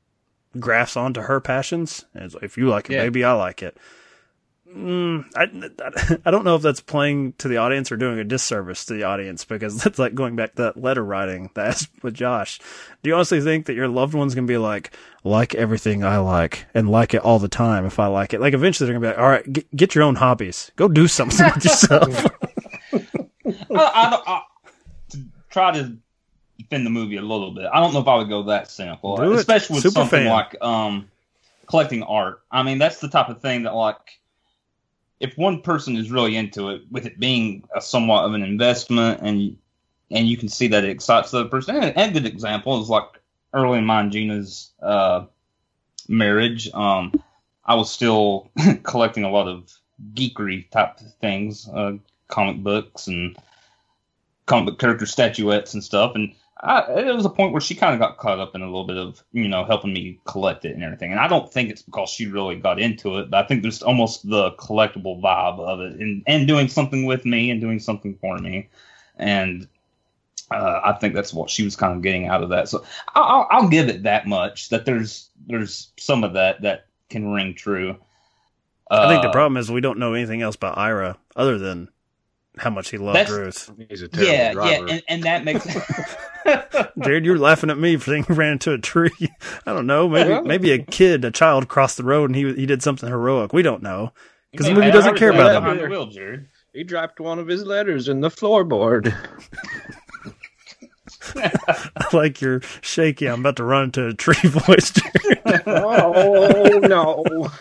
grafts 0.60 0.96
onto 0.98 1.22
her 1.22 1.40
passions. 1.40 2.06
And 2.14 2.24
it's 2.26 2.34
like, 2.34 2.44
if 2.44 2.58
you 2.58 2.70
like 2.70 2.90
it, 2.90 2.94
Yeah. 2.94 3.04
maybe 3.04 3.24
I 3.24 3.34
like 3.34 3.62
it. 3.64 3.78
mm, 4.74 5.24
I, 5.36 6.18
I 6.26 6.32
don't 6.32 6.44
know 6.44 6.56
if 6.56 6.62
that's 6.62 6.82
playing 6.82 7.34
to 7.40 7.48
the 7.48 7.58
audience 7.58 7.92
or 7.92 7.98
doing 7.98 8.20
a 8.20 8.24
disservice 8.24 8.86
to 8.86 8.94
the 8.94 9.04
audience 9.04 9.46
because 9.46 9.78
that's 9.84 10.00
like 10.00 10.16
going 10.16 10.36
back 10.36 10.56
to 10.56 10.64
that 10.64 10.78
letter 10.82 11.04
writing 11.04 11.50
that 11.56 11.68
asked 11.68 11.90
with 12.04 12.14
Josh. 12.14 12.60
Do 13.04 13.10
you 13.10 13.16
honestly 13.16 13.42
think 13.42 13.68
that 13.68 13.74
your 13.76 13.88
loved 13.88 14.14
one's 14.14 14.34
gonna 14.36 14.48
be 14.48 14.58
like 14.58 14.92
like 15.24 15.56
everything 15.56 16.04
I 16.04 16.18
like 16.18 16.66
and 16.74 16.90
like 16.90 17.14
it 17.14 17.22
all 17.22 17.40
the 17.40 17.48
time 17.48 17.86
if 17.86 18.00
I 18.00 18.08
like 18.08 18.34
it? 18.34 18.42
Like 18.42 18.54
eventually 18.54 18.88
they're 18.88 19.00
gonna 19.00 19.14
be 19.14 19.16
like, 19.16 19.24
all 19.24 19.30
right, 19.30 19.54
get, 19.54 19.76
get 19.76 19.96
your 19.96 20.04
own 20.04 20.16
hobbies, 20.16 20.72
go 20.76 20.88
do 20.88 21.08
something 21.08 21.46
with 21.54 21.64
yourself. 21.66 22.26
I, 22.96 23.76
I, 23.76 24.22
I, 24.28 24.42
to 25.10 25.24
try 25.50 25.72
to 25.74 25.98
defend 26.58 26.86
the 26.86 26.90
movie 26.90 27.18
a 27.18 27.22
little 27.22 27.52
bit. 27.52 27.66
I 27.72 27.80
don't 27.80 27.94
know 27.94 28.00
if 28.00 28.08
I 28.08 28.16
would 28.16 28.30
go 28.30 28.44
that 28.44 28.70
cynical, 28.72 29.18
Do 29.18 29.34
it. 29.34 29.36
especially 29.40 29.76
with 29.76 29.84
Super 29.84 30.02
something 30.02 30.24
fan. 30.24 30.30
like 30.32 30.56
um, 30.62 31.10
collecting 31.68 32.04
art. 32.04 32.42
I 32.52 32.64
mean, 32.64 32.78
that's 32.78 33.00
the 33.00 33.10
type 33.10 33.30
of 33.30 33.42
thing 33.42 33.64
that 33.64 33.74
like. 33.76 33.98
If 35.22 35.38
one 35.38 35.62
person 35.62 35.96
is 35.96 36.12
really 36.12 36.36
into 36.36 36.70
it, 36.72 36.82
with 36.92 37.06
it 37.06 37.18
being 37.20 37.64
a 37.74 37.80
somewhat 37.82 38.26
of 38.26 38.34
an 38.34 38.44
investment, 38.44 39.22
and 39.22 39.58
and 40.12 40.28
you 40.28 40.36
can 40.38 40.50
see 40.50 40.68
that 40.68 40.84
it 40.84 40.90
excites 40.90 41.32
the 41.32 41.40
other 41.40 41.50
person. 41.50 41.78
And, 41.78 41.98
and 41.98 42.12
a 42.16 42.20
good 42.20 42.30
example 42.32 42.82
is 42.82 42.90
like 42.90 43.06
early 43.54 43.78
in 43.80 43.86
mine, 43.86 44.12
Gina's 44.12 44.72
uh, 44.82 45.26
marriage. 46.10 46.70
Um, 46.74 47.14
I 47.66 47.76
was 47.76 47.90
still 47.92 48.52
collecting 48.84 49.24
a 49.24 49.30
lot 49.32 49.48
of 49.48 49.72
geekery 50.14 50.70
type 50.70 51.00
things, 51.22 51.68
uh, 51.70 51.94
comic 52.28 52.62
books 52.62 53.08
and 53.08 53.38
comic 54.46 54.66
book 54.66 54.80
character 54.80 55.06
statuettes 55.06 55.74
and 55.74 55.84
stuff. 55.84 56.12
And 56.16 56.34
I, 56.62 56.82
it 57.10 57.16
was 57.16 57.26
a 57.26 57.30
point 57.30 57.52
where 57.52 57.62
she 57.62 57.76
kind 57.76 57.94
of 57.94 58.00
got 58.00 58.18
caught 58.18 58.40
up 58.40 58.56
in 58.56 58.62
a 58.62 58.66
little 58.66 58.86
bit 58.88 58.98
of, 58.98 59.22
you 59.34 59.48
know, 59.48 59.66
helping 59.66 59.94
me 59.94 60.20
collect 60.26 60.66
it 60.66 60.74
and 60.74 60.84
everything. 60.84 61.12
And 61.12 61.20
I 61.20 61.28
don't 61.28 61.52
think 61.52 61.70
it's 61.70 61.82
because 61.82 62.10
she 62.10 62.28
really 62.28 62.56
got 62.56 62.80
into 62.80 63.18
it, 63.18 63.30
but 63.30 63.44
I 63.44 63.48
think 63.48 63.62
there's 63.62 63.84
almost 63.84 64.28
the 64.30 64.52
collectible 64.54 65.22
vibe 65.22 65.60
of 65.60 65.82
it 65.82 66.00
and, 66.00 66.24
and 66.28 66.48
doing 66.48 66.68
something 66.70 67.06
with 67.06 67.26
me 67.26 67.52
and 67.52 67.60
doing 67.60 67.80
something 67.80 68.18
for 68.22 68.38
me. 68.40 68.70
And 69.18 69.68
uh, 70.52 70.82
I 70.84 70.94
think 70.94 71.14
that's 71.14 71.34
what 71.34 71.50
she 71.50 71.64
was 71.64 71.76
kind 71.76 71.96
of 71.96 72.02
getting 72.02 72.28
out 72.28 72.44
of 72.44 72.50
that. 72.50 72.70
So 72.70 72.86
I'll, 73.16 73.24
I'll- 73.24 73.48
I'll 73.52 73.70
give 73.70 73.90
it 73.90 74.04
that 74.04 74.28
much 74.28 74.70
that 74.70 74.86
there's 74.86 75.30
there's 75.48 75.92
some 75.98 76.24
of 76.24 76.34
that 76.34 76.62
that 76.62 76.88
can 77.10 77.28
ring 77.32 77.54
true. 77.56 77.98
I 78.98 79.08
think 79.08 79.22
the 79.22 79.30
Uh, 79.30 79.32
problem 79.32 79.58
is 79.58 79.72
we 79.72 79.82
don't 79.82 80.00
know 80.00 80.14
anything 80.14 80.42
else 80.42 80.56
about 80.56 80.78
Ira 80.78 81.18
other 81.36 81.58
than 81.58 81.90
how 82.58 82.70
much 82.70 82.90
he 82.90 82.98
loved 82.98 83.18
That's- 83.18 83.38
Ruth. 83.38 83.72
He's 83.90 84.02
a 84.02 84.08
terrible 84.08 84.32
Yeah, 84.34 84.54
driver. 84.54 84.72
yeah, 84.88 84.94
and, 84.94 85.04
and 85.08 85.24
that 85.24 85.44
makes 85.44 85.66
Jared, 87.04 87.26
you're 87.26 87.38
laughing 87.40 87.70
at 87.70 87.78
me 87.78 87.98
for 87.98 88.12
saying 88.12 88.26
he 88.26 88.34
ran 88.34 88.54
into 88.54 88.72
a 88.72 88.78
tree. 88.78 89.10
I 89.66 89.74
don't 89.74 89.88
know. 89.88 90.08
Maybe 90.08 90.42
maybe 90.48 90.72
a 90.72 90.78
kid, 90.80 91.26
a 91.26 91.32
child, 91.32 91.68
crossed 91.68 91.98
the 91.98 92.04
road 92.04 92.30
and 92.30 92.36
he 92.36 92.54
he 92.54 92.66
did 92.66 92.84
something 92.84 93.10
heroic. 93.10 93.52
We 93.54 93.62
don't 93.64 93.82
know 93.84 94.14
because 94.52 94.68
the 94.68 94.74
movie 94.74 94.92
doesn't 94.92 95.10
already 95.10 95.20
care 95.20 95.32
put 95.32 95.42
about 95.42 95.64
that 95.64 95.68
them. 95.70 95.78
the 95.84 95.90
wheel, 95.90 96.06
Jared. 96.08 96.48
he 96.74 96.84
dropped 96.84 97.20
one 97.20 97.40
of 97.40 97.48
his 97.48 97.64
letters 97.64 98.08
in 98.10 98.22
the 98.22 98.30
floorboard. 98.30 99.14
I 101.36 102.06
like 102.14 102.42
your 102.42 102.62
shaky. 102.82 103.28
I'm 103.28 103.40
about 103.42 103.56
to 103.58 103.64
run 103.64 103.86
into 103.86 104.08
a 104.08 104.14
tree 104.14 104.36
voice. 104.50 104.92
Jared. 104.92 105.64
oh 105.66 106.80
no! 106.84 107.52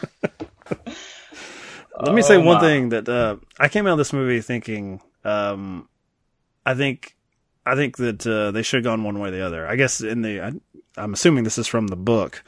Let 2.04 2.14
me 2.14 2.22
say 2.22 2.36
Oh, 2.36 2.40
one 2.40 2.60
thing 2.60 2.90
that 2.90 3.08
uh, 3.08 3.36
I 3.58 3.68
came 3.68 3.86
out 3.86 3.92
of 3.92 3.98
this 3.98 4.12
movie 4.12 4.40
thinking. 4.40 5.00
Um, 5.24 5.88
I 6.66 6.74
think, 6.74 7.16
I 7.66 7.74
think 7.74 7.96
that 7.98 8.26
uh, 8.26 8.50
they 8.50 8.62
should 8.62 8.78
have 8.78 8.84
gone 8.84 9.04
one 9.04 9.18
way 9.18 9.28
or 9.28 9.32
the 9.32 9.44
other. 9.44 9.66
I 9.66 9.76
guess 9.76 10.00
in 10.00 10.22
the, 10.22 10.40
I, 10.40 10.52
I'm 10.96 11.14
assuming 11.14 11.44
this 11.44 11.58
is 11.58 11.66
from 11.66 11.88
the 11.88 11.96
book. 11.96 12.42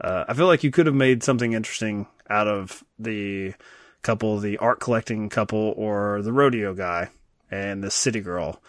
Uh, 0.00 0.24
I 0.28 0.34
feel 0.34 0.46
like 0.46 0.62
you 0.62 0.70
could 0.70 0.86
have 0.86 0.94
made 0.94 1.22
something 1.22 1.52
interesting 1.52 2.06
out 2.30 2.46
of 2.46 2.84
the 2.98 3.54
couple, 4.02 4.38
the 4.38 4.58
art 4.58 4.80
collecting 4.80 5.28
couple, 5.28 5.74
or 5.76 6.22
the 6.22 6.32
rodeo 6.32 6.74
guy 6.74 7.08
and 7.50 7.82
the 7.82 7.90
city 7.90 8.20
girl. 8.20 8.62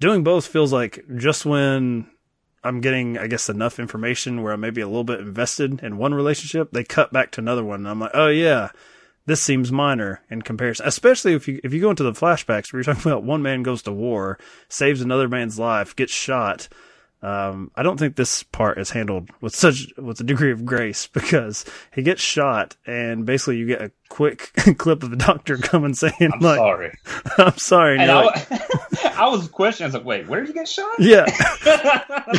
Doing 0.00 0.22
both 0.22 0.46
feels 0.46 0.72
like 0.72 1.04
just 1.16 1.46
when 1.46 2.08
I'm 2.62 2.80
getting, 2.80 3.16
I 3.18 3.26
guess, 3.28 3.48
enough 3.48 3.78
information 3.78 4.42
where 4.42 4.52
I'm 4.52 4.60
maybe 4.60 4.80
a 4.80 4.86
little 4.86 5.04
bit 5.04 5.20
invested 5.20 5.80
in 5.82 5.98
one 5.98 6.14
relationship, 6.14 6.70
they 6.72 6.84
cut 6.84 7.12
back 7.12 7.30
to 7.32 7.40
another 7.40 7.64
one. 7.64 7.80
And 7.80 7.88
I'm 7.88 8.00
like, 8.00 8.10
oh 8.14 8.28
yeah, 8.28 8.70
this 9.28 9.42
seems 9.42 9.70
minor 9.70 10.22
in 10.30 10.40
comparison. 10.40 10.86
Especially 10.88 11.34
if 11.34 11.46
you 11.46 11.60
if 11.62 11.74
you 11.74 11.80
go 11.82 11.90
into 11.90 12.02
the 12.02 12.12
flashbacks 12.12 12.72
where 12.72 12.80
you're 12.80 12.94
talking 12.94 13.10
about 13.12 13.24
one 13.24 13.42
man 13.42 13.62
goes 13.62 13.82
to 13.82 13.92
war, 13.92 14.38
saves 14.68 15.02
another 15.02 15.28
man's 15.28 15.58
life, 15.58 15.94
gets 15.94 16.12
shot. 16.12 16.68
Um, 17.20 17.72
I 17.74 17.82
don't 17.82 17.98
think 17.98 18.14
this 18.16 18.44
part 18.44 18.78
is 18.78 18.90
handled 18.90 19.28
with 19.40 19.54
such 19.54 19.92
with 19.98 20.20
a 20.20 20.24
degree 20.24 20.52
of 20.52 20.64
grace 20.64 21.06
because 21.12 21.66
he 21.92 22.02
gets 22.02 22.22
shot 22.22 22.76
and 22.86 23.26
basically 23.26 23.56
you 23.58 23.66
get 23.66 23.82
a 23.82 23.90
quick 24.08 24.52
clip 24.78 25.02
of 25.02 25.10
the 25.10 25.16
doctor 25.16 25.56
coming 25.58 25.92
saying 25.92 26.14
I'm 26.20 26.40
like, 26.40 26.56
sorry. 26.56 26.98
"I'm 27.36 27.58
sorry." 27.58 27.98
And 27.98 28.02
And 28.02 28.10
I, 28.10 28.24
like, 28.24 29.04
I 29.18 29.28
was 29.28 29.46
questioning. 29.48 29.86
I 29.86 29.88
was 29.88 29.94
like, 29.94 30.06
"Wait, 30.06 30.26
where 30.26 30.40
did 30.40 30.48
you 30.48 30.54
get 30.54 30.68
shot?" 30.68 30.98
yeah. 30.98 31.26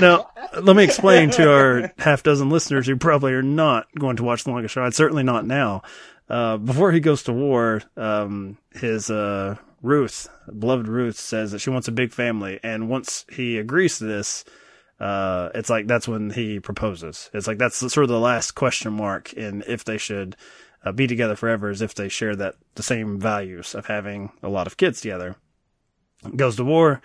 now, 0.02 0.32
let 0.60 0.76
me 0.76 0.86
explain 0.86 1.30
to 1.32 1.54
our 1.54 1.94
half 2.00 2.24
dozen 2.24 2.50
listeners 2.50 2.88
who 2.88 2.96
probably 2.96 3.34
are 3.34 3.44
not 3.44 3.86
going 4.00 4.16
to 4.16 4.24
watch 4.24 4.46
The 4.46 4.50
Longest 4.50 4.76
Ride, 4.76 4.96
certainly 4.96 5.24
not 5.24 5.46
now. 5.46 5.84
Uh, 6.30 6.58
before 6.58 6.92
he 6.92 7.00
goes 7.00 7.24
to 7.24 7.34
war, 7.34 7.82
um, 7.98 8.58
his, 8.74 9.10
uh, 9.10 9.56
Ruth, 9.82 10.28
beloved 10.58 10.88
Ruth 10.88 11.18
says 11.18 11.52
that 11.52 11.60
she 11.60 11.70
wants 11.70 11.88
a 11.88 11.94
big 11.94 12.12
family. 12.12 12.60
And 12.64 12.90
once 12.90 13.26
he 13.32 13.58
agrees 13.58 13.98
to 13.98 14.06
this, 14.06 14.44
uh, 15.00 15.50
it's 15.56 15.70
like 15.70 15.88
that's 15.88 16.08
when 16.08 16.32
he 16.32 16.60
proposes. 16.60 17.30
It's 17.34 17.48
like 17.48 17.58
that's 17.58 17.78
sort 17.78 18.04
of 18.04 18.10
the 18.10 18.20
last 18.20 18.52
question 18.52 18.94
mark 18.94 19.32
in 19.34 19.64
if 19.68 19.86
they 19.86 19.98
should 19.98 20.36
uh, 20.84 20.92
be 20.92 21.08
together 21.08 21.36
forever, 21.36 21.70
is 21.70 21.82
if 21.82 21.96
they 21.96 22.10
share 22.10 22.36
that 22.36 22.56
the 22.76 22.84
same 22.84 23.20
values 23.20 23.74
of 23.74 23.86
having 23.86 24.32
a 24.44 24.50
lot 24.50 24.68
of 24.68 24.78
kids 24.78 25.02
together. 25.02 25.36
Goes 26.36 26.58
to 26.58 26.66
war, 26.66 27.02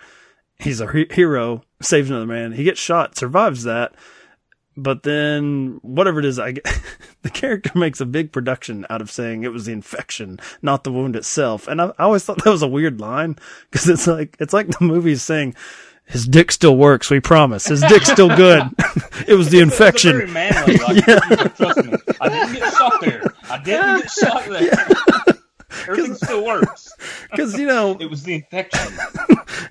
he's 0.59 0.81
a 0.81 1.05
hero, 1.11 1.63
saves 1.81 2.09
another 2.09 2.25
man. 2.25 2.51
He 2.51 2.65
gets 2.65 2.81
shot, 2.81 3.17
survives 3.17 3.63
that, 3.63 3.95
but 4.77 5.03
then 5.03 5.79
whatever 5.81 6.19
it 6.19 6.25
is, 6.25 6.37
I 6.39 6.51
get, 6.53 6.65
the 7.21 7.29
character 7.29 7.71
makes 7.77 8.01
a 8.01 8.05
big 8.05 8.31
production 8.31 8.85
out 8.89 9.01
of 9.01 9.09
saying 9.11 9.43
it 9.43 9.51
was 9.53 9.65
the 9.65 9.71
infection, 9.73 10.39
not 10.61 10.83
the 10.83 10.91
wound 10.91 11.15
itself. 11.15 11.67
And 11.67 11.81
I, 11.81 11.87
I 11.97 12.03
always 12.03 12.23
thought 12.23 12.43
that 12.43 12.49
was 12.49 12.61
a 12.61 12.67
weird 12.67 12.99
line 12.99 13.37
because 13.71 13.87
it's 13.89 14.07
like 14.07 14.35
it's 14.39 14.53
like 14.53 14.67
the 14.67 14.83
movie's 14.85 15.23
saying. 15.23 15.55
His 16.07 16.27
dick 16.27 16.51
still 16.51 16.77
works. 16.77 17.09
We 17.09 17.19
promise. 17.19 17.65
His 17.65 17.81
dick's 17.81 18.11
still 18.11 18.27
good. 18.27 18.61
it 19.27 19.33
was 19.33 19.49
the 19.49 19.59
infection. 19.59 20.11
very 20.17 20.29
manly. 20.29 20.77
Like, 20.77 21.03
trust 21.55 21.83
me, 21.83 21.97
I 22.21 22.29
didn't 22.29 22.53
get 22.53 22.73
shot 22.75 23.01
there. 23.01 23.23
I 23.49 23.57
didn't 23.63 24.01
get 24.01 24.11
shot 24.11 24.45
there. 24.45 24.87
Everything 25.87 26.13
still 26.13 26.45
works. 26.45 26.93
Because 27.31 27.57
you 27.57 27.65
know, 27.65 27.97
It 27.99 28.07
was 28.07 28.21
the 28.21 28.35
infection. 28.35 28.93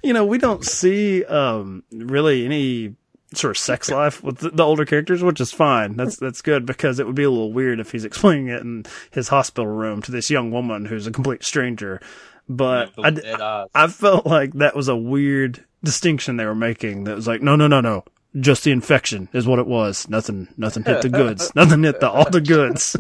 you 0.03 0.13
know, 0.13 0.25
we 0.27 0.39
don't 0.39 0.65
see 0.65 1.25
um 1.25 1.85
really 1.93 2.45
any 2.45 2.97
sort 3.37 3.53
of 3.53 3.59
sex 3.59 3.91
life 3.91 4.23
with 4.23 4.39
the, 4.39 4.51
the 4.51 4.65
older 4.65 4.85
characters, 4.85 5.23
which 5.23 5.41
is 5.41 5.53
fine. 5.53 5.97
That's 5.97 6.17
that's 6.17 6.43
good 6.43 6.67
because 6.67 6.99
it 6.99 7.07
would 7.07 7.15
be 7.15 7.25
a 7.25 7.31
little 7.31 7.53
weird 7.53 7.81
if 7.81 7.93
he's 7.93 8.05
explaining 8.05 8.49
it 8.49 8.63
in 8.63 8.85
his 9.11 9.29
hospital 9.29 9.67
room 9.67 10.03
to 10.03 10.13
this 10.13 10.31
young 10.31 10.51
woman 10.51 10.87
who's 10.87 11.07
a 11.07 11.13
complete 11.13 11.45
stranger. 11.45 12.01
But 12.49 12.93
I. 12.99 13.67
I 13.75 13.87
felt 13.87 14.27
like 14.27 14.53
that 14.55 14.77
was 14.77 14.89
a 14.89 14.97
weird 14.97 15.65
distinction 15.83 16.37
they 16.37 16.47
were 16.47 16.55
making. 16.55 17.05
That 17.05 17.17
was 17.17 17.27
like, 17.27 17.43
no, 17.43 17.57
no, 17.57 17.67
no, 17.67 17.81
no. 17.81 18.05
Just 18.41 18.65
the 18.65 18.73
infection 18.73 19.29
is 19.33 19.47
what 19.47 19.61
it 19.61 19.67
was. 19.67 20.09
Nothing, 20.09 20.49
nothing 20.57 20.83
hit 20.83 21.03
the 21.03 21.09
goods. 21.09 21.53
nothing 21.55 21.85
hit 21.85 22.01
the 22.01 22.11
all 22.11 22.29
the 22.29 22.41
goods. 22.41 22.97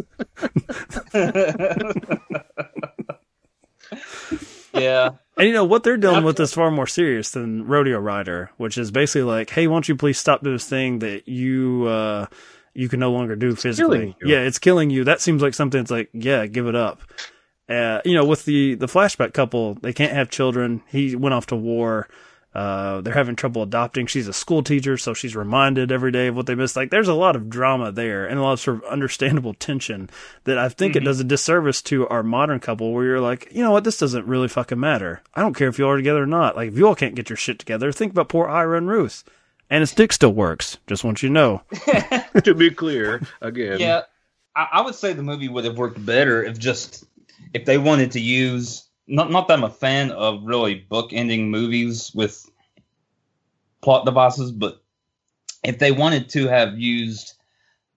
yeah. 4.75 5.11
And 5.37 5.49
you 5.49 5.53
know 5.53 5.65
what 5.65 5.83
they're 5.83 5.97
dealing 5.97 6.23
with 6.23 6.39
is 6.39 6.55
far 6.55 6.71
more 6.71 6.87
serious 6.87 7.33
than 7.33 7.67
Rodeo 7.67 7.99
Rider, 7.99 8.51
which 8.57 8.79
is 8.79 8.93
basically 8.93 9.25
like, 9.25 9.51
hey, 9.51 9.67
won't 9.67 9.89
you 9.89 9.97
please 9.97 10.17
stop 10.17 10.45
doing 10.45 10.55
this 10.55 10.69
thing 10.69 11.01
that 11.01 11.27
you 11.27 11.87
uh 11.89 12.27
you 12.73 12.89
can 12.89 13.01
no 13.01 13.11
longer 13.11 13.35
do 13.35 13.57
physically? 13.57 14.15
Yeah, 14.25 14.43
it's 14.43 14.61
killing 14.61 14.91
you. 14.91 15.03
That 15.03 15.21
seems 15.21 15.43
like 15.43 15.55
something 15.55 15.81
that's 15.81 15.91
like, 15.91 16.09
yeah, 16.13 16.47
give 16.47 16.69
it 16.69 16.77
up. 16.77 17.03
Uh, 17.69 18.01
you 18.05 18.15
know, 18.15 18.25
with 18.25 18.45
the 18.45 18.77
the 18.77 18.87
flashback 18.87 19.33
couple, 19.33 19.75
they 19.75 19.93
can't 19.93 20.13
have 20.13 20.31
children. 20.31 20.83
He 20.87 21.17
went 21.17 21.35
off 21.35 21.47
to 21.47 21.57
war. 21.57 22.09
Uh, 22.55 23.01
they're 23.01 23.15
having 23.15 23.35
trouble 23.35 23.63
adopting. 23.63 24.07
She's 24.07 24.29
a 24.29 24.33
school 24.33 24.63
teacher, 24.63 24.97
so 24.97 25.13
she's 25.13 25.35
reminded 25.35 25.91
every 25.91 26.13
day 26.13 26.29
of 26.29 26.37
what 26.37 26.47
they 26.47 26.55
missed. 26.55 26.77
Like, 26.77 26.91
there's 26.91 27.09
a 27.09 27.15
lot 27.15 27.35
of 27.35 27.51
drama 27.51 27.91
there 27.91 28.27
and 28.27 28.39
a 28.39 28.43
lot 28.43 28.53
of 28.53 28.61
sort 28.61 28.77
of 28.77 28.85
understandable 28.85 29.55
tension 29.55 30.09
that 30.45 30.57
I 30.57 30.69
think 30.69 30.95
it 30.95 31.01
does 31.01 31.19
a 31.19 31.25
disservice 31.25 31.83
to 31.83 32.07
our 32.09 32.23
modern 32.23 32.61
couple 32.61 32.93
where 32.93 33.05
you're 33.05 33.21
like, 33.21 33.49
you 33.51 33.63
know 33.63 33.73
what, 33.73 33.83
this 33.83 33.99
doesn't 33.99 34.27
really 34.27 34.47
fucking 34.47 34.79
matter. 34.79 35.21
I 35.35 35.41
don't 35.41 35.55
care 35.55 35.69
if 35.69 35.79
you 35.79 35.85
all 35.85 35.93
are 35.93 35.97
together 35.97 36.23
or 36.23 36.27
not. 36.27 36.55
Like, 36.55 36.69
if 36.69 36.79
you 36.79 36.87
all 36.87 36.95
can't 36.95 37.17
get 37.17 37.29
your 37.29 37.37
shit 37.37 37.59
together, 37.59 37.91
think 37.91 38.13
about 38.13 38.29
poor 38.29 38.47
Ira 38.47 38.79
and 38.79 38.89
Ruth. 38.89 39.25
And 39.69 39.81
his 39.81 39.93
dick 39.93 40.13
still 40.13 40.33
works. 40.33 40.79
Just 40.87 41.03
want 41.03 41.23
you 41.23 41.31
to 41.31 41.33
know. 41.33 41.63
to 42.45 42.55
be 42.55 42.71
clear, 42.71 43.21
again, 43.41 43.81
Yeah, 43.81 44.03
I, 44.55 44.69
I 44.75 44.81
would 44.83 44.95
say 44.95 45.13
the 45.13 45.23
movie 45.23 45.49
would 45.49 45.65
have 45.65 45.77
worked 45.77 46.05
better 46.05 46.45
if 46.45 46.59
just 46.59 47.05
if 47.53 47.65
they 47.65 47.79
wanted 47.79 48.13
to 48.13 48.21
use 48.21 48.87
not 49.07 49.31
not 49.31 49.49
that 49.49 49.59
I'm 49.59 49.65
a 49.65 49.71
fan 49.71 50.11
of 50.11 50.45
really 50.45 50.75
book 50.75 51.13
ending 51.13 51.51
movies 51.51 52.13
with 52.15 52.49
plot 53.83 54.05
devices, 54.05 54.51
but 54.51 54.83
if 55.63 55.79
they 55.79 55.93
wanted 55.93 56.29
to 56.31 56.47
have 56.49 56.79
used 56.79 57.35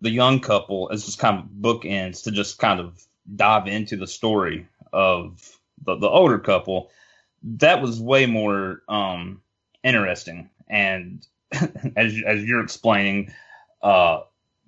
the 0.01 0.09
young 0.09 0.39
couple 0.39 0.89
as 0.91 1.05
just 1.05 1.19
kind 1.19 1.39
of 1.39 1.45
bookends 1.45 2.23
to 2.23 2.31
just 2.31 2.59
kind 2.59 2.79
of 2.79 3.01
dive 3.35 3.67
into 3.67 3.97
the 3.97 4.07
story 4.07 4.67
of 4.93 5.57
the, 5.83 5.95
the 5.95 6.07
older 6.09 6.39
couple, 6.39 6.89
that 7.43 7.81
was 7.81 8.01
way 8.01 8.25
more 8.25 8.81
um, 8.87 9.41
interesting 9.83 10.49
and 10.67 11.25
as 11.95 12.21
as 12.25 12.43
you're 12.43 12.63
explaining, 12.63 13.31
uh, 13.81 14.21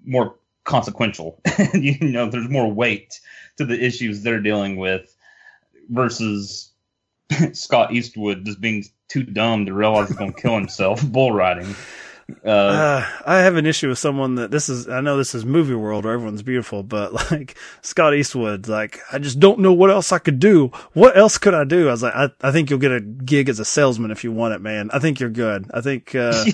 more 0.06 0.36
consequential. 0.64 1.42
you 1.74 1.98
know, 2.00 2.30
there's 2.30 2.50
more 2.50 2.72
weight 2.72 3.20
to 3.58 3.66
the 3.66 3.84
issues 3.84 4.24
they're 4.24 4.40
dealing 4.40 4.78
with 4.78 5.14
versus 5.90 6.72
Scott 7.54 7.94
Eastwood 7.94 8.46
just 8.46 8.62
being 8.62 8.84
too 9.08 9.24
dumb 9.24 9.66
to 9.66 9.74
realize 9.74 10.08
he's 10.08 10.18
going 10.18 10.34
to 10.34 10.42
kill 10.42 10.56
himself 10.56 11.06
bull 11.12 11.32
riding. 11.32 11.76
Uh, 12.46 12.50
uh, 12.50 13.08
I 13.26 13.38
have 13.40 13.56
an 13.56 13.66
issue 13.66 13.90
with 13.90 13.98
someone 13.98 14.36
that 14.36 14.52
this 14.52 14.70
is. 14.70 14.88
I 14.88 15.02
know 15.02 15.18
this 15.18 15.34
is 15.34 15.46
movie 15.46 15.74
world 15.74 16.06
where 16.06 16.14
everyone's 16.14 16.44
beautiful, 16.44 16.84
but 16.84 17.14
like 17.32 17.58
Scott 17.82 18.14
Eastwood, 18.14 18.68
like 18.68 19.00
I 19.12 19.18
just 19.18 19.40
don't 19.40 19.60
know 19.60 19.74
what 19.74 19.90
else 19.90 20.12
I 20.12 20.20
could 20.20 20.40
do. 20.40 20.68
What 20.94 21.18
else 21.18 21.40
could 21.40 21.56
I 21.56 21.64
do? 21.64 21.88
I 21.88 21.92
was 21.92 22.04
like, 22.04 22.14
I, 22.14 22.30
I 22.42 22.52
think 22.52 22.70
you'll 22.70 22.80
get 22.80 22.92
a 22.92 23.02
gig 23.02 23.50
as 23.50 23.60
a 23.60 23.66
salesman 23.66 24.12
if 24.12 24.24
you 24.24 24.32
want 24.32 24.54
it, 24.54 24.62
man. 24.62 24.90
I 24.94 25.00
think 25.00 25.20
you're 25.20 25.30
good. 25.30 25.72
I 25.74 25.82
think 25.82 26.14
uh, 26.14 26.46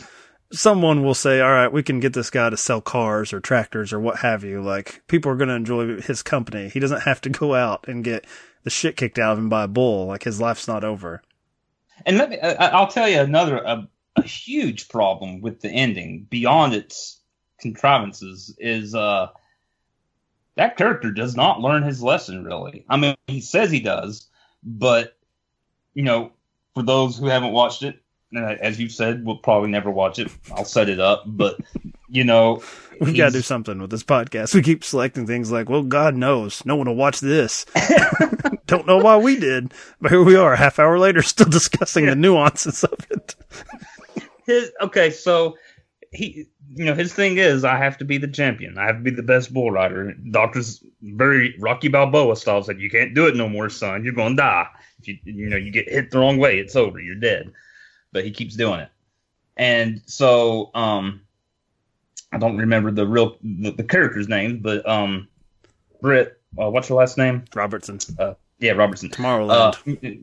someone 0.52 1.04
will 1.04 1.14
say, 1.14 1.42
all 1.42 1.52
right, 1.52 1.72
we 1.72 1.84
can 1.84 2.00
get 2.00 2.14
this 2.14 2.30
guy 2.30 2.50
to 2.50 2.58
sell 2.58 2.82
cars 2.82 3.34
or 3.34 3.40
tractors 3.40 3.92
or 3.94 4.00
what 4.00 4.20
have 4.20 4.44
you. 4.44 4.62
Like 4.62 5.04
people 5.08 5.32
are 5.32 5.36
going 5.36 5.50
to 5.50 5.56
enjoy 5.56 6.02
his 6.02 6.24
company. 6.24 6.70
He 6.70 6.80
doesn't 6.80 7.02
have 7.02 7.22
to 7.22 7.30
go 7.30 7.54
out 7.54 7.88
and 7.88 8.04
get 8.04 8.26
the 8.66 8.70
shit 8.70 8.98
kicked 8.98 9.18
out 9.18 9.34
of 9.34 9.38
him 9.38 9.48
by 9.48 9.64
a 9.64 9.70
bull. 9.70 10.08
Like 10.08 10.24
his 10.24 10.42
life's 10.42 10.68
not 10.68 10.84
over. 10.84 11.22
And 12.06 12.18
let 12.18 12.30
me, 12.30 12.40
I'll 12.40 12.88
tell 12.88 13.08
you 13.08 13.22
another, 13.22 13.60
a, 13.60 13.88
a 14.18 14.22
huge 14.24 14.90
problem 14.90 15.40
with 15.40 15.62
the 15.62 15.70
ending 15.70 16.28
beyond 16.30 16.74
its 16.74 17.22
contrivances 17.62 18.54
is, 18.60 18.94
uh, 18.94 19.28
that 20.56 20.78
character 20.78 21.12
does 21.12 21.36
not 21.36 21.62
learn 21.62 21.84
his 21.84 22.02
lesson 22.02 22.44
really. 22.44 22.86
I 22.90 22.98
mean, 22.98 23.16
he 23.28 23.40
says 23.40 23.72
he 23.72 23.80
does, 23.80 24.28
but 24.64 25.18
you 25.94 26.04
know, 26.04 26.32
for 26.74 26.84
those 26.84 27.18
who 27.18 27.28
haven't 27.28 27.54
watched 27.54 27.84
it, 27.84 28.02
as 28.38 28.80
you 28.80 28.90
said, 28.90 29.26
we'll 29.26 29.38
probably 29.38 29.70
never 29.70 29.92
watch 29.92 30.20
it. 30.20 30.30
I'll 30.56 30.66
set 30.66 30.90
it 30.90 31.00
up, 31.00 31.24
but 31.26 31.60
you 32.10 32.24
know, 32.24 32.62
we 33.00 33.14
got 33.14 33.28
to 33.28 33.32
do 33.32 33.42
something 33.42 33.80
with 33.80 33.90
this 33.90 34.04
podcast. 34.04 34.54
We 34.54 34.62
keep 34.62 34.84
selecting 34.84 35.28
things 35.28 35.52
like, 35.52 35.70
well, 35.70 35.84
God 35.84 36.16
knows, 36.16 36.66
no 36.66 36.76
one 36.76 36.88
will 36.88 36.96
watch 36.96 37.20
this. 37.20 37.66
Don't 38.68 38.88
know 38.88 38.98
why 38.98 39.18
we 39.18 39.38
did, 39.38 39.74
but 40.02 40.12
here 40.12 40.24
we 40.24 40.36
are, 40.36 40.54
a 40.54 40.58
half 40.58 40.80
hour 40.80 40.98
later, 40.98 41.22
still 41.24 41.50
discussing 41.50 42.06
yeah. 42.06 42.12
the 42.12 42.16
nuances 42.16 42.84
of 42.84 42.98
it. 43.10 43.36
His 44.46 44.72
okay, 44.82 45.10
so 45.10 45.58
he, 46.12 46.48
you 46.74 46.86
know, 46.86 46.94
his 46.94 47.14
thing 47.14 47.38
is, 47.38 47.64
I 47.64 47.78
have 47.78 47.98
to 47.98 48.06
be 48.06 48.18
the 48.18 48.28
champion. 48.28 48.78
I 48.78 48.86
have 48.86 48.98
to 48.98 49.02
be 49.02 49.12
the 49.12 49.24
best 49.24 49.54
bull 49.54 49.72
rider. 49.72 50.14
Doctor's 50.14 50.84
very 51.02 51.56
Rocky 51.60 51.88
Balboa 51.88 52.36
style 52.36 52.64
said, 52.64 52.80
you 52.80 52.90
can't 52.90 53.14
do 53.14 53.28
it 53.28 53.36
no 53.36 53.50
more, 53.50 53.70
son. 53.70 54.04
You're 54.04 54.14
gonna 54.14 54.36
die. 54.36 54.68
If 55.00 55.08
you, 55.08 55.18
you 55.24 55.50
know, 55.50 55.58
you 55.58 55.72
get 55.72 55.90
hit 55.90 56.12
the 56.12 56.20
wrong 56.20 56.38
way, 56.38 56.60
it's 56.60 56.76
over. 56.76 57.00
You're 57.00 57.16
dead 57.16 57.52
but 58.16 58.24
he 58.24 58.32
keeps 58.32 58.56
doing 58.56 58.80
it. 58.80 58.90
And 59.58 60.02
so 60.06 60.72
um, 60.74 61.22
I 62.32 62.38
don't 62.38 62.58
remember 62.58 62.92
the 62.92 63.06
real 63.06 63.38
the, 63.44 63.72
the 63.72 63.84
character's 63.84 64.30
name, 64.30 64.60
but 64.60 64.88
um, 64.88 65.28
Britt, 66.02 66.40
uh, 66.58 66.70
what's 66.70 66.88
her 66.88 66.96
last 66.96 67.18
name? 67.18 67.44
Robertson. 67.54 68.00
Uh, 68.18 68.36
yeah, 68.58 68.72
Robertson. 68.72 69.10
Tomorrowland. 69.10 70.16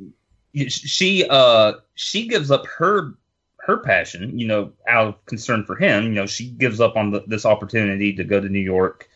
Uh, 0.54 0.68
she 0.68 1.26
uh 1.28 1.74
she 1.94 2.26
gives 2.28 2.50
up 2.50 2.66
her 2.66 3.12
her 3.58 3.76
passion, 3.78 4.38
you 4.38 4.46
know, 4.46 4.72
out 4.88 5.08
of 5.08 5.26
concern 5.26 5.64
for 5.66 5.76
him. 5.76 6.04
You 6.04 6.14
know, 6.14 6.26
she 6.26 6.46
gives 6.48 6.80
up 6.80 6.96
on 6.96 7.10
the, 7.10 7.22
this 7.26 7.44
opportunity 7.44 8.14
to 8.14 8.24
go 8.24 8.40
to 8.40 8.48
New 8.48 8.58
York 8.58 9.08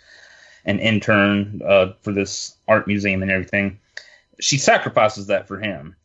and 0.67 0.81
intern 0.81 1.63
uh, 1.67 1.93
for 2.03 2.13
this 2.13 2.57
art 2.69 2.87
museum 2.87 3.23
and 3.23 3.31
everything. 3.31 3.81
She 4.39 4.59
sacrifices 4.59 5.29
that 5.29 5.49
for 5.49 5.59
him. 5.59 5.97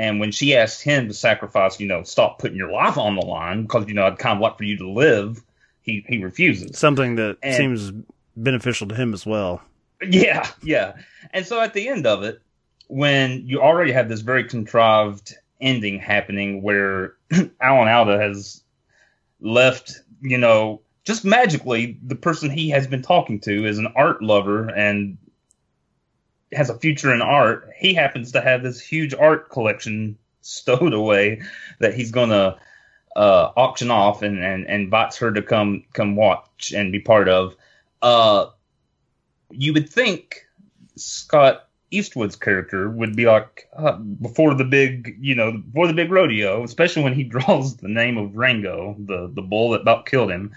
And 0.00 0.18
when 0.18 0.32
she 0.32 0.56
asked 0.56 0.82
him 0.82 1.08
to 1.08 1.14
sacrifice, 1.14 1.78
you 1.78 1.86
know, 1.86 2.04
stop 2.04 2.38
putting 2.38 2.56
your 2.56 2.72
life 2.72 2.96
on 2.96 3.16
the 3.16 3.20
line 3.20 3.62
because 3.62 3.86
you 3.86 3.92
know 3.92 4.06
I'd 4.06 4.18
kind 4.18 4.38
of 4.38 4.40
like 4.40 4.56
for 4.56 4.64
you 4.64 4.78
to 4.78 4.88
live, 4.88 5.44
he 5.82 6.02
he 6.08 6.24
refuses. 6.24 6.78
Something 6.78 7.16
that 7.16 7.36
and, 7.42 7.54
seems 7.54 7.92
beneficial 8.34 8.88
to 8.88 8.94
him 8.94 9.12
as 9.12 9.26
well. 9.26 9.60
Yeah, 10.02 10.48
yeah. 10.62 10.94
And 11.34 11.44
so 11.44 11.60
at 11.60 11.74
the 11.74 11.86
end 11.86 12.06
of 12.06 12.22
it, 12.22 12.40
when 12.88 13.46
you 13.46 13.60
already 13.60 13.92
have 13.92 14.08
this 14.08 14.20
very 14.20 14.44
contrived 14.44 15.36
ending 15.60 15.98
happening 15.98 16.62
where 16.62 17.16
Alan 17.60 17.88
Alda 17.88 18.18
has 18.18 18.62
left, 19.42 20.00
you 20.22 20.38
know, 20.38 20.80
just 21.04 21.26
magically 21.26 21.98
the 22.02 22.14
person 22.14 22.48
he 22.48 22.70
has 22.70 22.86
been 22.86 23.02
talking 23.02 23.38
to 23.40 23.66
is 23.66 23.76
an 23.76 23.88
art 23.94 24.22
lover 24.22 24.68
and 24.70 25.18
has 26.52 26.70
a 26.70 26.78
future 26.78 27.12
in 27.12 27.22
art. 27.22 27.70
He 27.76 27.94
happens 27.94 28.32
to 28.32 28.40
have 28.40 28.62
this 28.62 28.80
huge 28.80 29.14
art 29.14 29.50
collection 29.50 30.18
stowed 30.40 30.92
away 30.92 31.42
that 31.78 31.94
he's 31.94 32.10
going 32.10 32.30
to 32.30 32.56
uh, 33.16 33.52
auction 33.56 33.90
off 33.90 34.22
and, 34.22 34.38
and, 34.38 34.66
and 34.66 34.84
invites 34.84 35.16
her 35.18 35.32
to 35.32 35.42
come 35.42 35.84
come 35.92 36.16
watch 36.16 36.72
and 36.74 36.92
be 36.92 37.00
part 37.00 37.28
of. 37.28 37.54
Uh, 38.02 38.46
you 39.50 39.72
would 39.72 39.88
think 39.88 40.46
Scott 40.96 41.68
Eastwood's 41.90 42.36
character 42.36 42.88
would 42.88 43.16
be 43.16 43.26
like 43.26 43.68
uh, 43.76 43.96
before 43.96 44.54
the 44.54 44.64
big, 44.64 45.16
you 45.20 45.34
know, 45.34 45.52
before 45.52 45.88
the 45.88 45.92
big 45.92 46.10
rodeo, 46.10 46.62
especially 46.62 47.02
when 47.02 47.14
he 47.14 47.24
draws 47.24 47.76
the 47.76 47.88
name 47.88 48.16
of 48.16 48.36
Rango, 48.36 48.96
the 48.98 49.30
the 49.32 49.42
bull 49.42 49.70
that 49.70 49.82
about 49.82 50.06
killed 50.06 50.30
him. 50.30 50.52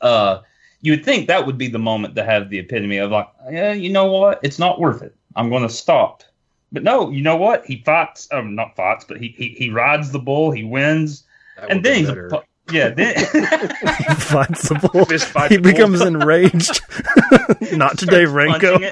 Uh, 0.00 0.40
you 0.80 0.92
would 0.92 1.04
think 1.04 1.28
that 1.28 1.46
would 1.46 1.56
be 1.56 1.68
the 1.68 1.78
moment 1.78 2.14
to 2.16 2.24
have 2.24 2.50
the 2.50 2.58
epitome 2.58 2.98
of 2.98 3.10
like, 3.10 3.28
yeah, 3.50 3.72
you 3.72 3.90
know 3.90 4.04
what, 4.04 4.40
it's 4.42 4.58
not 4.58 4.78
worth 4.78 5.00
it. 5.00 5.16
I'm 5.36 5.50
going 5.50 5.62
to 5.62 5.68
stop. 5.68 6.22
But 6.72 6.82
no, 6.82 7.10
you 7.10 7.22
know 7.22 7.36
what? 7.36 7.64
He 7.66 7.82
fights, 7.84 8.28
um, 8.32 8.54
not 8.54 8.74
fights, 8.74 9.04
but 9.04 9.18
he, 9.18 9.28
he, 9.28 9.48
he 9.50 9.70
rides 9.70 10.10
the 10.10 10.18
bull, 10.18 10.50
he 10.50 10.64
wins, 10.64 11.22
and 11.56 11.84
then 11.84 11.98
he's 11.98 12.08
a, 12.08 12.42
yeah, 12.72 12.88
then 12.88 13.14
he 13.18 13.24
fights 13.24 14.68
the 14.68 14.90
bull. 14.92 15.04
he 15.48 15.58
becomes 15.58 16.00
bull. 16.00 16.08
enraged. 16.08 16.80
not 17.76 17.98
today, 17.98 18.24
Rango. 18.24 18.78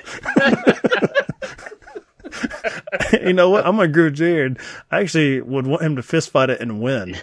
you 3.20 3.32
know 3.32 3.48
what? 3.50 3.66
I'm 3.66 3.72
gonna 3.76 3.88
agree 3.88 4.04
with 4.04 4.14
Jared. 4.14 4.58
I 4.90 5.00
actually 5.00 5.40
would 5.40 5.66
want 5.66 5.82
him 5.82 5.96
to 5.96 6.02
fist 6.02 6.30
fight 6.30 6.50
it 6.50 6.60
and 6.60 6.80
win. 6.82 7.16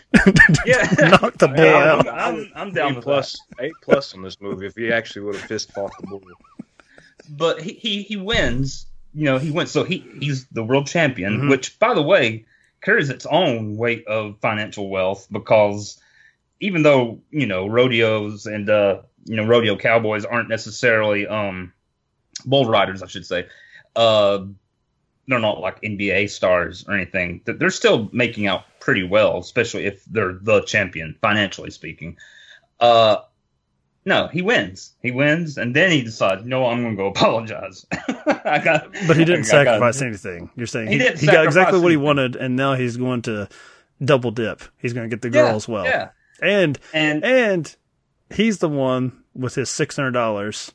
yeah, 0.65 0.91
knock 0.99 1.37
the 1.37 1.47
bull 1.47 1.65
yeah, 1.65 1.93
out. 1.93 2.07
I'm, 2.07 2.17
I'm, 2.17 2.51
I'm 2.55 2.73
down 2.73 2.95
with 2.95 3.03
plus 3.03 3.37
that. 3.57 3.65
eight 3.65 3.73
plus 3.83 4.13
on 4.15 4.23
this 4.23 4.41
movie. 4.41 4.65
If 4.65 4.75
he 4.75 4.91
actually 4.91 5.21
would 5.25 5.35
have 5.35 5.45
fist 5.45 5.71
fought 5.71 5.91
the 6.01 6.07
bull, 6.07 6.21
but 7.29 7.61
he, 7.61 7.73
he, 7.73 8.01
he 8.01 8.17
wins. 8.17 8.87
You 9.13 9.25
know, 9.25 9.37
he 9.37 9.51
went 9.51 9.69
So 9.69 9.83
he 9.83 10.05
he's 10.19 10.47
the 10.47 10.63
world 10.63 10.87
champion, 10.87 11.37
mm-hmm. 11.37 11.49
which, 11.49 11.79
by 11.79 11.93
the 11.93 12.01
way, 12.01 12.45
carries 12.81 13.09
its 13.09 13.25
own 13.25 13.75
weight 13.77 14.07
of 14.07 14.39
financial 14.39 14.89
wealth 14.89 15.27
because 15.31 15.99
even 16.59 16.83
though 16.83 17.21
you 17.31 17.45
know 17.45 17.67
rodeos 17.67 18.45
and 18.45 18.69
uh, 18.69 19.01
you 19.25 19.35
know 19.35 19.45
rodeo 19.45 19.75
cowboys 19.75 20.25
aren't 20.25 20.49
necessarily 20.49 21.27
um, 21.27 21.73
bull 22.45 22.65
riders, 22.65 23.03
I 23.03 23.07
should 23.07 23.25
say. 23.25 23.47
Uh, 23.95 24.45
they're 25.27 25.39
not 25.39 25.59
like 25.59 25.81
NBA 25.81 26.29
stars 26.31 26.85
or 26.87 26.95
anything. 26.95 27.41
They're 27.45 27.69
still 27.69 28.09
making 28.11 28.47
out 28.47 28.63
pretty 28.79 29.03
well, 29.03 29.37
especially 29.37 29.85
if 29.85 30.03
they're 30.05 30.33
the 30.33 30.61
champion 30.61 31.15
financially 31.21 31.69
speaking. 31.69 32.17
Uh, 32.79 33.17
no, 34.09 34.27
he 34.27 34.41
wins. 34.41 34.93
He 35.01 35.11
wins, 35.11 35.57
and 35.57 35.75
then 35.75 35.91
he 35.91 36.01
decides, 36.01 36.43
no, 36.43 36.65
I'm 36.65 36.81
going 36.81 36.97
to 36.97 37.01
go 37.01 37.07
apologize. 37.07 37.85
I 37.91 38.59
got, 38.61 38.91
but 39.07 39.15
he 39.15 39.23
didn't 39.23 39.45
sacrifice 39.45 40.01
anything. 40.01 40.49
You're 40.55 40.67
saying 40.67 40.87
he, 40.87 40.97
he, 40.97 41.11
he 41.11 41.25
got 41.27 41.45
exactly 41.45 41.79
what 41.79 41.91
he 41.91 41.97
wanted, 41.97 42.35
and 42.35 42.55
now 42.55 42.73
he's 42.73 42.97
going 42.97 43.21
to 43.23 43.47
double 44.03 44.31
dip. 44.31 44.63
He's 44.79 44.93
going 44.93 45.07
to 45.07 45.15
get 45.15 45.21
the 45.21 45.29
girl 45.29 45.49
yeah, 45.49 45.55
as 45.55 45.67
well. 45.67 45.85
Yeah. 45.85 46.09
And 46.41 46.79
and 46.91 47.23
and 47.23 47.75
he's 48.33 48.57
the 48.57 48.69
one 48.69 49.23
with 49.35 49.55
his 49.55 49.69
six 49.69 49.95
hundred 49.95 50.11
dollars 50.11 50.73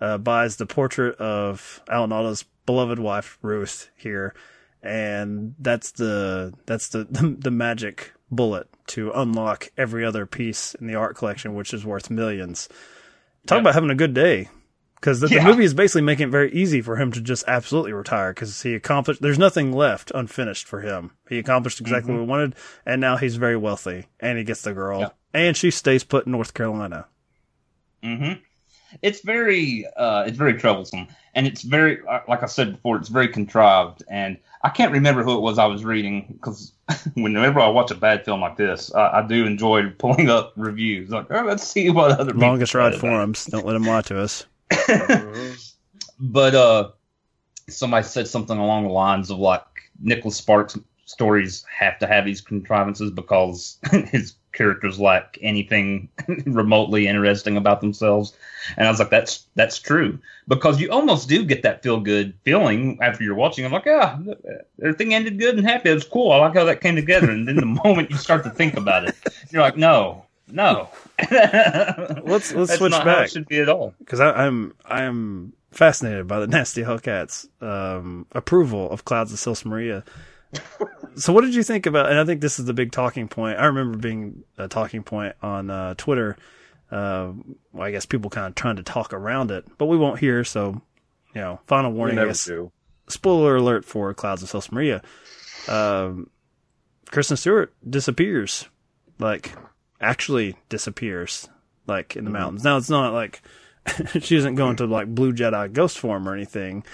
uh, 0.00 0.18
buys 0.18 0.56
the 0.56 0.66
portrait 0.66 1.16
of 1.16 1.82
Alan 1.90 2.12
Alda's 2.12 2.44
beloved 2.64 3.00
wife 3.00 3.38
Ruth 3.42 3.90
here, 3.96 4.34
and 4.82 5.54
that's 5.58 5.90
the 5.92 6.54
that's 6.66 6.88
the 6.90 7.04
the, 7.10 7.36
the 7.40 7.50
magic 7.50 8.12
bullet 8.30 8.68
to 8.88 9.10
unlock 9.12 9.68
every 9.76 10.04
other 10.04 10.26
piece 10.26 10.74
in 10.74 10.86
the 10.86 10.94
art 10.94 11.16
collection, 11.16 11.54
which 11.54 11.72
is 11.74 11.84
worth 11.84 12.10
millions. 12.10 12.68
Talk 13.46 13.56
yeah. 13.56 13.60
about 13.60 13.74
having 13.74 13.90
a 13.90 13.94
good 13.94 14.14
day. 14.14 14.48
Because 14.94 15.20
the, 15.20 15.28
yeah. 15.28 15.44
the, 15.44 15.50
movie 15.50 15.64
is 15.64 15.74
basically 15.74 16.02
making 16.02 16.28
it 16.28 16.30
very 16.32 16.52
easy 16.52 16.80
for 16.80 16.96
him 16.96 17.12
to 17.12 17.20
just 17.20 17.44
absolutely 17.46 17.92
retire 17.92 18.32
because 18.32 18.60
he 18.62 18.74
accomplished, 18.74 19.22
there's 19.22 19.38
nothing 19.38 19.72
left 19.72 20.10
unfinished 20.12 20.66
for 20.66 20.80
him. 20.80 21.12
He 21.28 21.38
accomplished 21.38 21.80
exactly 21.80 22.10
mm-hmm. 22.10 22.22
what 22.22 22.24
he 22.24 22.30
wanted, 22.30 22.54
and 22.84 23.00
now 23.00 23.16
he's 23.16 23.36
very 23.36 23.56
wealthy, 23.56 24.06
and 24.18 24.38
he 24.38 24.42
gets 24.42 24.62
the 24.62 24.72
girl, 24.72 25.00
yeah. 25.00 25.08
and 25.32 25.56
she 25.56 25.70
stays 25.70 26.02
put 26.02 26.26
in 26.26 26.32
North 26.32 26.52
Carolina. 26.52 27.06
Mm-hmm. 28.02 28.40
It's 29.02 29.20
very, 29.20 29.86
uh, 29.96 30.24
it's 30.26 30.36
very 30.36 30.54
troublesome, 30.54 31.08
and 31.34 31.46
it's 31.46 31.62
very, 31.62 31.98
uh, 32.06 32.20
like 32.28 32.42
I 32.42 32.46
said 32.46 32.72
before, 32.72 32.96
it's 32.96 33.08
very 33.08 33.28
contrived, 33.28 34.02
and 34.08 34.38
I 34.62 34.70
can't 34.70 34.92
remember 34.92 35.22
who 35.22 35.36
it 35.36 35.40
was 35.40 35.58
I 35.58 35.66
was 35.66 35.84
reading 35.84 36.26
because 36.32 36.72
whenever 37.14 37.60
I 37.60 37.68
watch 37.68 37.90
a 37.90 37.94
bad 37.94 38.24
film 38.24 38.40
like 38.40 38.56
this, 38.56 38.92
I, 38.94 39.20
I 39.20 39.26
do 39.26 39.46
enjoy 39.46 39.90
pulling 39.90 40.30
up 40.30 40.52
reviews. 40.56 41.10
Like, 41.10 41.26
oh, 41.30 41.42
let's 41.42 41.66
see 41.66 41.90
what 41.90 42.18
other 42.18 42.32
longest 42.32 42.74
ride 42.74 42.94
forums. 42.94 43.44
Don't 43.46 43.66
let 43.66 43.74
them 43.74 43.84
lie 43.84 44.02
to 44.02 44.20
us. 44.20 44.46
but 46.20 46.54
uh, 46.54 46.90
somebody 47.68 48.04
said 48.04 48.28
something 48.28 48.58
along 48.58 48.84
the 48.84 48.92
lines 48.92 49.30
of 49.30 49.38
like 49.38 49.62
Nicholas 50.00 50.36
Sparks 50.36 50.78
stories 51.08 51.64
have 51.74 51.98
to 51.98 52.06
have 52.06 52.26
these 52.26 52.42
contrivances 52.42 53.10
because 53.10 53.78
his 53.90 54.34
characters 54.52 55.00
lack 55.00 55.38
anything 55.40 56.08
remotely 56.46 57.06
interesting 57.06 57.56
about 57.56 57.80
themselves. 57.80 58.36
And 58.76 58.86
I 58.86 58.90
was 58.90 58.98
like, 58.98 59.08
that's 59.08 59.46
that's 59.54 59.78
true 59.78 60.18
because 60.46 60.80
you 60.80 60.90
almost 60.90 61.26
do 61.28 61.44
get 61.46 61.62
that 61.62 61.82
feel 61.82 61.98
good 61.98 62.34
feeling 62.44 62.98
after 63.00 63.24
you're 63.24 63.34
watching. 63.34 63.64
I'm 63.64 63.72
like, 63.72 63.86
yeah, 63.86 64.18
everything 64.82 65.14
ended 65.14 65.38
good 65.38 65.56
and 65.56 65.66
happy. 65.66 65.88
It 65.90 65.94
was 65.94 66.04
cool. 66.04 66.30
I 66.30 66.36
like 66.36 66.54
how 66.54 66.64
that 66.64 66.82
came 66.82 66.96
together. 66.96 67.30
And 67.30 67.48
then 67.48 67.56
the 67.56 67.66
moment 67.84 68.10
you 68.10 68.18
start 68.18 68.44
to 68.44 68.50
think 68.50 68.76
about 68.76 69.08
it, 69.08 69.16
you're 69.50 69.62
like, 69.62 69.78
no, 69.78 70.26
no. 70.46 70.90
let's 71.30 72.52
let's 72.52 72.52
That's 72.52 72.74
switch 72.76 72.92
back 72.92 73.26
it 73.26 73.30
should 73.30 73.48
be 73.48 73.60
at 73.60 73.70
all. 73.70 73.94
because 73.98 74.20
I'm 74.20 74.74
I'm 74.84 75.54
fascinated 75.70 76.28
by 76.28 76.40
the 76.40 76.46
Nasty 76.46 76.82
Hellcats 76.82 77.48
um, 77.62 78.26
approval 78.32 78.90
of 78.90 79.06
Clouds 79.06 79.32
of 79.32 79.38
Sils 79.38 79.64
Maria. 79.64 80.04
so 81.16 81.32
what 81.32 81.42
did 81.42 81.54
you 81.54 81.62
think 81.62 81.86
about? 81.86 82.10
And 82.10 82.18
I 82.18 82.24
think 82.24 82.40
this 82.40 82.58
is 82.58 82.64
the 82.64 82.74
big 82.74 82.92
talking 82.92 83.28
point. 83.28 83.58
I 83.58 83.66
remember 83.66 83.98
being 83.98 84.44
a 84.56 84.68
talking 84.68 85.02
point 85.02 85.34
on 85.42 85.70
uh, 85.70 85.94
Twitter. 85.96 86.36
Uh, 86.90 87.32
well, 87.72 87.86
I 87.86 87.90
guess 87.90 88.06
people 88.06 88.30
kind 88.30 88.46
of 88.46 88.54
trying 88.54 88.76
to 88.76 88.82
talk 88.82 89.12
around 89.12 89.50
it, 89.50 89.66
but 89.76 89.86
we 89.86 89.96
won't 89.96 90.20
hear. 90.20 90.44
So, 90.44 90.80
you 91.34 91.40
know, 91.40 91.60
final 91.66 91.92
We 91.92 91.98
warning. 91.98 92.18
I 92.18 92.22
never 92.22 92.30
guess 92.30 92.44
do. 92.46 92.72
spoiler 93.08 93.56
alert 93.56 93.84
for 93.84 94.12
Clouds 94.14 94.42
of 94.42 94.48
Sils 94.48 94.72
Maria. 94.72 95.02
Um, 95.68 96.30
Kristen 97.10 97.36
Stewart 97.36 97.74
disappears, 97.88 98.66
like 99.18 99.52
actually 100.00 100.56
disappears, 100.68 101.48
like 101.86 102.16
in 102.16 102.24
the 102.24 102.30
mountains. 102.30 102.64
Now 102.64 102.76
it's 102.76 102.90
not 102.90 103.12
like 103.12 103.42
she 104.20 104.36
isn't 104.36 104.54
going 104.54 104.76
to 104.76 104.86
like 104.86 105.14
Blue 105.14 105.32
Jedi 105.32 105.72
ghost 105.72 105.98
form 105.98 106.28
or 106.28 106.34
anything, 106.34 106.84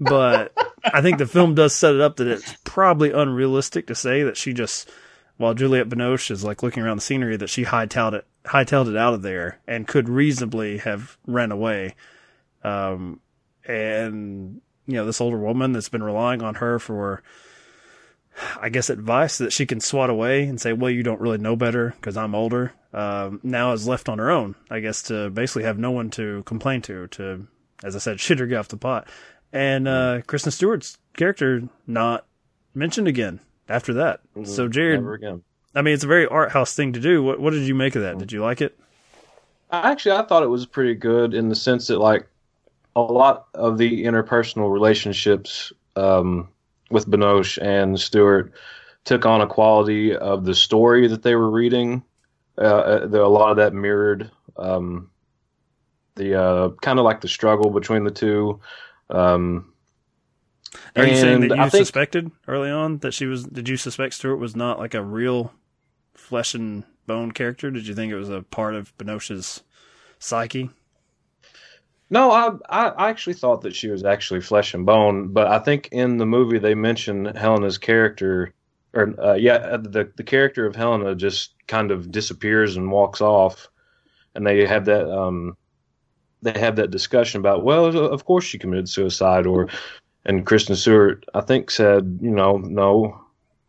but 0.00 0.52
I 0.84 1.00
think 1.00 1.18
the 1.18 1.26
film 1.26 1.54
does 1.54 1.74
set 1.74 1.94
it 1.94 2.00
up 2.00 2.16
that 2.16 2.28
it's 2.28 2.56
probably 2.64 3.10
unrealistic 3.10 3.86
to 3.86 3.94
say 3.94 4.22
that 4.22 4.36
she 4.36 4.52
just, 4.52 4.90
while 5.36 5.54
Juliette 5.54 5.88
Binoche 5.88 6.30
is 6.30 6.44
like 6.44 6.62
looking 6.62 6.82
around 6.82 6.96
the 6.96 7.02
scenery, 7.02 7.36
that 7.36 7.50
she 7.50 7.64
hightailed 7.64 8.14
it, 8.14 8.26
hightailed 8.44 8.88
it 8.88 8.96
out 8.96 9.14
of 9.14 9.22
there 9.22 9.60
and 9.66 9.88
could 9.88 10.08
reasonably 10.08 10.78
have 10.78 11.16
ran 11.26 11.52
away. 11.52 11.94
Um, 12.62 13.20
and 13.66 14.60
you 14.86 14.94
know, 14.94 15.06
this 15.06 15.20
older 15.20 15.38
woman 15.38 15.72
that's 15.72 15.88
been 15.88 16.02
relying 16.02 16.42
on 16.42 16.56
her 16.56 16.78
for, 16.78 17.22
I 18.60 18.68
guess, 18.68 18.90
advice 18.90 19.38
that 19.38 19.52
she 19.52 19.66
can 19.66 19.80
swat 19.80 20.10
away 20.10 20.44
and 20.44 20.60
say, 20.60 20.72
well, 20.72 20.90
you 20.90 21.02
don't 21.02 21.20
really 21.20 21.38
know 21.38 21.56
better 21.56 21.94
because 21.96 22.16
I'm 22.16 22.34
older. 22.34 22.72
Um, 22.92 23.40
now 23.42 23.72
is 23.72 23.88
left 23.88 24.08
on 24.08 24.18
her 24.18 24.30
own, 24.30 24.54
I 24.70 24.80
guess, 24.80 25.02
to 25.04 25.30
basically 25.30 25.64
have 25.64 25.78
no 25.78 25.90
one 25.90 26.10
to 26.10 26.42
complain 26.44 26.82
to, 26.82 27.06
to, 27.08 27.46
as 27.82 27.96
I 27.96 27.98
said, 27.98 28.20
shit 28.20 28.38
her 28.38 28.46
get 28.46 28.58
off 28.58 28.68
the 28.68 28.76
pot. 28.76 29.08
And, 29.54 29.86
uh, 29.88 30.20
Kristen 30.26 30.52
Stewart's 30.52 30.98
character 31.16 31.62
not 31.86 32.26
mentioned 32.74 33.08
again 33.08 33.40
after 33.68 33.94
that. 33.94 34.20
So, 34.44 34.68
Jared, 34.68 35.00
Never 35.00 35.14
again. 35.14 35.42
I 35.74 35.82
mean, 35.82 35.94
it's 35.94 36.04
a 36.04 36.08
very 36.08 36.26
art 36.26 36.50
house 36.50 36.74
thing 36.74 36.92
to 36.92 37.00
do. 37.00 37.22
What, 37.22 37.40
what 37.40 37.52
did 37.52 37.62
you 37.62 37.74
make 37.74 37.94
of 37.94 38.02
that? 38.02 38.18
Did 38.18 38.32
you 38.32 38.42
like 38.42 38.60
it? 38.60 38.78
Actually, 39.70 40.16
I 40.16 40.22
thought 40.22 40.42
it 40.42 40.48
was 40.48 40.66
pretty 40.66 40.94
good 40.94 41.34
in 41.34 41.48
the 41.48 41.54
sense 41.54 41.86
that, 41.86 41.98
like, 41.98 42.26
a 42.96 43.00
lot 43.00 43.46
of 43.54 43.78
the 43.78 44.04
interpersonal 44.04 44.72
relationships 44.72 45.72
um, 45.96 46.48
with 46.90 47.08
Binoche 47.08 47.58
and 47.62 47.98
Stewart 47.98 48.52
took 49.04 49.26
on 49.26 49.40
a 49.40 49.46
quality 49.46 50.16
of 50.16 50.44
the 50.44 50.54
story 50.54 51.08
that 51.08 51.22
they 51.22 51.34
were 51.34 51.50
reading. 51.50 52.02
Uh, 52.56 52.62
Uh, 52.62 53.06
there, 53.06 53.22
a 53.22 53.28
lot 53.28 53.50
of 53.50 53.56
that 53.56 53.72
mirrored 53.74 54.30
um, 54.56 55.10
the 56.14 56.40
uh, 56.40 56.68
kind 56.82 56.98
of 57.00 57.04
like 57.04 57.20
the 57.20 57.28
struggle 57.28 57.70
between 57.70 58.04
the 58.04 58.10
two. 58.10 58.60
Um, 59.10 59.72
Are 60.96 61.06
you 61.06 61.16
saying 61.16 61.40
that 61.48 61.56
you 61.56 61.70
think- 61.70 61.84
suspected 61.86 62.30
early 62.48 62.70
on 62.70 62.98
that 62.98 63.14
she 63.14 63.26
was? 63.26 63.44
Did 63.44 63.68
you 63.68 63.76
suspect 63.76 64.14
Stewart 64.14 64.38
was 64.38 64.56
not 64.56 64.78
like 64.78 64.94
a 64.94 65.02
real 65.02 65.52
flesh 66.14 66.54
and 66.54 66.84
bone 67.06 67.32
character? 67.32 67.70
Did 67.70 67.86
you 67.86 67.94
think 67.94 68.12
it 68.12 68.16
was 68.16 68.30
a 68.30 68.42
part 68.42 68.74
of 68.74 68.96
Binoche's 68.98 69.62
psyche? 70.18 70.70
No, 72.10 72.30
I, 72.30 72.50
I 72.88 73.08
actually 73.10 73.34
thought 73.34 73.62
that 73.62 73.74
she 73.74 73.88
was 73.88 74.04
actually 74.04 74.40
flesh 74.40 74.74
and 74.74 74.84
bone, 74.86 75.28
but 75.32 75.48
I 75.48 75.58
think 75.58 75.88
in 75.90 76.18
the 76.18 76.26
movie 76.26 76.58
they 76.58 76.74
mentioned 76.74 77.36
Helena's 77.36 77.78
character, 77.78 78.52
or 78.92 79.14
uh, 79.20 79.34
yeah, 79.34 79.76
the 79.78 80.10
the 80.16 80.22
character 80.22 80.66
of 80.66 80.76
Helena 80.76 81.14
just 81.14 81.54
kind 81.66 81.90
of 81.90 82.12
disappears 82.12 82.76
and 82.76 82.92
walks 82.92 83.20
off, 83.20 83.68
and 84.34 84.46
they 84.46 84.66
have 84.66 84.84
that 84.84 85.10
um, 85.10 85.56
they 86.44 86.58
have 86.58 86.76
that 86.76 86.90
discussion 86.90 87.40
about 87.40 87.64
well, 87.64 87.86
of 87.86 88.24
course 88.24 88.44
she 88.44 88.58
committed 88.58 88.88
suicide, 88.88 89.46
or 89.46 89.68
and 90.24 90.46
Kristen 90.46 90.76
Stewart 90.76 91.24
I 91.34 91.40
think 91.40 91.70
said 91.70 92.18
you 92.22 92.30
know 92.30 92.58
no, 92.58 93.20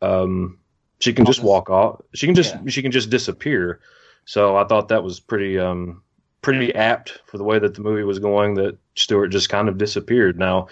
um, 0.02 0.60
she 1.00 1.14
can 1.14 1.26
just 1.26 1.42
walk 1.44 1.70
off, 1.70 2.02
she 2.14 2.28
can 2.28 2.36
just 2.36 2.56
Yeah. 2.56 2.62
she 2.70 2.82
can 2.82 2.92
just 2.92 3.10
disappear, 3.10 3.80
so 4.26 4.56
I 4.56 4.66
thought 4.66 4.90
that 4.90 5.04
was 5.04 5.20
pretty 5.20 5.58
um 5.58 6.02
pretty 6.42 6.76
apt 6.76 7.20
for 7.26 7.40
the 7.40 7.44
way 7.44 7.58
that 7.58 7.74
the 7.74 7.82
movie 7.82 8.04
was 8.04 8.20
going 8.20 8.54
that 8.54 8.78
Stewart 8.96 9.32
just 9.32 9.50
kind 9.50 9.68
of 9.68 9.80
disappeared. 9.80 10.38
Now, 10.38 10.68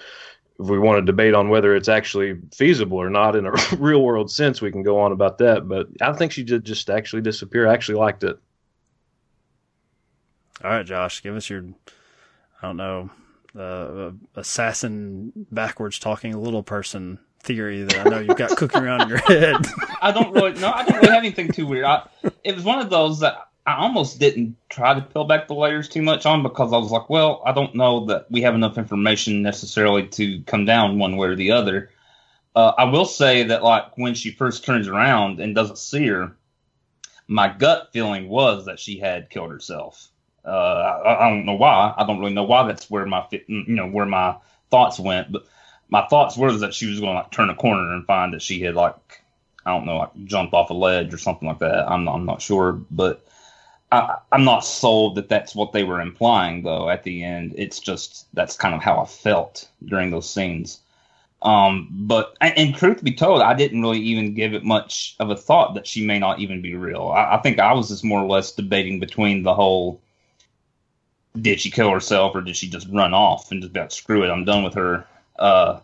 if 0.59 0.67
we 0.69 0.77
want 0.77 0.99
to 0.99 1.05
debate 1.05 1.33
on 1.33 1.49
whether 1.49 1.75
it's 1.75 1.89
actually 1.89 2.37
feasible 2.53 2.97
or 2.99 3.09
not 3.09 3.35
in 3.35 3.47
a 3.47 3.51
real 3.79 4.03
world 4.03 4.29
sense, 4.29 4.61
we 4.61 4.71
can 4.71 4.83
go 4.83 4.99
on 4.99 5.11
about 5.11 5.39
that. 5.39 5.67
But 5.67 5.87
I 5.99 6.13
think 6.13 6.31
she 6.31 6.43
did 6.43 6.63
just 6.63 6.91
actually 6.91 7.23
disappear. 7.23 7.67
I 7.67 7.73
actually 7.73 7.97
liked 7.97 8.23
it. 8.23 8.37
All 10.63 10.69
right, 10.69 10.85
Josh, 10.85 11.21
give 11.21 11.35
us 11.35 11.49
your, 11.49 11.65
I 12.61 12.67
don't 12.67 12.77
know, 12.77 13.09
uh, 13.59 14.11
assassin 14.39 15.33
backwards 15.51 15.99
talking 15.99 16.35
little 16.37 16.63
person 16.63 17.19
theory 17.41 17.83
that 17.83 18.07
I 18.07 18.09
know 18.09 18.19
you've 18.19 18.37
got 18.37 18.55
cooking 18.57 18.81
around 18.81 19.01
in 19.01 19.09
your 19.09 19.17
head. 19.27 19.57
I 20.01 20.11
don't 20.11 20.33
really 20.33 20.53
no, 20.59 20.71
I 20.71 20.85
don't 20.85 20.95
really 20.95 21.09
have 21.09 21.23
anything 21.23 21.51
too 21.51 21.67
weird. 21.67 21.83
I, 21.83 22.07
it 22.43 22.55
was 22.55 22.63
one 22.63 22.79
of 22.79 22.89
those 22.89 23.19
that 23.19 23.49
I 23.65 23.75
almost 23.75 24.19
didn't 24.19 24.55
try 24.69 24.93
to 24.93 25.01
peel 25.01 25.25
back 25.25 25.47
the 25.47 25.53
layers 25.53 25.89
too 25.89 26.01
much 26.01 26.25
on 26.25 26.43
because 26.43 26.71
I 26.71 26.77
was 26.77 26.91
like, 26.91 27.09
well, 27.09 27.41
I 27.45 27.51
don't 27.51 27.75
know 27.75 28.05
that 28.05 28.31
we 28.31 28.41
have 28.41 28.55
enough 28.55 28.77
information 28.77 29.41
necessarily 29.41 30.07
to 30.09 30.41
come 30.43 30.65
down 30.65 30.97
one 30.97 31.17
way 31.17 31.27
or 31.27 31.35
the 31.35 31.51
other. 31.51 31.89
Uh, 32.55 32.71
I 32.77 32.85
will 32.85 33.05
say 33.05 33.43
that 33.43 33.63
like 33.63 33.97
when 33.97 34.15
she 34.15 34.31
first 34.31 34.63
turns 34.63 34.87
around 34.87 35.41
and 35.41 35.53
doesn't 35.53 35.77
see 35.77 36.07
her, 36.07 36.37
my 37.27 37.49
gut 37.49 37.89
feeling 37.91 38.29
was 38.29 38.65
that 38.65 38.79
she 38.79 38.99
had 38.99 39.29
killed 39.29 39.51
herself. 39.51 40.09
Uh, 40.45 40.49
I, 40.49 41.27
I 41.27 41.29
don't 41.29 41.45
know 41.45 41.55
why. 41.55 41.93
I 41.97 42.05
don't 42.05 42.19
really 42.19 42.33
know 42.33 42.43
why. 42.43 42.67
That's 42.67 42.89
where 42.89 43.05
my 43.05 43.25
fi- 43.29 43.45
you 43.47 43.65
know 43.67 43.87
where 43.87 44.05
my 44.05 44.35
thoughts 44.69 44.99
went, 44.99 45.31
but 45.31 45.45
my 45.89 46.05
thoughts 46.07 46.35
were 46.37 46.51
that 46.51 46.73
she 46.73 46.87
was 46.89 46.99
going 46.99 47.13
to 47.13 47.21
like 47.21 47.31
turn 47.31 47.49
a 47.49 47.55
corner 47.55 47.93
and 47.93 48.05
find 48.05 48.33
that 48.33 48.41
she 48.41 48.61
had 48.61 48.75
like 48.75 49.23
I 49.65 49.71
don't 49.71 49.85
know, 49.85 49.97
like 49.97 50.25
jumped 50.25 50.53
off 50.53 50.69
a 50.69 50.73
ledge 50.73 51.13
or 51.13 51.17
something 51.17 51.47
like 51.47 51.59
that. 51.59 51.89
I'm 51.89 52.03
not, 52.03 52.15
I'm 52.15 52.25
not 52.25 52.41
sure, 52.41 52.73
but 52.91 53.25
I, 53.91 54.17
I'm 54.31 54.43
not 54.43 54.65
sold 54.65 55.15
that 55.15 55.29
that's 55.29 55.55
what 55.55 55.71
they 55.71 55.83
were 55.83 56.01
implying 56.01 56.63
though. 56.63 56.89
At 56.89 57.03
the 57.03 57.23
end, 57.23 57.53
it's 57.57 57.79
just 57.79 58.27
that's 58.33 58.57
kind 58.57 58.75
of 58.75 58.81
how 58.81 58.99
I 58.99 59.05
felt 59.05 59.69
during 59.85 60.09
those 60.11 60.29
scenes. 60.29 60.79
Um, 61.41 61.89
but 61.91 62.35
and, 62.41 62.57
and 62.57 62.75
truth 62.75 63.03
be 63.03 63.13
told, 63.13 63.41
I 63.41 63.53
didn't 63.53 63.81
really 63.81 63.99
even 63.99 64.33
give 64.33 64.53
it 64.53 64.63
much 64.63 65.15
of 65.19 65.29
a 65.29 65.35
thought 65.35 65.75
that 65.75 65.85
she 65.87 66.05
may 66.05 66.17
not 66.17 66.39
even 66.39 66.61
be 66.61 66.75
real. 66.75 67.09
I, 67.09 67.35
I 67.35 67.41
think 67.41 67.59
I 67.59 67.73
was 67.73 67.89
just 67.89 68.03
more 68.03 68.21
or 68.21 68.27
less 68.27 68.51
debating 68.51 68.99
between 68.99 69.43
the 69.43 69.53
whole 69.53 70.01
did 71.39 71.59
she 71.59 71.71
kill 71.71 71.89
herself 71.91 72.35
or 72.35 72.41
did 72.41 72.55
she 72.55 72.69
just 72.69 72.87
run 72.89 73.13
off 73.13 73.51
and 73.51 73.61
just 73.61 73.73
be 73.73 73.79
like, 73.79 73.91
screw 73.91 74.23
it, 74.23 74.29
I'm 74.29 74.45
done 74.45 74.63
with 74.63 74.75
her. 74.75 75.05
Uh, 75.37 75.79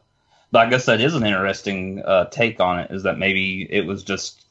but 0.52 0.68
I 0.68 0.70
guess 0.70 0.86
that 0.86 1.02
is 1.02 1.16
an 1.16 1.26
interesting 1.26 2.02
uh, 2.04 2.26
take 2.26 2.60
on 2.60 2.80
it. 2.80 2.92
Is 2.92 3.04
that 3.04 3.18
maybe 3.18 3.68
it 3.70 3.86
was 3.86 4.04
just 4.04 4.46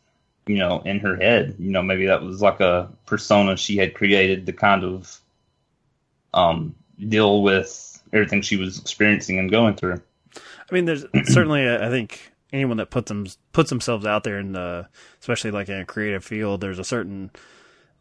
you 0.47 0.57
know 0.57 0.81
in 0.81 1.01
her 1.01 1.17
head? 1.17 1.57
You 1.59 1.71
know, 1.71 1.83
maybe 1.83 2.07
that 2.07 2.23
was 2.23 2.41
like 2.41 2.61
a 2.61 2.89
persona 3.07 3.57
she 3.57 3.77
had 3.77 3.95
created 3.95 4.47
to 4.47 4.53
kind 4.53 4.85
of 4.85 5.21
um, 6.35 6.75
deal 7.09 7.43
with 7.43 8.03
everything 8.13 8.43
she 8.43 8.57
was 8.57 8.79
experiencing 8.79 9.39
and 9.39 9.51
going 9.51 9.75
through. 9.75 10.01
I 10.71 10.75
mean, 10.75 10.85
there's 10.85 11.05
certainly, 11.25 11.67
uh, 11.67 11.87
I 11.87 11.91
think 11.91 12.33
anyone 12.53 12.77
that 12.79 12.91
puts 12.91 13.09
them 13.09 13.27
puts 13.53 13.71
themselves 13.71 14.07
out 14.07 14.25
there 14.25 14.39
in 14.39 14.53
the, 14.53 14.89
especially 15.21 15.51
like 15.51 15.69
in 15.69 15.81
a 15.81 15.85
creative 15.85 16.25
field, 16.25 16.61
there's 16.61 16.79
a 16.79 16.85
certain 16.85 17.31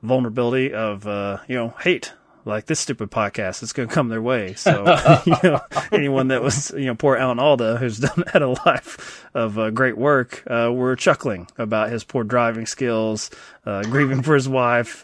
vulnerability 0.01 0.73
of, 0.73 1.07
uh, 1.07 1.39
you 1.47 1.55
know, 1.55 1.73
hate. 1.79 2.13
Like 2.47 2.65
this 2.65 2.79
stupid 2.79 3.11
podcast, 3.11 3.61
it's 3.61 3.73
going 3.73 3.89
to 3.89 3.93
come 3.93 4.07
their 4.09 4.21
way. 4.21 4.53
So, 4.57 4.85
you 5.25 5.35
know, 5.43 5.59
anyone 5.91 6.29
that 6.29 6.41
was, 6.41 6.71
you 6.71 6.85
know, 6.85 6.95
poor 6.95 7.15
Alan 7.17 7.39
Alda, 7.39 7.77
who's 7.77 7.99
done 8.07 8.23
had 8.31 8.41
a 8.41 8.49
life 8.65 9.25
of 9.33 9.59
uh, 9.59 9.69
great 9.71 9.97
work, 9.97 10.43
uh, 10.49 10.71
were 10.73 10.95
chuckling 10.95 11.47
about 11.57 11.89
his 11.89 12.03
poor 12.03 12.23
driving 12.23 12.65
skills, 12.65 13.29
uh, 13.65 13.83
grieving 13.83 14.21
for 14.23 14.33
his 14.33 14.47
wife, 14.47 15.03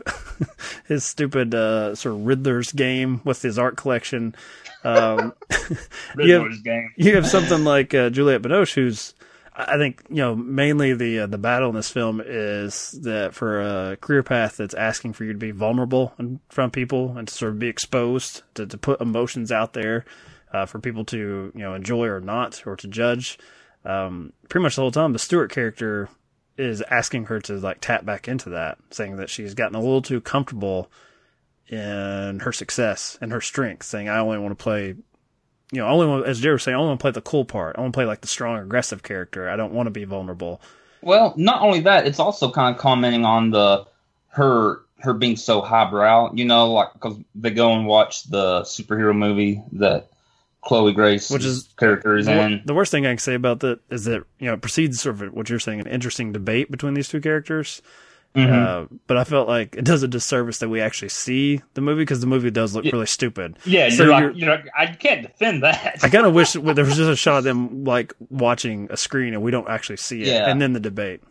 his 0.88 1.04
stupid 1.04 1.54
uh, 1.54 1.96
sort 1.96 2.16
of 2.16 2.26
Riddler's 2.26 2.72
game 2.72 3.22
with 3.26 3.42
his 3.42 3.60
art 3.60 3.76
collection. 3.78 4.36
Um, 4.86 5.34
you 5.52 6.34
have- 6.34 6.44
Riddler's 6.44 6.62
game. 6.62 6.92
you 6.98 7.16
have 7.16 7.28
something 7.28 7.64
like 7.64 7.94
uh, 7.94 8.10
Juliette 8.10 8.42
Binoche, 8.42 8.74
who's 8.74 9.14
I 9.56 9.78
think 9.78 10.04
you 10.10 10.18
know 10.18 10.36
mainly 10.36 10.94
the 10.94 11.20
uh, 11.20 11.28
the 11.28 11.38
battle 11.38 11.70
in 11.70 11.76
this 11.76 11.92
film 11.92 12.22
is 12.26 12.92
that 13.04 13.34
for 13.34 13.62
a 13.62 13.98
career 13.98 14.24
path 14.24 14.58
that's 14.58 14.74
asking 14.74 15.14
for 15.14 15.24
you 15.26 15.34
to 15.34 15.40
be 15.40 15.52
vulnerable 15.52 16.14
in 16.18 16.40
front 16.50 16.70
of 16.70 16.74
people 16.74 17.18
and 17.18 17.28
to 17.28 17.34
sort 17.34 17.52
of 17.52 17.60
be 17.60 17.68
exposed 17.68 18.42
to, 18.56 18.66
to 18.66 18.78
put 18.78 19.02
emotions 19.02 19.52
out 19.52 19.74
there. 19.74 20.06
uh, 20.54 20.66
for 20.66 20.80
people 20.80 21.04
to 21.06 21.52
you 21.54 21.62
know 21.62 21.74
enjoy 21.74 22.06
or 22.06 22.22
not 22.22 22.66
or 22.66 22.76
to 22.76 22.88
judge. 22.88 23.38
Um, 23.84 24.32
pretty 24.48 24.64
much 24.64 24.76
the 24.76 24.82
whole 24.82 24.92
time, 24.92 25.12
the 25.12 25.20
Stewart 25.20 25.52
character 25.52 26.08
is 26.58 26.82
asking 26.84 27.26
her 27.26 27.40
to 27.42 27.54
like 27.58 27.82
tap 27.82 28.06
back 28.06 28.28
into 28.28 28.50
that, 28.52 28.78
saying 28.92 29.18
that 29.18 29.30
she's 29.30 29.56
gotten 29.56 29.76
a 29.76 29.82
little 29.82 30.02
too 30.02 30.22
comfortable 30.22 30.90
in 31.68 32.40
her 32.40 32.52
success 32.52 33.18
and 33.20 33.32
her 33.32 33.42
strength, 33.42 33.86
saying 33.86 34.08
I 34.08 34.20
only 34.20 34.38
want 34.38 34.58
to 34.58 34.64
play 34.64 34.96
you 35.74 35.82
know, 35.82 35.88
I 35.88 35.92
only 35.92 36.08
want, 36.08 36.26
as 36.28 36.40
Jerry 36.40 36.54
was 36.56 36.64
saying, 36.64 36.76
I 36.76 36.80
only 36.80 36.90
want 36.90 37.00
to 37.00 37.04
play 37.04 37.12
the 37.12 37.22
cool 37.22 37.46
part. 37.46 37.76
I 37.78 37.82
want 37.82 37.94
to 37.94 37.98
play 37.98 38.06
like 38.06 38.22
the 38.22 38.28
strong, 38.28 38.58
aggressive 38.60 39.04
character. 39.04 39.50
I 39.50 39.56
don't 39.56 39.74
want 39.74 39.88
to 39.88 39.92
be 39.92 40.06
vulnerable. 40.06 40.62
Well, 41.02 41.34
not 41.36 41.62
only 41.62 41.82
that, 41.82 42.08
it's 42.08 42.20
also 42.20 42.52
kind 42.52 42.74
of 42.76 42.80
commenting 42.82 43.26
on 43.26 43.50
the 43.50 43.86
her 44.28 44.82
her 45.00 45.14
being 45.14 45.36
so 45.36 45.62
highbrow. 45.62 46.32
You 46.34 46.46
know, 46.46 46.72
like 46.72 46.94
because 46.94 47.18
they 47.36 47.50
go 47.52 47.74
and 47.74 47.86
watch 47.88 48.24
the 48.24 48.62
superhero 48.62 49.16
movie 49.16 49.62
that 49.74 50.10
Chloe 50.62 50.94
Grace, 50.94 51.30
Which 51.30 51.44
is- 51.44 51.68
character 51.78 52.16
is 52.16 52.26
The, 52.28 52.40
in. 52.40 52.62
the 52.66 52.74
worst 52.74 52.92
thing 52.92 53.06
I 53.06 53.10
can 53.10 53.18
say 53.18 53.34
about 53.34 53.60
that 53.62 53.80
is 53.90 54.06
that 54.06 54.24
you 54.40 54.48
know 54.48 54.54
it 54.54 54.62
precedes 54.62 55.02
sort 55.02 55.22
of 55.22 55.34
what 55.34 55.50
you're 55.50 55.60
saying, 55.60 55.82
an 55.82 55.88
interesting 55.88 56.32
debate 56.32 56.72
between 56.72 56.94
these 56.94 57.10
two 57.10 57.20
characters. 57.20 57.82
Mhm. 58.36 58.52
Uh, 58.52 58.88
but 59.06 59.16
I 59.18 59.24
felt 59.26 59.48
like 59.48 59.76
it 59.76 59.86
does 59.86 60.02
a 60.02 60.08
disservice 60.08 60.58
that 60.60 60.70
we 60.70 60.82
actually 60.82 61.10
see 61.10 61.62
the 61.76 61.82
movie 61.82 62.02
because 62.02 62.20
the 62.20 62.26
movie 62.28 62.50
does 62.50 62.74
look 62.74 62.84
Yeah. 62.86 62.92
really 62.94 63.06
stupid. 63.06 63.58
yeah, 63.64 63.90
so 63.90 64.04
you're 64.04 64.12
like, 64.12 64.22
you're- 64.24 64.36
you're 64.40 64.50
like, 64.50 64.66
I 64.76 64.88
can't 64.88 65.22
defend 65.22 65.62
that. 65.64 66.00
I 66.02 66.10
kind 66.10 66.26
of 66.26 66.34
wish 66.34 66.54
there 66.54 66.84
was 66.84 66.96
just 66.98 67.10
a 67.12 67.16
shot 67.16 67.38
of 67.40 67.44
them 67.44 67.84
like 67.84 68.14
watching 68.30 68.88
a 68.90 68.98
screen 68.98 69.34
and 69.36 69.44
we 69.44 69.52
don't 69.52 69.70
actually 69.70 69.98
see 69.98 70.22
it, 70.24 70.28
Yeah. 70.30 70.50
and 70.50 70.60
then 70.60 70.74
the 70.74 70.80
debate. 70.80 71.22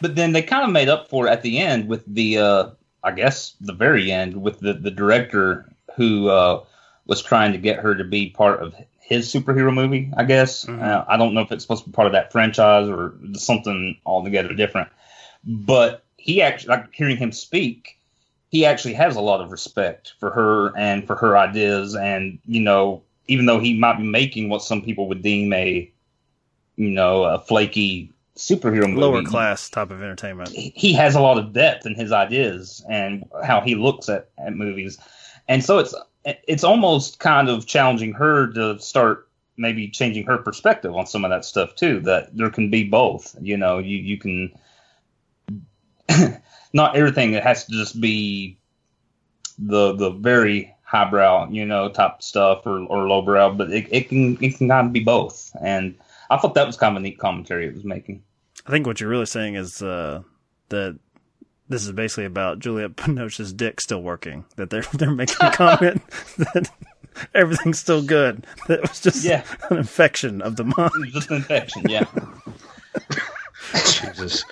But 0.00 0.14
then 0.16 0.32
they 0.32 0.40
kind 0.42 0.64
of 0.64 0.70
made 0.70 0.88
up 0.88 1.10
for 1.10 1.26
it 1.26 1.30
at 1.30 1.42
the 1.42 1.58
end 1.58 1.88
with 1.88 2.02
the, 2.06 2.38
uh, 2.38 2.70
I 3.02 3.12
guess, 3.12 3.54
the 3.60 3.74
very 3.74 4.10
end 4.10 4.34
with 4.40 4.60
the, 4.60 4.72
the 4.72 4.90
director 4.90 5.66
who 5.96 6.28
uh, 6.28 6.62
was 7.06 7.20
trying 7.22 7.52
to 7.52 7.58
get 7.58 7.80
her 7.80 7.94
to 7.94 8.04
be 8.04 8.30
part 8.30 8.60
of 8.62 8.74
his 8.98 9.30
superhero 9.30 9.72
movie. 9.74 10.10
I 10.16 10.24
guess 10.24 10.64
Mhm. 10.64 10.82
uh, 10.82 11.04
I 11.06 11.18
don't 11.18 11.34
know 11.34 11.42
if 11.42 11.52
it's 11.52 11.62
supposed 11.62 11.84
to 11.84 11.90
be 11.90 11.94
part 11.94 12.06
of 12.06 12.12
that 12.14 12.32
franchise 12.32 12.88
or 12.88 13.12
something 13.34 13.98
altogether 14.06 14.54
different. 14.54 14.88
But 15.44 16.02
he 16.24 16.40
actually, 16.40 16.70
like 16.70 16.94
hearing 16.94 17.18
him 17.18 17.32
speak, 17.32 17.98
he 18.48 18.64
actually 18.64 18.94
has 18.94 19.14
a 19.14 19.20
lot 19.20 19.42
of 19.42 19.50
respect 19.50 20.14
for 20.18 20.30
her 20.30 20.74
and 20.74 21.06
for 21.06 21.16
her 21.16 21.36
ideas. 21.36 21.94
And 21.94 22.38
you 22.46 22.62
know, 22.62 23.02
even 23.28 23.44
though 23.44 23.60
he 23.60 23.78
might 23.78 23.98
be 23.98 24.04
making 24.04 24.48
what 24.48 24.62
some 24.62 24.80
people 24.80 25.06
would 25.08 25.20
deem 25.20 25.52
a, 25.52 25.92
you 26.76 26.88
know, 26.88 27.24
a 27.24 27.38
flaky 27.40 28.10
superhero 28.38 28.88
movie, 28.88 29.00
Lower 29.02 29.22
class 29.22 29.68
type 29.68 29.90
of 29.90 30.00
entertainment. 30.00 30.48
he 30.48 30.94
has 30.94 31.14
a 31.14 31.20
lot 31.20 31.36
of 31.36 31.52
depth 31.52 31.84
in 31.84 31.94
his 31.94 32.10
ideas 32.10 32.82
and 32.88 33.24
how 33.44 33.60
he 33.60 33.74
looks 33.74 34.08
at, 34.08 34.30
at 34.38 34.56
movies. 34.56 34.96
And 35.46 35.62
so 35.62 35.78
it's 35.78 35.94
it's 36.24 36.64
almost 36.64 37.20
kind 37.20 37.50
of 37.50 37.66
challenging 37.66 38.14
her 38.14 38.46
to 38.54 38.78
start 38.78 39.28
maybe 39.58 39.88
changing 39.88 40.24
her 40.24 40.38
perspective 40.38 40.96
on 40.96 41.06
some 41.06 41.22
of 41.22 41.30
that 41.30 41.44
stuff 41.44 41.74
too. 41.74 42.00
That 42.00 42.34
there 42.34 42.48
can 42.48 42.70
be 42.70 42.82
both. 42.82 43.36
You 43.42 43.58
know, 43.58 43.78
you 43.78 43.98
you 43.98 44.16
can 44.16 44.50
not 46.72 46.96
everything 46.96 47.32
that 47.32 47.42
has 47.42 47.64
to 47.66 47.72
just 47.72 48.00
be 48.00 48.58
the 49.58 49.94
the 49.94 50.10
very 50.10 50.74
highbrow, 50.82 51.48
you 51.50 51.64
know, 51.66 51.88
type 51.88 52.22
stuff 52.22 52.66
or, 52.66 52.80
or 52.80 53.08
lowbrow, 53.08 53.52
but 53.54 53.70
it, 53.72 53.86
it 53.90 54.08
can 54.08 54.36
it 54.42 54.56
can 54.58 54.68
kind 54.68 54.86
of 54.88 54.92
be 54.92 55.00
both. 55.00 55.50
And 55.60 55.94
I 56.30 56.36
thought 56.38 56.54
that 56.54 56.66
was 56.66 56.76
kind 56.76 56.96
of 56.96 57.00
a 57.00 57.04
neat 57.04 57.18
commentary 57.18 57.66
it 57.66 57.74
was 57.74 57.84
making. 57.84 58.22
I 58.66 58.70
think 58.70 58.86
what 58.86 59.00
you're 59.00 59.10
really 59.10 59.26
saying 59.26 59.56
is 59.56 59.82
uh, 59.82 60.22
that 60.70 60.98
this 61.68 61.84
is 61.84 61.92
basically 61.92 62.24
about 62.26 62.58
Juliette 62.58 62.96
Binoche's 62.96 63.52
dick 63.52 63.80
still 63.80 64.02
working. 64.02 64.44
That 64.56 64.70
they're 64.70 64.82
they're 64.94 65.10
making 65.10 65.36
a 65.40 65.50
comment 65.56 66.02
that 66.38 66.70
everything's 67.34 67.78
still 67.78 68.02
good. 68.02 68.46
That 68.68 68.80
it 68.80 68.88
was 68.88 69.00
just 69.00 69.24
Yeah. 69.24 69.44
an 69.70 69.78
infection 69.78 70.42
of 70.42 70.56
the 70.56 70.64
mind. 70.64 70.90
Just 71.12 71.30
an 71.30 71.36
infection, 71.36 71.82
yeah. 71.88 72.04
Jesus. 73.74 74.44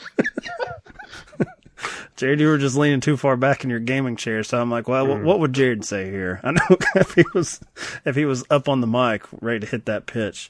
Jared, 2.16 2.38
you 2.40 2.46
were 2.46 2.58
just 2.58 2.76
leaning 2.76 3.00
too 3.00 3.16
far 3.16 3.36
back 3.36 3.64
in 3.64 3.70
your 3.70 3.80
gaming 3.80 4.14
chair, 4.16 4.42
so 4.44 4.60
I'm 4.60 4.70
like, 4.70 4.86
well, 4.88 5.06
what, 5.06 5.22
what 5.22 5.40
would 5.40 5.52
Jared 5.52 5.84
say 5.84 6.10
here? 6.10 6.40
I 6.44 6.52
know 6.52 6.60
if 6.94 7.14
he 7.14 7.24
was 7.34 7.60
if 8.04 8.14
he 8.14 8.24
was 8.24 8.44
up 8.50 8.68
on 8.68 8.80
the 8.80 8.86
mic, 8.86 9.22
ready 9.40 9.60
to 9.60 9.66
hit 9.66 9.86
that 9.86 10.06
pitch. 10.06 10.48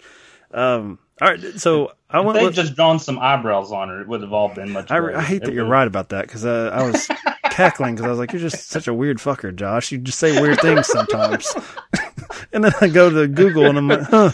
Um, 0.53 0.99
all 1.21 1.29
right, 1.31 1.41
so 1.59 1.93
I 2.11 2.19
If 2.21 2.27
went. 2.27 2.39
they'd 2.39 2.45
with- 2.47 2.55
just 2.55 2.75
drawn 2.75 2.99
some 2.99 3.19
eyebrows 3.19 3.73
on 3.73 3.89
her, 3.89 4.01
it 4.03 4.09
would 4.09 4.21
have 4.23 4.33
all 4.35 4.49
been 4.53 4.71
much 4.73 4.91
I. 4.91 4.99
I 5.15 5.23
hate 5.23 5.41
that 5.43 5.51
It 5.51 5.55
you're 5.55 5.65
would- 5.65 5.71
right 5.71 5.87
about 5.87 6.11
that 6.11 6.27
because 6.27 6.45
uh, 6.45 6.71
I 6.75 6.83
was 6.91 7.09
cackling 7.45 7.95
because 7.95 8.07
I 8.07 8.11
was 8.11 8.19
like, 8.19 8.33
"You're 8.33 8.41
just 8.43 8.69
such 8.69 8.87
a 8.87 8.93
weird 8.93 9.17
fucker, 9.19 9.55
Josh. 9.55 9.91
You 9.93 9.99
just 9.99 10.19
say 10.19 10.39
weird 10.41 10.61
things 10.61 10.87
sometimes." 10.89 11.55
and 12.53 12.65
then 12.65 12.73
I 12.83 12.89
go 12.89 13.09
to 13.09 13.27
Google 13.29 13.65
and 13.67 13.79
I'm 13.79 13.89
like, 13.89 14.03
"Huh, 14.03 14.33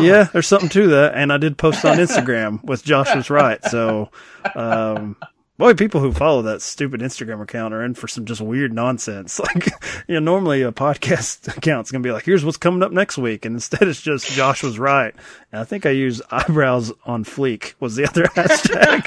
yeah, 0.00 0.24
there's 0.32 0.48
something 0.48 0.70
to 0.70 0.88
that." 0.88 1.14
And 1.14 1.32
I 1.32 1.36
did 1.36 1.56
post 1.58 1.84
on 1.84 1.98
Instagram 1.98 2.64
with 2.64 2.82
Josh 2.82 3.14
was 3.14 3.30
right. 3.30 3.62
So, 3.66 4.10
um, 4.56 5.16
boy, 5.62 5.74
people 5.74 6.00
who 6.00 6.12
follow 6.12 6.42
that 6.42 6.60
stupid 6.60 7.00
Instagram 7.00 7.40
account 7.40 7.72
are 7.72 7.84
in 7.84 7.94
for 7.94 8.08
some 8.08 8.24
just 8.24 8.40
weird 8.40 8.72
nonsense. 8.72 9.40
Like, 9.54 9.66
you 10.08 10.14
know, 10.14 10.20
normally 10.20 10.62
a 10.62 10.72
podcast 10.72 11.56
account's 11.56 11.90
gonna 11.92 12.02
be 12.02 12.10
like, 12.10 12.24
"Here's 12.24 12.44
what's 12.44 12.56
coming 12.56 12.82
up 12.82 12.90
next 12.90 13.16
week," 13.18 13.44
and 13.44 13.54
instead 13.54 13.82
it's 13.86 14.00
just 14.00 14.26
Josh 14.32 14.62
was 14.62 14.78
right. 14.78 15.14
And 15.52 15.60
I 15.60 15.64
think 15.64 15.86
I 15.86 15.90
used 15.90 16.22
eyebrows 16.30 16.92
on 17.04 17.24
fleek 17.24 17.74
was 17.80 17.94
the 17.94 18.04
other 18.08 18.24
hashtag. 18.24 19.06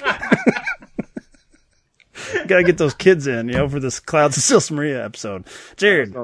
Got 2.47 2.57
to 2.57 2.63
get 2.63 2.77
those 2.77 2.93
kids 2.93 3.27
in, 3.27 3.49
you 3.49 3.55
know, 3.55 3.67
for 3.67 3.79
this 3.79 3.99
Clouds 3.99 4.37
of 4.37 4.43
Sils 4.43 4.71
Maria 4.71 5.03
episode. 5.03 5.45
Jared, 5.75 6.15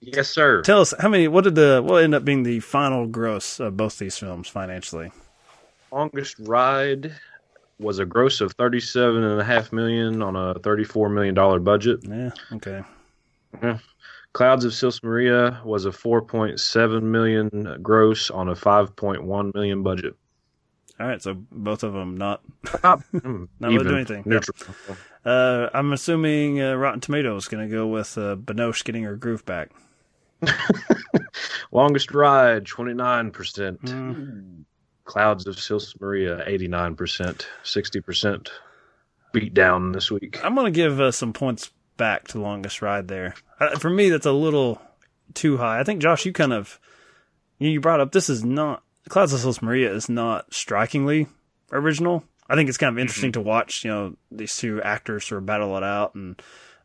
Yes, 0.00 0.28
sir. 0.28 0.62
tell 0.62 0.80
us 0.80 0.94
how 0.98 1.08
many. 1.08 1.28
What 1.28 1.44
did 1.44 1.54
the 1.54 1.82
what 1.84 2.02
ended 2.02 2.18
up 2.18 2.24
being 2.24 2.42
the 2.42 2.60
final 2.60 3.06
gross 3.06 3.60
of 3.60 3.76
both 3.76 3.98
these 3.98 4.16
films 4.16 4.48
financially? 4.48 5.10
Longest 5.92 6.36
ride 6.40 7.14
was 7.78 7.98
a 7.98 8.04
gross 8.04 8.40
of 8.40 8.52
thirty-seven 8.52 9.22
and 9.22 9.40
a 9.40 9.44
half 9.44 9.72
million 9.72 10.22
on 10.22 10.36
a 10.36 10.54
thirty-four 10.58 11.08
million 11.08 11.34
dollar 11.34 11.60
budget. 11.60 12.00
Yeah, 12.02 12.30
okay. 12.52 12.82
Yeah. 13.62 13.78
Clouds 14.32 14.64
of 14.64 14.74
Sils 14.74 15.02
Maria 15.02 15.60
was 15.64 15.84
a 15.84 15.92
four 15.92 16.22
point 16.22 16.60
seven 16.60 17.10
million 17.10 17.78
gross 17.82 18.30
on 18.30 18.48
a 18.48 18.54
five 18.54 18.94
point 18.94 19.24
one 19.24 19.52
million 19.54 19.82
budget. 19.82 20.14
All 21.00 21.06
right, 21.06 21.22
so 21.22 21.34
both 21.34 21.84
of 21.84 21.92
them 21.92 22.16
not. 22.16 22.42
Not, 22.82 23.00
mm, 23.14 23.48
Not 23.60 23.68
really 23.68 23.74
even, 23.74 23.86
do 23.86 23.94
anything. 23.94 24.22
Neutral. 24.26 24.56
Uh, 25.24 25.68
I'm 25.72 25.92
assuming 25.92 26.60
uh, 26.60 26.74
Rotten 26.74 27.00
Tomatoes 27.00 27.46
going 27.46 27.68
to 27.68 27.72
go 27.72 27.86
with 27.86 28.18
uh, 28.18 28.34
Binoche 28.36 28.84
getting 28.84 29.04
her 29.04 29.14
groove 29.14 29.44
back. 29.44 29.70
Longest 31.72 32.12
ride, 32.12 32.66
twenty 32.66 32.94
nine 32.94 33.30
percent. 33.30 33.80
Clouds 35.08 35.46
of 35.46 35.58
Sils 35.58 35.94
Maria, 36.00 36.44
eighty 36.46 36.68
nine 36.68 36.94
percent, 36.94 37.48
sixty 37.62 38.02
percent 38.02 38.50
beat 39.32 39.54
down 39.54 39.92
this 39.92 40.10
week. 40.10 40.38
I'm 40.44 40.54
going 40.54 40.70
to 40.70 40.76
give 40.76 41.00
uh, 41.00 41.12
some 41.12 41.32
points 41.32 41.70
back 41.96 42.28
to 42.28 42.40
longest 42.40 42.82
ride 42.82 43.08
there. 43.08 43.34
Uh, 43.58 43.78
for 43.78 43.88
me, 43.88 44.10
that's 44.10 44.26
a 44.26 44.32
little 44.32 44.82
too 45.32 45.56
high. 45.56 45.80
I 45.80 45.84
think 45.84 46.02
Josh, 46.02 46.26
you 46.26 46.34
kind 46.34 46.52
of 46.52 46.78
you 47.58 47.70
you 47.70 47.80
brought 47.80 48.00
up 48.00 48.12
this 48.12 48.28
is 48.28 48.44
not 48.44 48.82
Clouds 49.08 49.32
of 49.32 49.40
Sils 49.40 49.62
Maria 49.62 49.90
is 49.90 50.10
not 50.10 50.52
strikingly 50.52 51.26
original. 51.72 52.22
I 52.46 52.54
think 52.54 52.68
it's 52.68 52.78
kind 52.78 52.94
of 52.94 52.98
interesting 52.98 53.32
to 53.32 53.40
watch. 53.40 53.84
You 53.84 53.90
know, 53.90 54.16
these 54.30 54.56
two 54.56 54.82
actors 54.82 55.24
sort 55.24 55.38
of 55.38 55.46
battle 55.46 55.74
it 55.78 55.82
out 55.82 56.14
and 56.16 56.40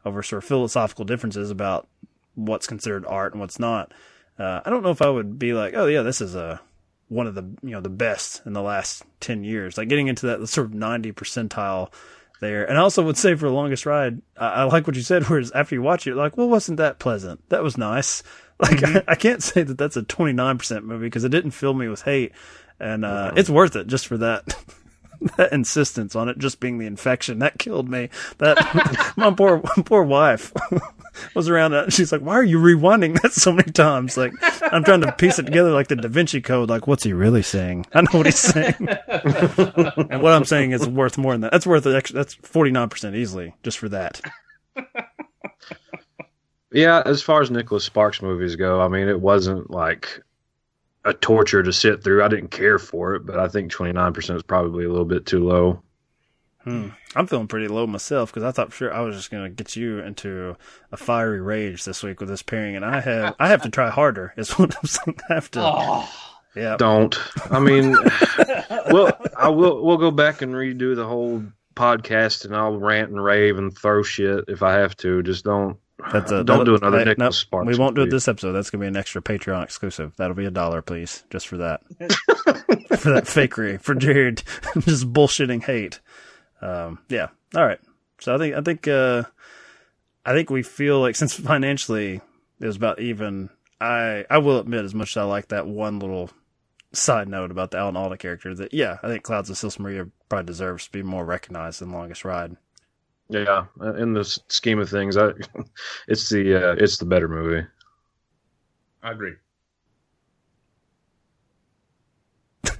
over 0.05 0.23
sort 0.23 0.43
of 0.43 0.47
philosophical 0.47 1.03
differences 1.03 1.51
about 1.51 1.89
what's 2.35 2.67
considered 2.67 3.05
art 3.05 3.33
and 3.33 3.41
what's 3.41 3.59
not. 3.59 3.93
Uh, 4.39 4.61
I 4.65 4.69
don't 4.69 4.81
know 4.81 4.91
if 4.91 5.01
I 5.01 5.09
would 5.09 5.37
be 5.37 5.53
like, 5.53 5.73
oh 5.75 5.87
yeah, 5.87 6.03
this 6.03 6.21
is 6.21 6.35
a 6.35 6.61
one 7.09 7.27
of 7.27 7.35
the 7.35 7.43
you 7.61 7.71
know 7.71 7.81
the 7.81 7.89
best 7.89 8.41
in 8.45 8.53
the 8.53 8.61
last 8.61 9.03
ten 9.19 9.43
years. 9.43 9.77
Like 9.77 9.89
getting 9.89 10.07
into 10.07 10.27
that 10.27 10.47
sort 10.47 10.67
of 10.67 10.73
ninety 10.73 11.11
percentile 11.11 11.91
there. 12.39 12.65
And 12.65 12.77
I 12.77 12.81
also 12.81 13.03
would 13.03 13.17
say 13.17 13.35
for 13.35 13.47
the 13.47 13.53
longest 13.53 13.85
ride, 13.85 14.21
I, 14.37 14.47
I 14.47 14.63
like 14.65 14.85
what 14.85 14.95
you 14.95 15.01
said. 15.01 15.23
Whereas 15.29 15.51
after 15.51 15.75
you 15.75 15.81
watch 15.81 16.05
it, 16.05 16.11
you're 16.11 16.17
like, 16.17 16.37
well, 16.37 16.49
wasn't 16.49 16.77
that 16.77 16.99
pleasant? 16.99 17.47
That 17.49 17.63
was 17.63 17.77
nice. 17.77 18.23
Like 18.59 18.83
I, 18.83 19.03
I 19.09 19.15
can't 19.15 19.41
say 19.41 19.63
that 19.63 19.79
that's 19.79 19.97
a 19.97 20.03
twenty 20.03 20.31
nine 20.31 20.59
percent 20.59 20.85
movie 20.85 21.07
because 21.07 21.23
it 21.23 21.29
didn't 21.29 21.51
fill 21.51 21.73
me 21.73 21.87
with 21.89 22.03
hate, 22.03 22.33
and 22.79 23.03
uh, 23.03 23.33
it's 23.35 23.49
worth 23.49 23.75
it 23.75 23.87
just 23.87 24.07
for 24.07 24.17
that. 24.17 24.55
That 25.37 25.53
insistence 25.53 26.15
on 26.15 26.27
it 26.29 26.37
just 26.37 26.59
being 26.59 26.77
the 26.79 26.85
infection 26.85 27.39
that 27.39 27.57
killed 27.57 27.89
me. 27.89 28.09
That 28.39 29.13
my 29.17 29.31
poor 29.31 29.59
poor 29.59 30.03
wife 30.03 30.51
was 31.35 31.47
around. 31.49 31.73
it. 31.73 31.93
She's 31.93 32.11
like, 32.11 32.21
"Why 32.21 32.33
are 32.33 32.43
you 32.43 32.59
rewinding 32.59 33.21
that 33.21 33.31
so 33.31 33.53
many 33.53 33.71
times?" 33.71 34.17
Like 34.17 34.33
I'm 34.61 34.83
trying 34.83 35.01
to 35.01 35.11
piece 35.13 35.39
it 35.39 35.45
together 35.45 35.71
like 35.71 35.87
the 35.87 35.95
Da 35.95 36.09
Vinci 36.09 36.41
Code. 36.41 36.69
Like, 36.69 36.87
what's 36.87 37.03
he 37.03 37.13
really 37.13 37.41
saying? 37.41 37.85
I 37.93 38.01
know 38.01 38.09
what 38.11 38.25
he's 38.25 38.37
saying, 38.39 38.75
and 38.79 40.21
what 40.21 40.33
I'm 40.33 40.45
saying 40.45 40.71
is 40.71 40.87
worth 40.87 41.17
more 41.17 41.31
than 41.31 41.41
that. 41.41 41.51
That's 41.51 41.65
worth 41.65 41.85
the 41.85 41.95
extra. 41.95 42.15
That's 42.15 42.33
49 42.35 42.89
percent 42.89 43.15
easily 43.15 43.53
just 43.63 43.77
for 43.77 43.89
that. 43.89 44.19
Yeah, 46.71 47.03
as 47.05 47.21
far 47.21 47.41
as 47.41 47.51
Nicholas 47.51 47.85
Sparks 47.85 48.21
movies 48.21 48.55
go, 48.55 48.81
I 48.81 48.87
mean, 48.87 49.07
it 49.07 49.21
wasn't 49.21 49.69
like 49.69 50.21
a 51.05 51.13
torture 51.13 51.63
to 51.63 51.73
sit 51.73 52.03
through. 52.03 52.23
I 52.23 52.27
didn't 52.27 52.51
care 52.51 52.79
for 52.79 53.15
it, 53.15 53.25
but 53.25 53.39
I 53.39 53.47
think 53.47 53.71
29% 53.71 54.35
is 54.35 54.43
probably 54.43 54.85
a 54.85 54.89
little 54.89 55.05
bit 55.05 55.25
too 55.25 55.43
low. 55.45 55.83
Hmm. 56.63 56.89
I'm 57.13 57.27
feeling 57.27 57.47
pretty 57.47 57.67
low 57.67 57.85
myself 57.85 58.31
because 58.31 58.43
I 58.43 58.51
thought 58.51 58.71
sure 58.71 58.93
I 58.93 59.01
was 59.01 59.17
just 59.17 59.29
going 59.29 59.43
to 59.43 59.49
get 59.49 59.75
you 59.75 59.99
into 59.99 60.55
a 60.93 60.97
fiery 60.97 61.41
rage 61.41 61.83
this 61.83 62.01
week 62.03 62.21
with 62.21 62.29
this 62.29 62.41
pairing, 62.41 62.77
and 62.77 62.85
I 62.85 63.01
have 63.01 63.35
I 63.37 63.49
have 63.49 63.63
to 63.63 63.69
try 63.69 63.89
harder. 63.89 64.33
Is 64.37 64.51
what 64.57 64.73
I'm 64.77 64.87
saying. 64.87 65.19
I 65.29 65.33
have 65.33 65.51
to. 65.51 65.59
Oh, 65.61 66.09
Yeah. 66.55 66.77
Don't. 66.77 67.17
I 67.51 67.59
mean, 67.59 67.97
well, 68.91 69.11
I 69.35 69.49
will. 69.49 69.83
We'll 69.83 69.97
go 69.97 70.11
back 70.11 70.41
and 70.41 70.53
redo 70.53 70.95
the 70.95 71.05
whole 71.05 71.43
podcast, 71.75 72.45
and 72.45 72.55
I'll 72.55 72.77
rant 72.77 73.09
and 73.09 73.21
rave 73.21 73.57
and 73.57 73.77
throw 73.77 74.01
shit 74.01 74.45
if 74.47 74.63
I 74.63 74.75
have 74.75 74.95
to. 74.97 75.21
Just 75.21 75.43
don't. 75.43 75.77
That's 76.11 76.31
a, 76.31 76.43
don't 76.43 76.65
do 76.65 76.75
another 76.75 76.99
hey, 76.99 77.05
Nicholas 77.05 77.17
nope, 77.17 77.33
Sparks. 77.33 77.67
We 77.67 77.77
won't 77.77 77.95
do 77.95 78.03
it 78.03 78.09
this 78.09 78.27
episode. 78.27 78.53
That's 78.53 78.69
gonna 78.69 78.81
be 78.81 78.87
an 78.87 78.97
extra 78.97 79.21
Patreon 79.21 79.63
exclusive. 79.63 80.13
That'll 80.17 80.35
be 80.35 80.45
a 80.45 80.51
dollar, 80.51 80.81
please, 80.81 81.23
just 81.29 81.47
for 81.47 81.57
that. 81.57 81.81
for 82.99 83.11
that 83.11 83.25
fakery, 83.25 83.79
for 83.81 83.95
Jared 83.95 84.43
just 84.79 85.11
bullshitting 85.11 85.63
hate. 85.63 85.99
Um, 86.61 86.99
yeah. 87.09 87.27
All 87.55 87.65
right. 87.65 87.79
So 88.19 88.33
I 88.33 88.37
think 88.37 88.55
I 88.55 88.61
think 88.61 88.87
uh, 88.87 89.23
I 90.25 90.33
think 90.33 90.49
we 90.49 90.63
feel 90.63 90.99
like 90.99 91.15
since 91.15 91.33
financially 91.33 92.21
it 92.59 92.65
was 92.65 92.75
about 92.77 92.99
even. 92.99 93.49
I 93.81 94.25
I 94.29 94.37
will 94.37 94.59
admit, 94.59 94.85
as 94.85 94.95
much 94.95 95.11
as 95.11 95.17
I 95.17 95.23
like 95.23 95.49
that 95.49 95.67
one 95.67 95.99
little 95.99 96.29
side 96.93 97.27
note 97.27 97.51
about 97.51 97.71
the 97.71 97.77
Alan 97.77 97.97
Alda 97.97 98.17
character, 98.17 98.55
that 98.55 98.73
yeah, 98.73 98.97
I 99.03 99.07
think 99.07 99.23
Clouds 99.23 99.49
of 99.49 99.57
Sils 99.57 99.79
Maria 99.79 100.07
probably 100.29 100.45
deserves 100.45 100.85
to 100.85 100.91
be 100.91 101.03
more 101.03 101.25
recognized 101.25 101.81
than 101.81 101.91
Longest 101.91 102.23
Ride. 102.23 102.55
Yeah, 103.29 103.65
in 103.97 104.13
the 104.13 104.23
scheme 104.49 104.79
of 104.79 104.89
things, 104.89 105.17
I, 105.17 105.31
it's 106.07 106.29
the 106.29 106.55
uh, 106.55 106.75
it's 106.77 106.97
the 106.97 107.05
better 107.05 107.27
movie. 107.27 107.65
I 109.01 109.11
agree. 109.11 109.33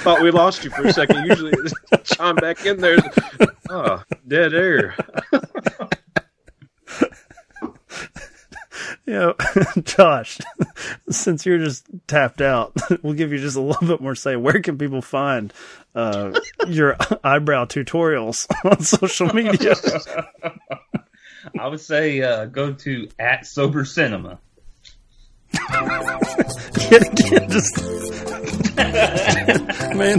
Thought 0.00 0.22
we 0.22 0.30
lost 0.30 0.64
you 0.64 0.70
for 0.70 0.86
a 0.86 0.92
second. 0.92 1.26
Usually, 1.26 1.52
chime 2.04 2.36
back 2.36 2.64
in 2.64 2.80
there. 2.80 2.98
Oh, 3.68 4.02
dead 4.26 4.54
air. 4.54 4.96
You 9.10 9.16
know, 9.16 9.34
Josh, 9.82 10.38
since 11.10 11.44
you're 11.44 11.58
just 11.58 11.84
tapped 12.06 12.40
out, 12.40 12.76
we'll 13.02 13.14
give 13.14 13.32
you 13.32 13.38
just 13.38 13.56
a 13.56 13.60
little 13.60 13.88
bit 13.88 14.00
more 14.00 14.14
say. 14.14 14.36
Where 14.36 14.60
can 14.60 14.78
people 14.78 15.02
find 15.02 15.52
uh, 15.96 16.38
your 16.68 16.96
eyebrow 17.24 17.64
tutorials 17.64 18.46
on 18.64 18.80
social 18.82 19.34
media? 19.34 19.74
I 21.58 21.66
would 21.66 21.80
say 21.80 22.22
uh, 22.22 22.44
go 22.44 22.72
to 22.72 23.08
at 23.18 23.46
Sober 23.46 23.84
Cinema. 23.84 24.38
Yet 25.52 27.08
again, 27.08 27.50
just 27.50 27.82
man, 29.96 30.18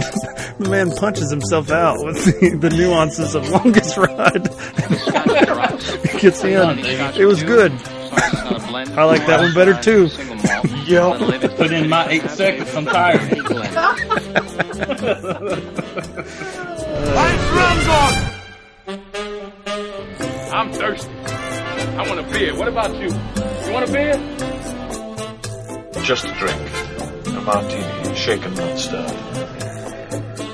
the 0.58 0.68
man 0.68 0.90
punches 0.90 1.30
himself 1.30 1.70
out 1.70 2.04
with 2.04 2.22
the, 2.26 2.58
the 2.58 2.68
nuances 2.76 3.34
of 3.34 3.48
longest 3.48 3.96
ride. 3.96 4.50
Gets 6.20 6.44
in. 6.44 6.78
It 7.18 7.24
was 7.24 7.42
good. 7.42 7.72
I 8.14 9.04
like 9.04 9.26
that 9.26 9.40
one 9.40 9.54
better 9.54 9.74
too. 9.80 10.08
Yep. 10.86 11.56
Put 11.56 11.72
in 11.72 11.88
my 11.88 12.08
eight 12.08 12.28
seconds. 12.28 12.74
I'm 12.74 12.84
tired. 12.84 13.20
I'm 20.52 20.72
thirsty. 20.72 21.10
I 21.12 22.08
want 22.08 22.20
a 22.20 22.32
beer. 22.32 22.54
What 22.56 22.68
about 22.68 22.94
you? 22.96 23.08
You 23.08 23.72
want 23.72 23.88
a 23.88 23.92
beer? 23.92 24.14
Just 26.04 26.24
a 26.26 26.32
drink. 26.32 26.60
A 27.26 27.40
martini, 27.40 28.14
shaken, 28.16 28.54
not 28.54 28.78
stirred. 28.78 30.51